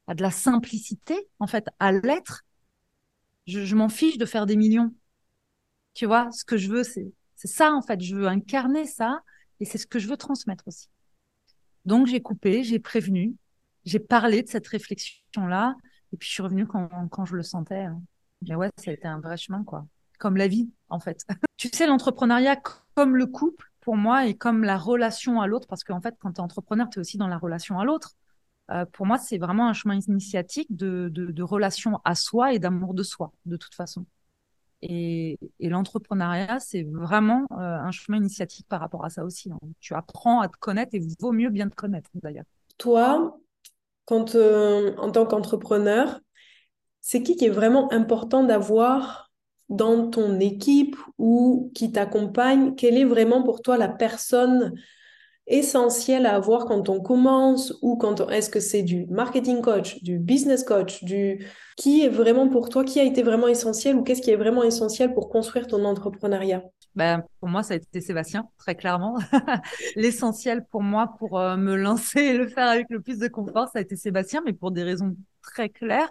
à, 0.07 0.15
de 0.15 0.23
la 0.23 0.31
simplicité, 0.31 1.29
en 1.39 1.47
fait, 1.47 1.67
à 1.79 1.93
l'être. 1.93 2.45
Je, 3.47 3.75
m'en 3.75 3.89
fiche 3.89 4.19
de 4.19 4.27
faire 4.27 4.47
des 4.47 4.57
millions. 4.57 4.95
Tu 5.95 6.07
vois, 6.07 6.31
ce 6.31 6.45
que 6.45 6.57
je 6.57 6.69
veux, 6.69 6.85
c'est 6.85 7.13
ça 7.37 7.73
en 7.73 7.83
fait. 7.83 8.01
Je 8.01 8.15
veux 8.15 8.27
incarner 8.27 8.87
ça 8.87 9.21
et 9.61 9.65
c'est 9.65 9.79
ce 9.79 9.87
que 9.87 9.99
je 9.99 10.09
veux 10.09 10.17
transmettre 10.17 10.65
aussi. 10.69 10.89
Donc 11.85 12.07
j'ai 12.07 12.23
coupé, 12.23 12.63
j'ai 12.63 12.79
prévenu, 12.79 13.35
j'ai 13.85 13.99
parlé 13.99 14.43
de 14.43 14.49
cette 14.49 14.67
réflexion-là 14.69 15.75
et 16.13 16.17
puis 16.17 16.29
je 16.29 16.35
suis 16.35 16.43
revenue 16.43 16.67
quand, 16.67 16.89
quand 17.09 17.25
je 17.25 17.35
le 17.35 17.43
sentais. 17.43 17.83
Hein. 17.83 18.01
Mais 18.49 18.55
ouais, 18.55 18.71
ça 18.77 18.91
a 18.91 18.95
été 18.95 19.07
un 19.09 19.21
vrai 19.21 19.37
chemin, 19.37 19.65
quoi. 19.65 19.87
Comme 20.19 20.37
la 20.37 20.49
vie, 20.49 20.71
en 20.89 21.01
fait. 21.01 21.25
tu 21.57 21.69
sais, 21.73 21.87
l'entrepreneuriat, 21.87 22.61
comme 22.95 23.17
le 23.17 23.27
couple, 23.27 23.73
pour 23.81 23.97
moi, 23.97 24.27
et 24.27 24.35
comme 24.35 24.65
la 24.65 24.79
relation 24.79 25.41
à 25.41 25.47
l'autre, 25.47 25.67
parce 25.67 25.85
qu'en 25.85 26.01
fait, 26.01 26.17
quand 26.21 26.33
tu 26.33 26.37
es 26.37 26.41
entrepreneur, 26.41 26.89
tu 26.89 26.99
es 26.99 27.01
aussi 27.01 27.19
dans 27.19 27.29
la 27.29 27.39
relation 27.39 27.79
à 27.79 27.85
l'autre. 27.85 28.17
Euh, 28.71 28.85
pour 28.93 29.07
moi, 29.07 29.19
c'est 29.19 29.39
vraiment 29.39 29.69
un 29.69 29.73
chemin 29.73 29.99
initiatique 30.09 30.75
de, 30.75 31.43
relation 31.43 32.01
à 32.05 32.15
soi 32.15 32.53
et 32.53 32.59
d'amour 32.59 32.95
de 32.95 33.03
soi, 33.03 33.33
de 33.45 33.57
toute 33.57 33.75
façon. 33.75 34.07
Et, 34.83 35.39
l'entrepreneuriat, 35.61 36.59
c'est 36.59 36.83
vraiment 36.83 37.47
euh, 37.53 37.57
un 37.57 37.91
chemin 37.91 38.19
initiatique 38.19 38.67
par 38.69 38.81
rapport 38.81 39.05
à 39.05 39.11
ça 39.11 39.25
aussi. 39.25 39.51
Hein. 39.51 39.59
Tu 39.81 39.95
apprends 39.95 40.41
à 40.41 40.49
te 40.49 40.57
connaître 40.59 40.95
et 40.95 41.01
vaut 41.21 41.33
mieux 41.33 41.51
bien 41.51 41.69
te 41.69 41.75
connaître, 41.75 42.11
d'ailleurs. 42.15 42.45
Toi, 42.79 43.39
euh, 44.11 44.97
en 44.97 45.11
tant 45.11 45.27
qu'entrepreneur, 45.27 46.21
c'est 47.01 47.23
qui 47.23 47.37
qui 47.37 47.47
est 47.47 47.51
vraiment 47.51 47.93
important 47.93 48.45
d'avoir 48.45 49.31
dans 49.69 50.11
ton 50.11 50.39
équipe 50.39 50.97
ou 51.19 51.71
qui 51.75 51.93
t'accompagne? 51.93 52.75
Quelle 52.75 52.97
est 52.97 53.05
vraiment 53.05 53.43
pour 53.43 53.63
toi 53.63 53.77
la 53.79 53.89
personne 53.89 54.75
essentielle 55.47 56.27
à 56.27 56.35
avoir 56.35 56.67
quand 56.67 56.89
on 56.89 57.01
commence 57.01 57.75
ou 57.83 57.97
quand 57.97 58.31
est-ce 58.31 58.49
que 58.49 58.61
c'est 58.61 58.83
du 58.83 59.07
marketing 59.07 59.61
coach, 59.61 60.03
du 60.03 60.19
business 60.19 60.65
coach, 60.65 61.03
du 61.05 61.47
qui 61.77 62.03
est 62.05 62.09
vraiment 62.09 62.49
pour 62.49 62.69
toi, 62.69 62.85
qui 62.85 63.01
a 63.01 63.05
été 63.05 63.23
vraiment 63.23 63.49
essentiel 63.49 63.97
ou 63.97 64.03
qu'est-ce 64.03 64.23
qui 64.23 64.31
est 64.31 64.37
vraiment 64.37 64.63
essentiel 64.63 65.15
pour 65.15 65.29
construire 65.29 65.67
ton 65.67 65.85
entrepreneuriat? 65.85 66.63
Ben, 66.95 67.25
pour 67.41 67.49
moi, 67.49 67.63
ça 67.63 67.75
a 67.75 67.77
été 67.79 68.01
Sébastien, 68.01 68.49
très 68.59 68.75
clairement. 68.75 69.19
L'essentiel 69.97 70.65
pour 70.71 70.83
moi, 70.83 71.15
pour 71.19 71.39
euh, 71.39 71.57
me 71.57 71.75
lancer 71.75 72.21
et 72.21 72.37
le 72.37 72.47
faire 72.47 72.69
avec 72.69 72.87
le 72.91 73.01
plus 73.01 73.19
de 73.19 73.29
confort, 73.29 73.69
ça 73.69 73.79
a 73.79 73.83
été 73.83 73.97
Sébastien, 73.97 74.43
mais 74.45 74.53
pour 74.53 74.71
des 74.71 74.83
raisons 74.83 75.17
très 75.43 75.71
claires. 75.71 76.11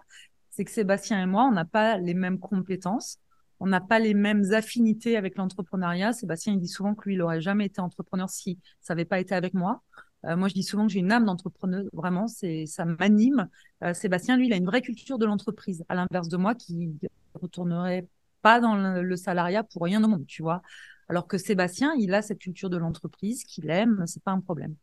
C'est 0.50 0.66
que 0.66 0.72
Sébastien 0.72 1.22
et 1.22 1.26
moi, 1.26 1.44
on 1.44 1.52
n'a 1.52 1.66
pas 1.66 1.98
les 1.98 2.14
mêmes 2.14 2.40
compétences, 2.40 3.20
on 3.62 3.68
n'a 3.68 3.80
pas 3.80 4.00
les 4.00 4.16
mêmes 4.16 4.54
affinités 4.54 5.16
avec 5.16 5.38
l'entrepreneuriat. 5.38 6.14
Sébastien, 6.14 6.54
il 6.54 6.60
dit 6.60 6.68
souvent 6.68 6.96
que 6.96 7.08
lui, 7.08 7.14
il 7.14 7.20
n'aurait 7.20 7.42
jamais 7.42 7.68
été 7.68 7.80
entrepreneur 7.80 8.28
si 8.28 8.58
ça 8.82 8.96
n'avait 8.96 9.06
pas 9.06 9.20
été 9.20 9.36
avec 9.36 9.54
moi. 9.54 9.84
Euh, 10.26 10.36
moi, 10.36 10.48
je 10.48 10.56
dis 10.56 10.64
souvent 10.64 10.88
que 10.88 10.92
j'ai 10.92 11.00
une 11.00 11.12
âme 11.12 11.26
d'entrepreneur. 11.26 11.84
Vraiment, 11.94 12.26
ça 12.28 12.86
m'anime. 12.86 13.48
Euh, 13.84 13.94
Sébastien, 13.94 14.36
lui, 14.36 14.48
il 14.48 14.54
a 14.54 14.56
une 14.56 14.66
vraie 14.66 14.82
culture 14.82 15.20
de 15.20 15.28
l'entreprise, 15.28 15.86
à 15.90 15.96
l'inverse 15.96 16.28
de 16.28 16.38
moi, 16.38 16.56
qui 16.56 16.88
ne 16.88 17.08
retournerait 17.36 18.08
pas 18.42 18.60
dans 18.60 18.76
le, 18.76 19.16
salariat 19.16 19.64
pour 19.64 19.84
rien 19.84 20.04
au 20.04 20.08
monde, 20.08 20.26
tu 20.26 20.42
vois. 20.42 20.64
Alors 21.08 21.28
que 21.28 21.38
Sébastien, 21.38 21.94
il 22.00 22.16
a 22.16 22.24
cette 22.24 22.40
culture 22.40 22.72
de 22.72 22.78
l'entreprise 22.78 23.44
qu'il 23.44 23.70
aime, 23.70 24.06
c'est 24.08 24.24
pas 24.24 24.32
un 24.32 24.40
problème. 24.40 24.74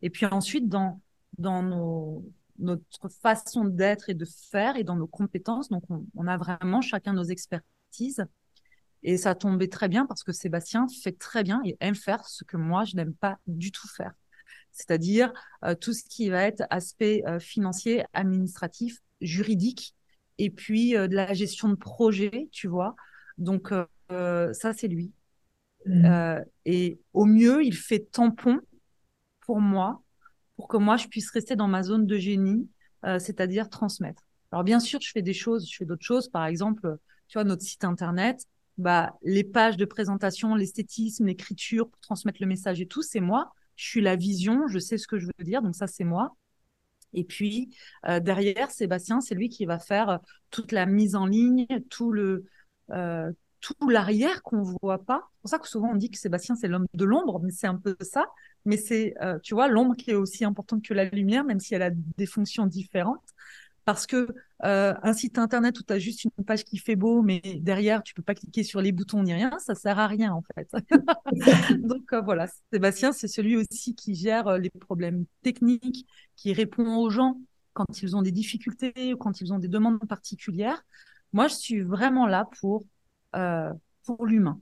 Et 0.00 0.10
puis 0.10 0.26
ensuite, 0.26 0.68
dans 0.68 1.00
dans 1.38 1.62
nos, 1.62 2.24
notre 2.58 3.08
façon 3.08 3.64
d'être 3.64 4.10
et 4.10 4.14
de 4.14 4.24
faire 4.50 4.76
et 4.76 4.84
dans 4.84 4.96
nos 4.96 5.06
compétences, 5.06 5.68
donc 5.68 5.84
on, 5.90 6.04
on 6.16 6.26
a 6.26 6.36
vraiment 6.36 6.80
chacun 6.80 7.12
nos 7.12 7.24
expertises. 7.24 7.77
Et 9.02 9.16
ça 9.16 9.34
tombait 9.34 9.68
très 9.68 9.88
bien 9.88 10.06
parce 10.06 10.24
que 10.24 10.32
Sébastien 10.32 10.86
fait 11.02 11.16
très 11.16 11.42
bien 11.42 11.60
et 11.64 11.76
aime 11.80 11.94
faire 11.94 12.26
ce 12.26 12.44
que 12.44 12.56
moi, 12.56 12.84
je 12.84 12.96
n'aime 12.96 13.14
pas 13.14 13.38
du 13.46 13.70
tout 13.72 13.88
faire 13.88 14.12
c'est-à-dire 14.78 15.32
euh, 15.64 15.74
tout 15.74 15.92
ce 15.92 16.04
qui 16.04 16.30
va 16.30 16.42
être 16.42 16.62
aspect 16.70 17.22
euh, 17.26 17.38
financier, 17.40 18.04
administratif, 18.12 19.00
juridique, 19.20 19.94
et 20.38 20.50
puis 20.50 20.96
euh, 20.96 21.08
de 21.08 21.16
la 21.16 21.34
gestion 21.34 21.68
de 21.68 21.74
projet, 21.74 22.48
tu 22.52 22.68
vois. 22.68 22.94
Donc 23.38 23.72
ça, 24.08 24.72
c'est 24.74 24.88
lui. 24.88 25.12
Mmh. 25.86 26.42
et 26.66 27.00
au 27.12 27.24
mieux, 27.24 27.64
il 27.64 27.74
fait 27.74 28.00
tampon 28.00 28.58
pour 29.40 29.60
moi, 29.60 30.02
pour 30.56 30.66
que 30.66 30.76
moi, 30.76 30.96
je 30.96 31.06
puisse 31.06 31.30
rester 31.30 31.54
dans 31.54 31.68
ma 31.68 31.84
zone 31.84 32.04
de 32.04 32.18
génie, 32.18 32.68
c'est-à-dire 33.04 33.70
transmettre. 33.70 34.24
Alors 34.50 34.64
bien 34.64 34.80
sûr, 34.80 35.00
je 35.00 35.10
fais 35.12 35.22
des 35.22 35.34
choses, 35.34 35.70
je 35.70 35.76
fais 35.76 35.84
d'autres 35.84 36.04
choses. 36.04 36.28
Par 36.28 36.46
exemple, 36.46 36.98
tu 37.28 37.38
vois, 37.38 37.44
notre 37.44 37.62
site 37.62 37.84
internet, 37.84 38.44
bah, 38.78 39.16
les 39.22 39.44
pages 39.44 39.76
de 39.76 39.84
présentation, 39.84 40.54
l'esthétisme, 40.54 41.26
l'écriture 41.26 41.88
pour 41.88 42.00
transmettre 42.00 42.38
le 42.40 42.46
message 42.46 42.80
et 42.80 42.86
tout, 42.86 43.02
c'est 43.02 43.20
moi 43.20 43.52
je 43.78 43.86
suis 43.86 44.00
la 44.00 44.16
vision, 44.16 44.66
je 44.66 44.78
sais 44.78 44.98
ce 44.98 45.06
que 45.06 45.18
je 45.18 45.26
veux 45.26 45.44
dire, 45.44 45.62
donc 45.62 45.74
ça 45.76 45.86
c'est 45.86 46.04
moi. 46.04 46.36
Et 47.14 47.24
puis 47.24 47.74
euh, 48.06 48.20
derrière, 48.20 48.70
Sébastien, 48.70 49.20
c'est 49.20 49.34
lui 49.34 49.48
qui 49.48 49.64
va 49.64 49.78
faire 49.78 50.10
euh, 50.10 50.18
toute 50.50 50.72
la 50.72 50.84
mise 50.84 51.14
en 51.14 51.26
ligne, 51.26 51.66
tout 51.88 52.12
le 52.12 52.44
euh, 52.90 53.32
tout 53.60 53.88
l'arrière 53.88 54.42
qu'on 54.42 54.62
voit 54.82 55.04
pas. 55.04 55.22
C'est 55.32 55.40
pour 55.40 55.50
ça 55.50 55.58
que 55.58 55.68
souvent 55.68 55.90
on 55.92 55.96
dit 55.96 56.10
que 56.10 56.18
Sébastien 56.18 56.56
c'est 56.56 56.68
l'homme 56.68 56.86
de 56.92 57.04
l'ombre, 57.04 57.40
mais 57.40 57.52
c'est 57.52 57.66
un 57.68 57.76
peu 57.76 57.96
ça. 58.00 58.26
Mais 58.64 58.76
c'est, 58.76 59.14
tu 59.42 59.54
vois, 59.54 59.68
l'ombre 59.68 59.96
qui 59.96 60.10
est 60.10 60.14
aussi 60.14 60.44
importante 60.44 60.84
que 60.84 60.92
la 60.92 61.04
lumière, 61.04 61.44
même 61.44 61.60
si 61.60 61.74
elle 61.74 61.82
a 61.82 61.90
des 61.90 62.26
fonctions 62.26 62.66
différentes 62.66 63.24
parce 63.88 64.06
que 64.06 64.28
euh, 64.64 64.92
un 65.02 65.14
site 65.14 65.38
internet 65.38 65.80
où 65.80 65.82
tu 65.82 65.94
as 65.94 65.98
juste 65.98 66.24
une 66.24 66.44
page 66.44 66.62
qui 66.62 66.76
fait 66.76 66.94
beau, 66.94 67.22
mais 67.22 67.40
derrière, 67.40 68.02
tu 68.02 68.12
peux 68.12 68.20
pas 68.20 68.34
cliquer 68.34 68.62
sur 68.62 68.82
les 68.82 68.92
boutons 68.92 69.22
ni 69.22 69.32
rien, 69.32 69.58
ça 69.60 69.74
sert 69.74 69.98
à 69.98 70.06
rien 70.06 70.30
en 70.30 70.42
fait. 70.42 70.70
Donc 71.80 72.12
euh, 72.12 72.20
voilà, 72.20 72.48
Sébastien, 72.70 73.12
c'est 73.12 73.28
celui 73.28 73.56
aussi 73.56 73.94
qui 73.94 74.14
gère 74.14 74.46
euh, 74.46 74.58
les 74.58 74.68
problèmes 74.68 75.24
techniques, 75.42 76.06
qui 76.36 76.52
répond 76.52 76.98
aux 76.98 77.08
gens 77.08 77.40
quand 77.72 78.02
ils 78.02 78.14
ont 78.14 78.20
des 78.20 78.30
difficultés 78.30 79.14
ou 79.14 79.16
quand 79.16 79.40
ils 79.40 79.54
ont 79.54 79.58
des 79.58 79.68
demandes 79.68 80.06
particulières. 80.06 80.84
Moi, 81.32 81.48
je 81.48 81.54
suis 81.54 81.80
vraiment 81.80 82.26
là 82.26 82.46
pour, 82.60 82.84
pour 84.04 84.26
l'humain. 84.26 84.60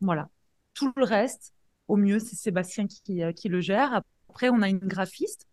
Voilà. 0.00 0.28
Tout 0.74 0.92
le 0.96 1.02
reste, 1.02 1.54
au 1.88 1.96
mieux, 1.96 2.20
c'est 2.20 2.36
Sébastien 2.36 2.86
qui, 2.86 3.20
qui 3.34 3.48
le 3.48 3.60
gère. 3.60 4.02
Après, 4.28 4.48
on 4.48 4.62
a 4.62 4.68
une 4.68 4.78
graphiste 4.78 5.48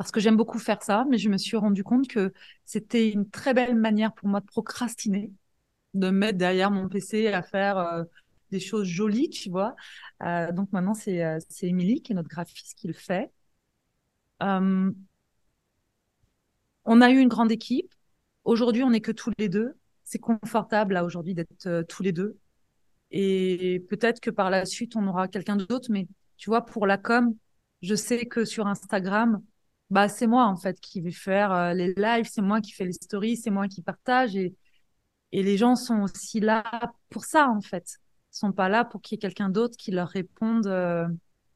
parce 0.00 0.12
que 0.12 0.20
j'aime 0.20 0.38
beaucoup 0.38 0.58
faire 0.58 0.82
ça, 0.82 1.04
mais 1.10 1.18
je 1.18 1.28
me 1.28 1.36
suis 1.36 1.58
rendu 1.58 1.84
compte 1.84 2.08
que 2.08 2.32
c'était 2.64 3.10
une 3.10 3.28
très 3.28 3.52
belle 3.52 3.74
manière 3.76 4.14
pour 4.14 4.28
moi 4.28 4.40
de 4.40 4.46
procrastiner, 4.46 5.30
de 5.92 6.06
me 6.06 6.12
mettre 6.12 6.38
derrière 6.38 6.70
mon 6.70 6.88
PC 6.88 7.26
à 7.28 7.42
faire 7.42 7.76
euh, 7.76 8.04
des 8.50 8.60
choses 8.60 8.86
jolies, 8.86 9.28
tu 9.28 9.50
vois. 9.50 9.76
Euh, 10.22 10.52
donc 10.52 10.72
maintenant, 10.72 10.94
c'est 10.94 11.22
euh, 11.22 11.38
Émilie 11.60 12.00
qui 12.00 12.12
est 12.12 12.14
notre 12.14 12.30
graphiste 12.30 12.78
qui 12.78 12.86
le 12.86 12.94
fait. 12.94 13.30
on 14.40 14.94
a 16.86 17.10
eu 17.10 17.18
une 17.18 17.28
grande 17.28 17.52
équipe. 17.52 17.94
Aujourd'hui, 18.44 18.82
on 18.82 18.90
n'est 18.90 19.02
que 19.02 19.12
tous 19.12 19.32
les 19.38 19.50
deux. 19.50 19.74
C'est 20.04 20.18
confortable 20.18 20.94
là 20.94 21.04
aujourd'hui 21.04 21.34
d'être 21.34 21.82
tous 21.88 22.02
les 22.02 22.12
deux. 22.12 22.38
Et 23.10 23.84
peut-être 23.90 24.20
que 24.20 24.30
par 24.30 24.48
la 24.48 24.64
suite, 24.64 24.96
on 24.96 25.06
aura 25.06 25.28
quelqu'un 25.28 25.56
d'autre. 25.56 25.88
Mais 25.90 26.08
tu 26.38 26.48
vois, 26.48 26.64
pour 26.64 26.86
la 26.86 26.96
com, 26.96 27.36
je 27.82 27.94
sais 27.94 28.24
que 28.24 28.46
sur 28.46 28.66
Instagram, 28.66 29.42
bah 29.90 30.08
c'est 30.08 30.26
moi 30.26 30.46
en 30.46 30.56
fait 30.56 30.80
qui 30.80 31.00
vais 31.00 31.10
faire 31.10 31.52
euh, 31.52 31.72
les 31.74 31.92
lives, 31.94 32.28
c'est 32.30 32.42
moi 32.42 32.60
qui 32.60 32.72
fais 32.72 32.84
les 32.84 32.92
stories, 32.92 33.36
c'est 33.36 33.50
moi 33.50 33.68
qui 33.68 33.82
partage 33.82 34.36
et 34.36 34.54
et 35.32 35.44
les 35.44 35.56
gens 35.56 35.76
sont 35.76 36.00
aussi 36.02 36.40
là 36.40 36.64
pour 37.08 37.24
ça 37.24 37.48
en 37.48 37.60
fait. 37.60 37.98
Ils 38.32 38.38
sont 38.38 38.52
pas 38.52 38.68
là 38.68 38.84
pour 38.84 39.00
qu'il 39.00 39.14
y 39.14 39.16
ait 39.16 39.20
quelqu'un 39.20 39.48
d'autre 39.48 39.76
qui 39.76 39.90
leur 39.92 40.08
réponde 40.08 40.66
euh, 40.66 41.06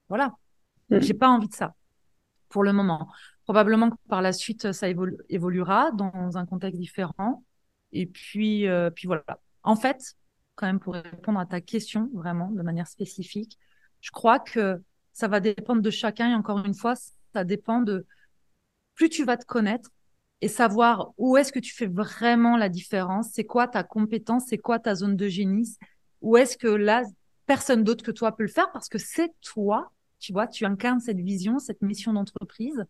voilà. 0.09 0.35
Mm. 0.91 1.01
J'ai 1.01 1.15
pas 1.15 1.29
envie 1.29 1.49
de 1.49 1.55
ça 1.55 1.75
pour 2.49 2.63
le 2.63 2.73
moment. 2.73 3.09
Probablement 3.45 3.91
que 3.91 3.97
par 4.09 4.23
la 4.23 4.33
suite 4.33 4.73
ça 4.73 4.89
évoluera 5.29 5.91
dans 5.93 6.37
un 6.37 6.47
contexte 6.47 6.81
différent 6.81 7.45
et 7.93 8.07
puis 8.07 8.69
euh, 8.69 8.91
puis 8.91 9.07
voilà. 9.07 9.25
En 9.63 9.77
fait, 9.77 10.15
quand 10.57 10.67
même 10.67 10.81
pour 10.81 10.95
répondre 10.95 11.39
à 11.39 11.47
ta 11.47 11.61
question 11.61 12.11
vraiment 12.15 12.51
de 12.51 12.63
manière 12.63 12.89
spécifique, 12.89 13.59
je 14.01 14.11
crois 14.11 14.39
que 14.39 14.83
ça 15.13 15.29
va 15.29 15.41
dépendre 15.41 15.83
de 15.83 15.91
chacun 15.91 16.31
et 16.31 16.35
encore 16.35 16.65
une 16.65 16.75
fois, 16.75 16.95
ça 17.33 17.45
dépend 17.45 17.81
de 17.81 18.07
plus 18.95 19.09
tu 19.09 19.25
vas 19.25 19.37
te 19.37 19.45
connaître 19.45 19.91
et 20.41 20.49
savoir 20.49 21.13
où 21.17 21.37
est-ce 21.37 21.53
que 21.53 21.59
tu 21.59 21.75
fais 21.75 21.87
vraiment 21.87 22.57
la 22.57 22.69
différence, 22.69 23.31
c'est 23.33 23.45
quoi 23.45 23.67
ta 23.69 23.83
compétence, 23.83 24.45
c'est 24.49 24.59
quoi 24.59 24.79
ta 24.79 24.95
zone 24.95 25.17
de 25.17 25.29
génie, 25.29 25.77
où 26.21 26.37
est-ce 26.37 26.57
que 26.57 26.69
là, 26.69 27.03
personne 27.47 27.85
d'autre 27.85 28.05
que 28.05 28.11
toi 28.11 28.37
peut 28.37 28.43
le 28.43 28.49
faire 28.51 28.71
parce 28.73 28.89
que 28.89 28.99
c'est 28.99 29.33
toi, 29.41 29.91
tu 30.19 30.33
vois, 30.33 30.47
tu 30.47 30.65
incarnes 30.65 31.01
cette 31.01 31.21
vision, 31.21 31.59
cette 31.59 31.83
mission 31.83 32.13
d'entreprise. 32.13 32.85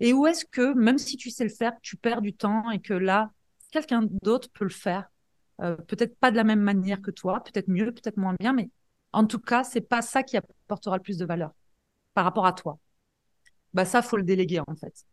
Et 0.00 0.12
où 0.12 0.26
est-ce 0.26 0.44
que, 0.44 0.74
même 0.74 0.98
si 0.98 1.16
tu 1.16 1.30
sais 1.30 1.44
le 1.44 1.50
faire, 1.50 1.72
tu 1.82 1.96
perds 1.96 2.22
du 2.22 2.32
temps 2.32 2.70
et 2.70 2.80
que 2.80 2.94
là, 2.94 3.30
quelqu'un 3.72 4.06
d'autre 4.22 4.48
peut 4.52 4.64
le 4.64 4.70
faire. 4.70 5.10
Euh, 5.60 5.74
peut-être 5.76 6.16
pas 6.18 6.30
de 6.30 6.36
la 6.36 6.44
même 6.44 6.60
manière 6.60 7.02
que 7.02 7.10
toi, 7.10 7.42
peut-être 7.42 7.68
mieux, 7.68 7.92
peut-être 7.92 8.16
moins 8.16 8.34
bien, 8.38 8.52
mais 8.52 8.70
en 9.12 9.26
tout 9.26 9.40
cas, 9.40 9.64
c'est 9.64 9.80
pas 9.80 10.02
ça 10.02 10.22
qui 10.22 10.36
apportera 10.36 10.96
le 10.96 11.02
plus 11.02 11.18
de 11.18 11.26
valeur 11.26 11.52
par 12.14 12.24
rapport 12.24 12.46
à 12.46 12.52
toi. 12.52 12.78
Bah 13.74 13.84
ça, 13.84 14.02
faut 14.02 14.16
le 14.16 14.22
déléguer 14.22 14.60
en 14.60 14.76
fait 14.76 15.04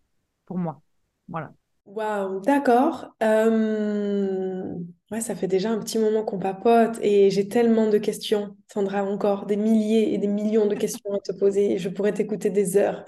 pour 0.46 0.58
moi. 0.58 0.82
Voilà. 1.28 1.52
Waouh, 1.86 2.40
d'accord. 2.42 3.16
Euh, 3.22 4.74
ouais, 5.12 5.22
ça 5.22 5.36
fait 5.36 5.48
déjà 5.48 5.70
un 5.70 5.80
petit 5.80 6.00
moment 6.00 6.24
qu'on 6.24 6.40
papote 6.40 6.98
et 7.02 7.30
j'ai 7.30 7.48
tellement 7.48 7.88
de 7.90 8.00
questions. 8.00 8.58
Sandra, 8.74 9.04
encore 9.04 9.46
des 9.46 9.56
milliers 9.56 10.14
et 10.14 10.18
des 10.18 10.28
millions 10.28 10.66
de 10.66 10.74
questions 10.74 11.14
à 11.14 11.20
te 11.20 11.32
poser. 11.32 11.78
Je 11.78 11.90
pourrais 11.90 12.14
t'écouter 12.14 12.50
des 12.50 12.78
heures. 12.78 13.06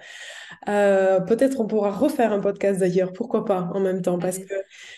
Euh, 0.69 1.19
peut-être 1.21 1.59
on 1.59 1.65
pourra 1.67 1.91
refaire 1.91 2.31
un 2.31 2.39
podcast 2.39 2.79
d'ailleurs, 2.79 3.13
pourquoi 3.13 3.45
pas 3.45 3.69
en 3.73 3.79
même 3.79 4.01
temps, 4.01 4.19
parce 4.19 4.37
que 4.39 4.53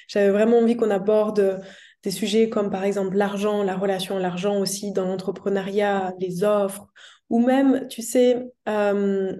j'avais 0.07 0.29
vraiment 0.29 0.59
envie 0.59 0.75
qu'on 0.75 0.91
aborde 0.91 1.61
des 2.03 2.11
sujets 2.11 2.49
comme 2.49 2.69
par 2.69 2.83
exemple 2.83 3.15
l'argent, 3.15 3.63
la 3.63 3.75
relation 3.75 4.17
à 4.17 4.19
l'argent 4.19 4.59
aussi 4.59 4.91
dans 4.91 5.05
l'entrepreneuriat, 5.05 6.13
les 6.19 6.43
offres, 6.43 6.87
ou 7.29 7.39
même, 7.39 7.87
tu 7.87 8.01
sais, 8.01 8.51
euh, 8.67 9.35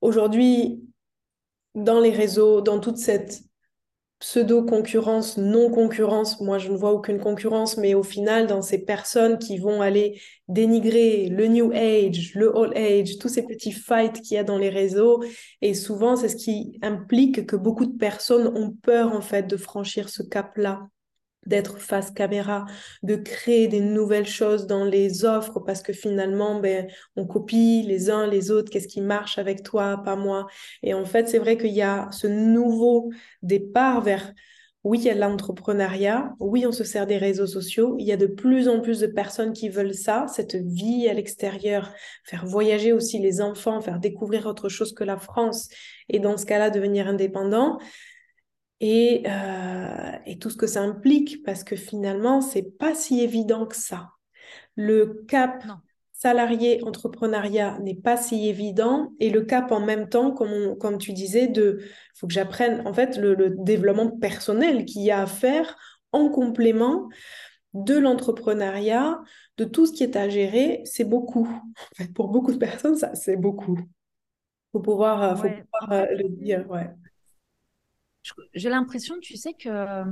aujourd'hui, 0.00 0.82
dans 1.74 2.00
les 2.00 2.10
réseaux, 2.10 2.60
dans 2.60 2.80
toute 2.80 2.98
cette 2.98 3.42
pseudo-concurrence, 4.22 5.36
non-concurrence, 5.36 6.40
moi 6.40 6.58
je 6.58 6.70
ne 6.70 6.76
vois 6.76 6.92
aucune 6.92 7.18
concurrence, 7.18 7.76
mais 7.76 7.94
au 7.94 8.04
final, 8.04 8.46
dans 8.46 8.62
ces 8.62 8.84
personnes 8.84 9.36
qui 9.36 9.58
vont 9.58 9.80
aller 9.80 10.20
dénigrer 10.46 11.28
le 11.28 11.48
New 11.48 11.72
Age, 11.72 12.32
le 12.36 12.54
Old 12.54 12.72
Age, 12.76 13.18
tous 13.18 13.28
ces 13.28 13.42
petits 13.42 13.72
fights 13.72 14.20
qu'il 14.20 14.36
y 14.36 14.38
a 14.38 14.44
dans 14.44 14.58
les 14.58 14.68
réseaux, 14.68 15.24
et 15.60 15.74
souvent 15.74 16.14
c'est 16.14 16.28
ce 16.28 16.36
qui 16.36 16.78
implique 16.82 17.46
que 17.46 17.56
beaucoup 17.56 17.84
de 17.84 17.98
personnes 17.98 18.46
ont 18.56 18.70
peur 18.70 19.12
en 19.12 19.22
fait 19.22 19.48
de 19.48 19.56
franchir 19.56 20.08
ce 20.08 20.22
cap-là 20.22 20.86
d'être 21.46 21.78
face 21.78 22.10
caméra, 22.10 22.66
de 23.02 23.16
créer 23.16 23.68
des 23.68 23.80
nouvelles 23.80 24.26
choses 24.26 24.66
dans 24.66 24.84
les 24.84 25.24
offres 25.24 25.60
parce 25.60 25.82
que 25.82 25.92
finalement, 25.92 26.60
ben, 26.60 26.86
on 27.16 27.26
copie 27.26 27.82
les 27.82 28.10
uns 28.10 28.26
les 28.26 28.50
autres, 28.50 28.70
qu'est-ce 28.70 28.88
qui 28.88 29.00
marche 29.00 29.38
avec 29.38 29.62
toi, 29.62 30.02
pas 30.04 30.16
moi. 30.16 30.46
Et 30.82 30.94
en 30.94 31.04
fait, 31.04 31.28
c'est 31.28 31.38
vrai 31.38 31.56
qu'il 31.56 31.72
y 31.72 31.82
a 31.82 32.08
ce 32.12 32.26
nouveau 32.26 33.10
départ 33.42 34.00
vers, 34.00 34.32
oui, 34.84 34.98
il 34.98 35.04
y 35.04 35.10
a 35.10 35.14
l'entrepreneuriat, 35.14 36.34
oui, 36.40 36.66
on 36.66 36.72
se 36.72 36.84
sert 36.84 37.06
des 37.06 37.16
réseaux 37.16 37.46
sociaux, 37.46 37.96
il 37.98 38.06
y 38.06 38.12
a 38.12 38.16
de 38.16 38.26
plus 38.26 38.68
en 38.68 38.80
plus 38.80 39.00
de 39.00 39.06
personnes 39.06 39.52
qui 39.52 39.68
veulent 39.68 39.94
ça, 39.94 40.26
cette 40.28 40.56
vie 40.56 41.08
à 41.08 41.14
l'extérieur, 41.14 41.92
faire 42.24 42.46
voyager 42.46 42.92
aussi 42.92 43.20
les 43.20 43.40
enfants, 43.40 43.80
faire 43.80 44.00
découvrir 44.00 44.46
autre 44.46 44.68
chose 44.68 44.92
que 44.92 45.04
la 45.04 45.18
France 45.18 45.68
et 46.08 46.18
dans 46.18 46.36
ce 46.36 46.46
cas-là, 46.46 46.70
devenir 46.70 47.06
indépendant 47.06 47.78
et, 48.82 49.22
euh, 49.26 50.12
et, 50.26 50.38
tout 50.38 50.50
ce 50.50 50.56
que 50.56 50.66
ça 50.66 50.82
implique, 50.82 51.44
parce 51.44 51.62
que 51.62 51.76
finalement, 51.76 52.40
c'est 52.40 52.76
pas 52.76 52.94
si 52.94 53.20
évident 53.20 53.64
que 53.64 53.76
ça. 53.76 54.10
Le 54.74 55.24
cap 55.28 55.64
salarié 56.12 56.82
entrepreneuriat 56.82 57.78
n'est 57.78 57.94
pas 57.94 58.16
si 58.16 58.48
évident, 58.48 59.12
et 59.20 59.30
le 59.30 59.42
cap 59.42 59.70
en 59.70 59.80
même 59.80 60.08
temps, 60.08 60.32
comme, 60.32 60.76
comme 60.78 60.98
tu 60.98 61.12
disais, 61.12 61.46
de 61.46 61.78
faut 62.16 62.26
que 62.26 62.32
j'apprenne 62.32 62.84
en 62.86 62.92
fait 62.92 63.16
le, 63.16 63.34
le 63.34 63.50
développement 63.50 64.10
personnel 64.10 64.84
qu'il 64.84 65.02
y 65.02 65.12
a 65.12 65.22
à 65.22 65.26
faire 65.26 65.76
en 66.10 66.28
complément 66.28 67.08
de 67.74 67.96
l'entrepreneuriat, 67.96 69.20
de 69.58 69.64
tout 69.64 69.86
ce 69.86 69.92
qui 69.92 70.02
est 70.02 70.16
à 70.16 70.28
gérer, 70.28 70.82
c'est 70.84 71.04
beaucoup. 71.04 71.48
pour 72.16 72.28
beaucoup 72.28 72.52
de 72.52 72.58
personnes, 72.58 72.96
ça, 72.96 73.14
c'est 73.14 73.36
beaucoup. 73.36 73.78
Faut 74.72 74.80
pouvoir, 74.80 75.22
euh, 75.22 75.36
faut 75.36 75.48
pouvoir 75.48 75.92
euh, 75.92 76.06
le 76.16 76.28
dire, 76.28 76.68
ouais. 76.68 76.90
J'ai 78.54 78.70
l'impression, 78.70 79.18
tu 79.20 79.36
sais, 79.36 79.54
que 79.54 80.04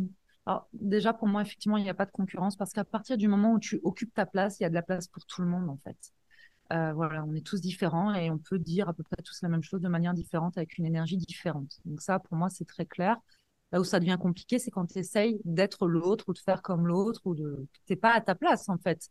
alors, 0.46 0.68
déjà, 0.72 1.12
pour 1.12 1.28
moi, 1.28 1.42
effectivement, 1.42 1.76
il 1.76 1.84
n'y 1.84 1.90
a 1.90 1.94
pas 1.94 2.06
de 2.06 2.10
concurrence 2.10 2.56
parce 2.56 2.72
qu'à 2.72 2.84
partir 2.84 3.16
du 3.16 3.28
moment 3.28 3.52
où 3.52 3.60
tu 3.60 3.80
occupes 3.84 4.12
ta 4.14 4.26
place, 4.26 4.58
il 4.58 4.64
y 4.64 4.66
a 4.66 4.68
de 4.70 4.74
la 4.74 4.82
place 4.82 5.06
pour 5.08 5.24
tout 5.26 5.42
le 5.42 5.48
monde, 5.48 5.68
en 5.68 5.78
fait. 5.84 5.96
Euh, 6.72 6.92
voilà, 6.92 7.24
on 7.24 7.34
est 7.34 7.44
tous 7.44 7.60
différents 7.60 8.14
et 8.14 8.30
on 8.30 8.38
peut 8.38 8.58
dire 8.58 8.88
à 8.88 8.94
peu 8.94 9.02
près 9.02 9.16
tous 9.24 9.42
la 9.42 9.48
même 9.48 9.62
chose 9.62 9.80
de 9.80 9.88
manière 9.88 10.14
différente 10.14 10.56
avec 10.56 10.78
une 10.78 10.86
énergie 10.86 11.16
différente. 11.16 11.80
Donc 11.84 12.00
ça, 12.00 12.18
pour 12.20 12.36
moi, 12.36 12.48
c'est 12.48 12.64
très 12.64 12.86
clair. 12.86 13.16
Là 13.72 13.80
où 13.80 13.84
ça 13.84 14.00
devient 14.00 14.18
compliqué, 14.20 14.58
c'est 14.58 14.70
quand 14.70 14.86
tu 14.86 14.98
essayes 14.98 15.40
d'être 15.44 15.86
l'autre 15.86 16.24
ou 16.28 16.32
de 16.32 16.38
faire 16.38 16.62
comme 16.62 16.86
l'autre 16.86 17.20
ou 17.24 17.34
de... 17.34 17.66
Tu 17.86 17.92
n'es 17.92 17.96
pas 17.96 18.12
à 18.12 18.20
ta 18.20 18.34
place, 18.34 18.68
en 18.68 18.78
fait. 18.78 19.08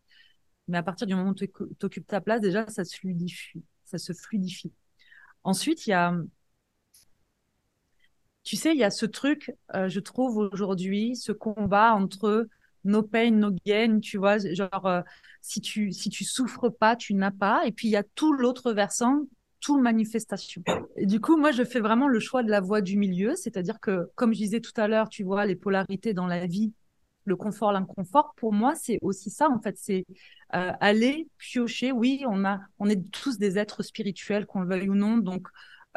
Mais 0.68 0.78
à 0.78 0.84
partir 0.84 1.08
du 1.08 1.16
moment 1.16 1.32
où 1.32 1.36
tu 1.36 1.50
occupes 1.82 2.08
ta 2.08 2.22
place, 2.22 2.42
déjà, 2.42 2.68
ça 2.68 2.84
se 2.84 2.96
fluidifie. 2.98 3.64
Ça 3.86 3.98
se 3.98 4.14
fluidifie. 4.14 4.74
Ensuite, 5.44 5.88
il 5.88 5.92
y 5.92 5.94
a 5.94 6.14
tu 8.50 8.56
sais, 8.56 8.74
il 8.74 8.80
y 8.80 8.84
a 8.84 8.90
ce 8.90 9.06
truc, 9.06 9.54
euh, 9.76 9.90
je 9.90 10.00
trouve 10.00 10.50
aujourd'hui, 10.52 11.16
ce 11.16 11.32
combat 11.32 11.94
entre 11.94 12.48
no 12.84 13.04
pain, 13.04 13.30
no 13.30 13.52
gain, 13.64 14.00
tu 14.00 14.18
vois, 14.18 14.40
genre 14.40 14.88
euh, 14.88 15.02
si 15.40 15.62
tu 15.62 15.92
si 15.92 16.10
tu 16.10 16.24
souffres 16.24 16.70
pas, 16.70 16.96
tu 16.96 17.14
n'as 17.14 17.30
pas. 17.30 17.62
Et 17.68 17.72
puis 17.72 17.90
il 17.90 17.92
y 17.92 17.96
a 17.96 18.02
tout 18.16 18.34
l'autre 18.34 18.74
versant, 18.74 19.28
tout 19.60 19.80
manifestation. 19.80 20.64
Et 20.96 21.06
du 21.06 21.22
coup, 21.22 21.38
moi, 21.38 21.52
je 21.52 21.64
fais 21.64 21.80
vraiment 21.80 22.08
le 22.08 22.20
choix 22.20 22.42
de 22.42 22.50
la 22.50 22.60
voie 22.60 22.82
du 22.82 22.98
milieu, 22.98 23.36
c'est-à-dire 23.36 23.80
que, 23.80 24.10
comme 24.16 24.34
je 24.34 24.40
disais 24.40 24.62
tout 24.62 24.74
à 24.78 24.88
l'heure, 24.88 25.10
tu 25.10 25.24
vois, 25.24 25.46
les 25.46 25.56
polarités 25.56 26.16
dans 26.16 26.26
la 26.26 26.48
vie, 26.48 26.74
le 27.26 27.36
confort, 27.36 27.72
l'inconfort, 27.72 28.34
pour 28.36 28.52
moi, 28.52 28.74
c'est 28.74 28.98
aussi 29.04 29.30
ça, 29.30 29.48
en 29.52 29.62
fait, 29.62 29.78
c'est 29.78 30.08
euh, 30.56 30.72
aller 30.80 31.28
piocher. 31.38 31.92
Oui, 31.92 32.24
on 32.28 32.46
a, 32.46 32.62
on 32.80 32.90
est 32.90 33.12
tous 33.12 33.38
des 33.38 33.60
êtres 33.60 33.84
spirituels, 33.84 34.48
qu'on 34.48 34.62
le 34.62 34.70
veuille 34.70 34.90
ou 34.90 34.96
non, 34.96 35.20
donc 35.20 35.48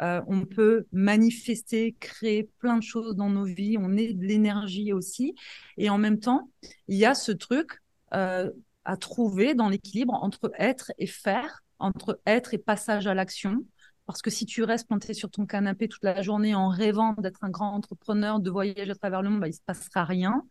euh, 0.01 0.21
on 0.27 0.45
peut 0.45 0.85
manifester, 0.91 1.95
créer 1.99 2.49
plein 2.59 2.77
de 2.77 2.83
choses 2.83 3.15
dans 3.15 3.29
nos 3.29 3.45
vies. 3.45 3.77
On 3.79 3.95
est 3.95 4.13
de 4.13 4.25
l'énergie 4.25 4.91
aussi. 4.93 5.35
Et 5.77 5.89
en 5.89 5.97
même 5.97 6.19
temps, 6.19 6.49
il 6.87 6.97
y 6.97 7.05
a 7.05 7.13
ce 7.13 7.31
truc 7.31 7.81
euh, 8.13 8.49
à 8.85 8.97
trouver 8.97 9.53
dans 9.53 9.69
l'équilibre 9.69 10.13
entre 10.13 10.51
être 10.57 10.91
et 10.97 11.07
faire, 11.07 11.63
entre 11.79 12.19
être 12.25 12.53
et 12.53 12.57
passage 12.57 13.07
à 13.07 13.13
l'action. 13.13 13.63
Parce 14.05 14.21
que 14.21 14.29
si 14.29 14.45
tu 14.45 14.63
restes 14.63 14.87
planté 14.87 15.13
sur 15.13 15.31
ton 15.31 15.45
canapé 15.45 15.87
toute 15.87 16.03
la 16.03 16.21
journée 16.21 16.53
en 16.55 16.67
rêvant 16.67 17.13
d'être 17.13 17.43
un 17.43 17.49
grand 17.49 17.73
entrepreneur, 17.73 18.39
de 18.41 18.49
voyager 18.49 18.91
à 18.91 18.95
travers 18.95 19.21
le 19.21 19.29
monde, 19.29 19.39
bah, 19.39 19.47
il 19.47 19.51
ne 19.51 19.55
se 19.55 19.61
passera 19.61 20.03
rien. 20.03 20.43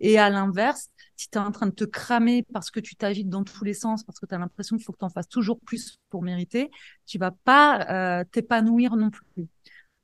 Et 0.00 0.18
à 0.18 0.30
l'inverse, 0.30 0.88
si 1.16 1.28
tu 1.28 1.36
es 1.38 1.40
en 1.40 1.50
train 1.52 1.66
de 1.66 1.74
te 1.74 1.84
cramer 1.84 2.44
parce 2.52 2.70
que 2.70 2.80
tu 2.80 2.96
t'agites 2.96 3.28
dans 3.28 3.44
tous 3.44 3.62
les 3.64 3.74
sens, 3.74 4.04
parce 4.04 4.18
que 4.18 4.26
tu 4.26 4.34
as 4.34 4.38
l'impression 4.38 4.76
qu'il 4.76 4.84
faut 4.84 4.92
que 4.92 4.98
tu 4.98 5.04
en 5.04 5.10
fasses 5.10 5.28
toujours 5.28 5.60
plus 5.60 5.98
pour 6.08 6.22
mériter, 6.22 6.70
tu 7.06 7.18
vas 7.18 7.30
pas 7.30 8.20
euh, 8.20 8.24
t'épanouir 8.32 8.96
non 8.96 9.10
plus. 9.10 9.48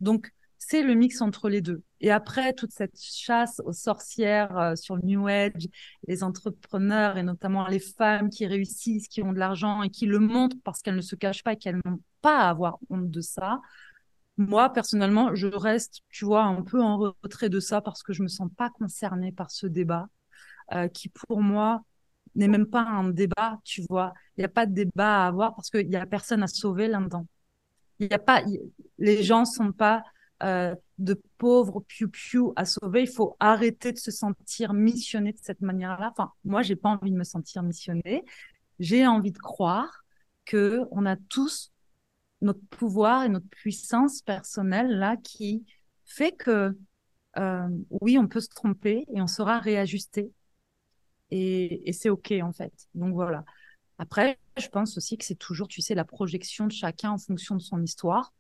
Donc, 0.01 0.33
c'est 0.59 0.83
le 0.83 0.95
mix 0.95 1.23
entre 1.23 1.49
les 1.49 1.63
deux. 1.63 1.83
Et 2.01 2.11
après, 2.11 2.55
toute 2.55 2.73
cette 2.73 2.99
chasse 2.99 3.61
aux 3.65 3.73
sorcières 3.73 4.57
euh, 4.59 4.77
sur 4.77 4.97
le 4.97 5.03
New 5.03 5.29
Age, 5.29 5.69
les 6.09 6.23
entrepreneurs 6.23 7.19
et 7.19 7.23
notamment 7.23 7.67
les 7.67 7.79
femmes 7.79 8.31
qui 8.31 8.47
réussissent, 8.47 9.09
qui 9.09 9.23
ont 9.23 9.33
de 9.33 9.39
l'argent 9.39 9.83
et 9.83 9.91
qui 9.91 10.07
le 10.07 10.19
montrent 10.19 10.57
parce 10.65 10.81
qu'elles 10.81 10.97
ne 10.97 11.03
se 11.03 11.15
cachent 11.15 11.43
pas 11.43 11.53
et 11.53 11.57
qu'elles 11.57 11.81
n'ont 11.85 12.01
pas 12.23 12.39
à 12.39 12.51
avoir 12.51 12.79
honte 12.89 13.11
de 13.11 13.21
ça. 13.21 13.61
Moi, 14.39 14.73
personnellement, 14.73 15.35
je 15.35 15.49
reste, 15.49 16.01
tu 16.09 16.25
vois, 16.25 16.45
un 16.45 16.63
peu 16.63 16.83
en 16.83 16.97
retrait 17.23 17.51
de 17.51 17.61
ça 17.61 17.83
parce 17.83 18.03
que 18.03 18.15
je 18.15 18.23
me 18.23 18.29
sens 18.29 18.49
pas 18.57 18.71
concernée 18.71 19.33
par 19.33 19.51
ce 19.51 19.67
débat 19.67 20.09
euh, 20.73 20.89
qui, 20.89 21.11
pour 21.11 21.43
moi, 21.43 21.83
n'est 22.35 22.49
même 22.49 22.67
pas 22.67 22.83
un 22.83 23.11
débat, 23.11 23.59
tu 23.65 23.83
vois. 23.91 24.15
Il 24.37 24.41
n'y 24.41 24.45
a 24.47 24.49
pas 24.49 24.65
de 24.65 24.73
débat 24.73 25.25
à 25.25 25.29
avoir 25.29 25.55
parce 25.55 25.69
qu'il 25.69 25.89
n'y 25.89 25.97
a 25.97 26.07
personne 26.07 26.43
à 26.43 26.47
sauver 26.47 26.89
là-dedans. 26.89 27.27
Il 27.99 28.09
n'y 28.09 28.15
a 28.15 28.19
pas, 28.19 28.43
les 28.99 29.23
gens 29.23 29.45
sont 29.45 29.73
pas 29.73 30.03
euh, 30.43 30.75
de 30.99 31.21
pauvres 31.39 31.81
piou-piou 31.81 32.53
à 32.57 32.65
sauver. 32.65 33.03
Il 33.03 33.09
faut 33.11 33.37
arrêter 33.41 33.93
de 33.93 33.99
se 33.99 34.11
sentir 34.11 34.73
missionné 34.73 35.33
de 35.33 35.39
cette 35.43 35.61
manière-là. 35.61 36.11
Enfin, 36.13 36.33
moi, 36.45 36.63
j'ai 36.63 36.77
pas 36.77 36.91
envie 36.91 37.11
de 37.11 37.17
me 37.17 37.25
sentir 37.25 37.63
missionné. 37.63 38.25
J'ai 38.79 39.07
envie 39.07 39.33
de 39.33 39.39
croire 39.39 40.05
que 40.45 40.83
on 40.91 41.07
a 41.07 41.17
tous 41.17 41.73
notre 42.41 42.61
pouvoir 42.71 43.25
et 43.25 43.29
notre 43.29 43.49
puissance 43.49 44.23
personnelle 44.23 44.99
là 44.99 45.17
qui 45.17 45.67
fait 46.07 46.33
que 46.33 46.77
euh, 47.39 47.69
oui, 48.01 48.19
on 48.19 48.27
peut 48.27 48.41
se 48.41 48.49
tromper 48.49 49.05
et 49.15 49.21
on 49.21 49.27
saura 49.27 49.59
réajuster. 49.59 50.33
Et, 51.31 51.89
et 51.89 51.93
c'est 51.93 52.11
OK 52.11 52.33
en 52.43 52.53
fait. 52.53 52.73
Donc 52.95 53.15
voilà. 53.15 53.45
Après, 53.99 54.39
je 54.57 54.69
pense 54.69 54.97
aussi 54.97 55.19
que 55.19 55.25
c'est 55.27 55.35
toujours, 55.35 55.69
tu 55.69 55.83
sais, 55.83 55.95
la 55.95 56.07
projection 56.07 56.67
de 56.67 56.73
chacun 56.73 57.11
en 57.11 57.19
fonction 57.19 57.55
de 57.55 57.61
son 57.61 57.83
histoire. 57.83 58.33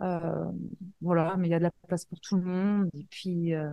Euh, 0.00 0.50
voilà, 1.00 1.36
mais 1.38 1.48
il 1.48 1.50
y 1.50 1.54
a 1.54 1.58
de 1.58 1.64
la 1.64 1.72
place 1.86 2.04
pour 2.04 2.20
tout 2.20 2.36
le 2.36 2.42
monde 2.42 2.90
et 2.94 3.06
puis, 3.10 3.54
euh, 3.54 3.70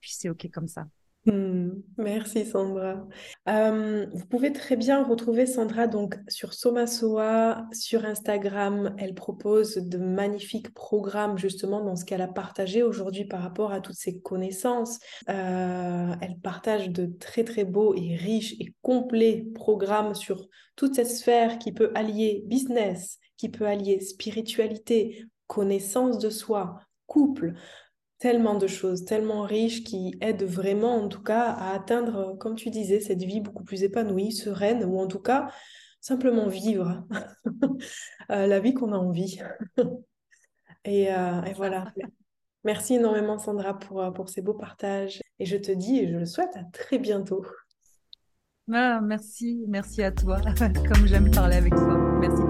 puis 0.00 0.12
c'est 0.12 0.28
OK 0.28 0.48
comme 0.52 0.68
ça. 0.68 0.86
Hmm, 1.24 1.70
merci 1.98 2.44
Sandra. 2.44 3.06
Euh, 3.48 4.06
vous 4.12 4.26
pouvez 4.26 4.52
très 4.52 4.74
bien 4.74 5.04
retrouver 5.04 5.46
Sandra 5.46 5.86
donc 5.86 6.18
sur 6.26 6.52
Somasoa, 6.52 7.64
sur 7.72 8.04
Instagram. 8.04 8.96
Elle 8.98 9.14
propose 9.14 9.76
de 9.76 9.98
magnifiques 9.98 10.74
programmes 10.74 11.38
justement 11.38 11.80
dans 11.80 11.94
ce 11.94 12.04
qu'elle 12.04 12.22
a 12.22 12.28
partagé 12.28 12.82
aujourd'hui 12.82 13.24
par 13.24 13.40
rapport 13.40 13.70
à 13.70 13.80
toutes 13.80 13.94
ses 13.94 14.18
connaissances. 14.18 14.98
elle 15.28 16.38
partage 16.42 16.90
de 16.90 17.06
très 17.06 17.44
très 17.44 17.64
beaux 17.64 17.94
et 17.94 18.16
riches 18.16 18.54
et 18.58 18.74
complets 18.82 19.46
programmes 19.54 20.16
sur 20.16 20.48
toute 20.74 20.96
cette 20.96 21.06
sphère 21.06 21.60
qui 21.60 21.70
peut 21.70 21.92
allier 21.94 22.42
business, 22.46 23.20
qui 23.36 23.48
peut 23.48 23.66
allier 23.66 24.00
spiritualité, 24.00 25.24
connaissance 25.52 26.18
de 26.18 26.30
soi, 26.30 26.80
couple, 27.06 27.52
tellement 28.18 28.54
de 28.54 28.66
choses, 28.66 29.04
tellement 29.04 29.42
riches 29.42 29.84
qui 29.84 30.14
aident 30.22 30.44
vraiment 30.44 30.96
en 30.96 31.08
tout 31.08 31.22
cas 31.22 31.42
à 31.42 31.74
atteindre, 31.74 32.38
comme 32.38 32.54
tu 32.54 32.70
disais, 32.70 33.00
cette 33.00 33.22
vie 33.22 33.42
beaucoup 33.42 33.62
plus 33.62 33.82
épanouie, 33.82 34.32
sereine, 34.32 34.82
ou 34.82 34.98
en 34.98 35.06
tout 35.06 35.18
cas 35.18 35.50
simplement 36.00 36.46
vivre 36.46 37.04
euh, 38.30 38.46
la 38.46 38.60
vie 38.60 38.72
qu'on 38.72 38.92
a 38.92 38.96
envie. 38.96 39.40
et, 40.86 41.12
euh, 41.12 41.42
et, 41.42 41.52
voilà. 41.52 41.92
Merci 42.64 42.94
énormément 42.94 43.38
Sandra 43.38 43.78
pour, 43.78 44.00
euh, 44.00 44.10
pour 44.10 44.30
ces 44.30 44.40
beaux 44.40 44.54
partages. 44.54 45.20
Et 45.38 45.44
je 45.44 45.58
te 45.58 45.70
dis 45.70 45.98
et 45.98 46.08
je 46.08 46.16
le 46.16 46.24
souhaite 46.24 46.56
à 46.56 46.64
très 46.72 46.98
bientôt. 46.98 47.44
Ah, 48.72 49.00
merci, 49.02 49.64
merci 49.68 50.02
à 50.02 50.12
toi. 50.12 50.40
Comme 50.88 51.06
j'aime 51.06 51.30
parler 51.30 51.56
avec 51.56 51.74
toi. 51.74 51.98
Merci. 52.20 52.42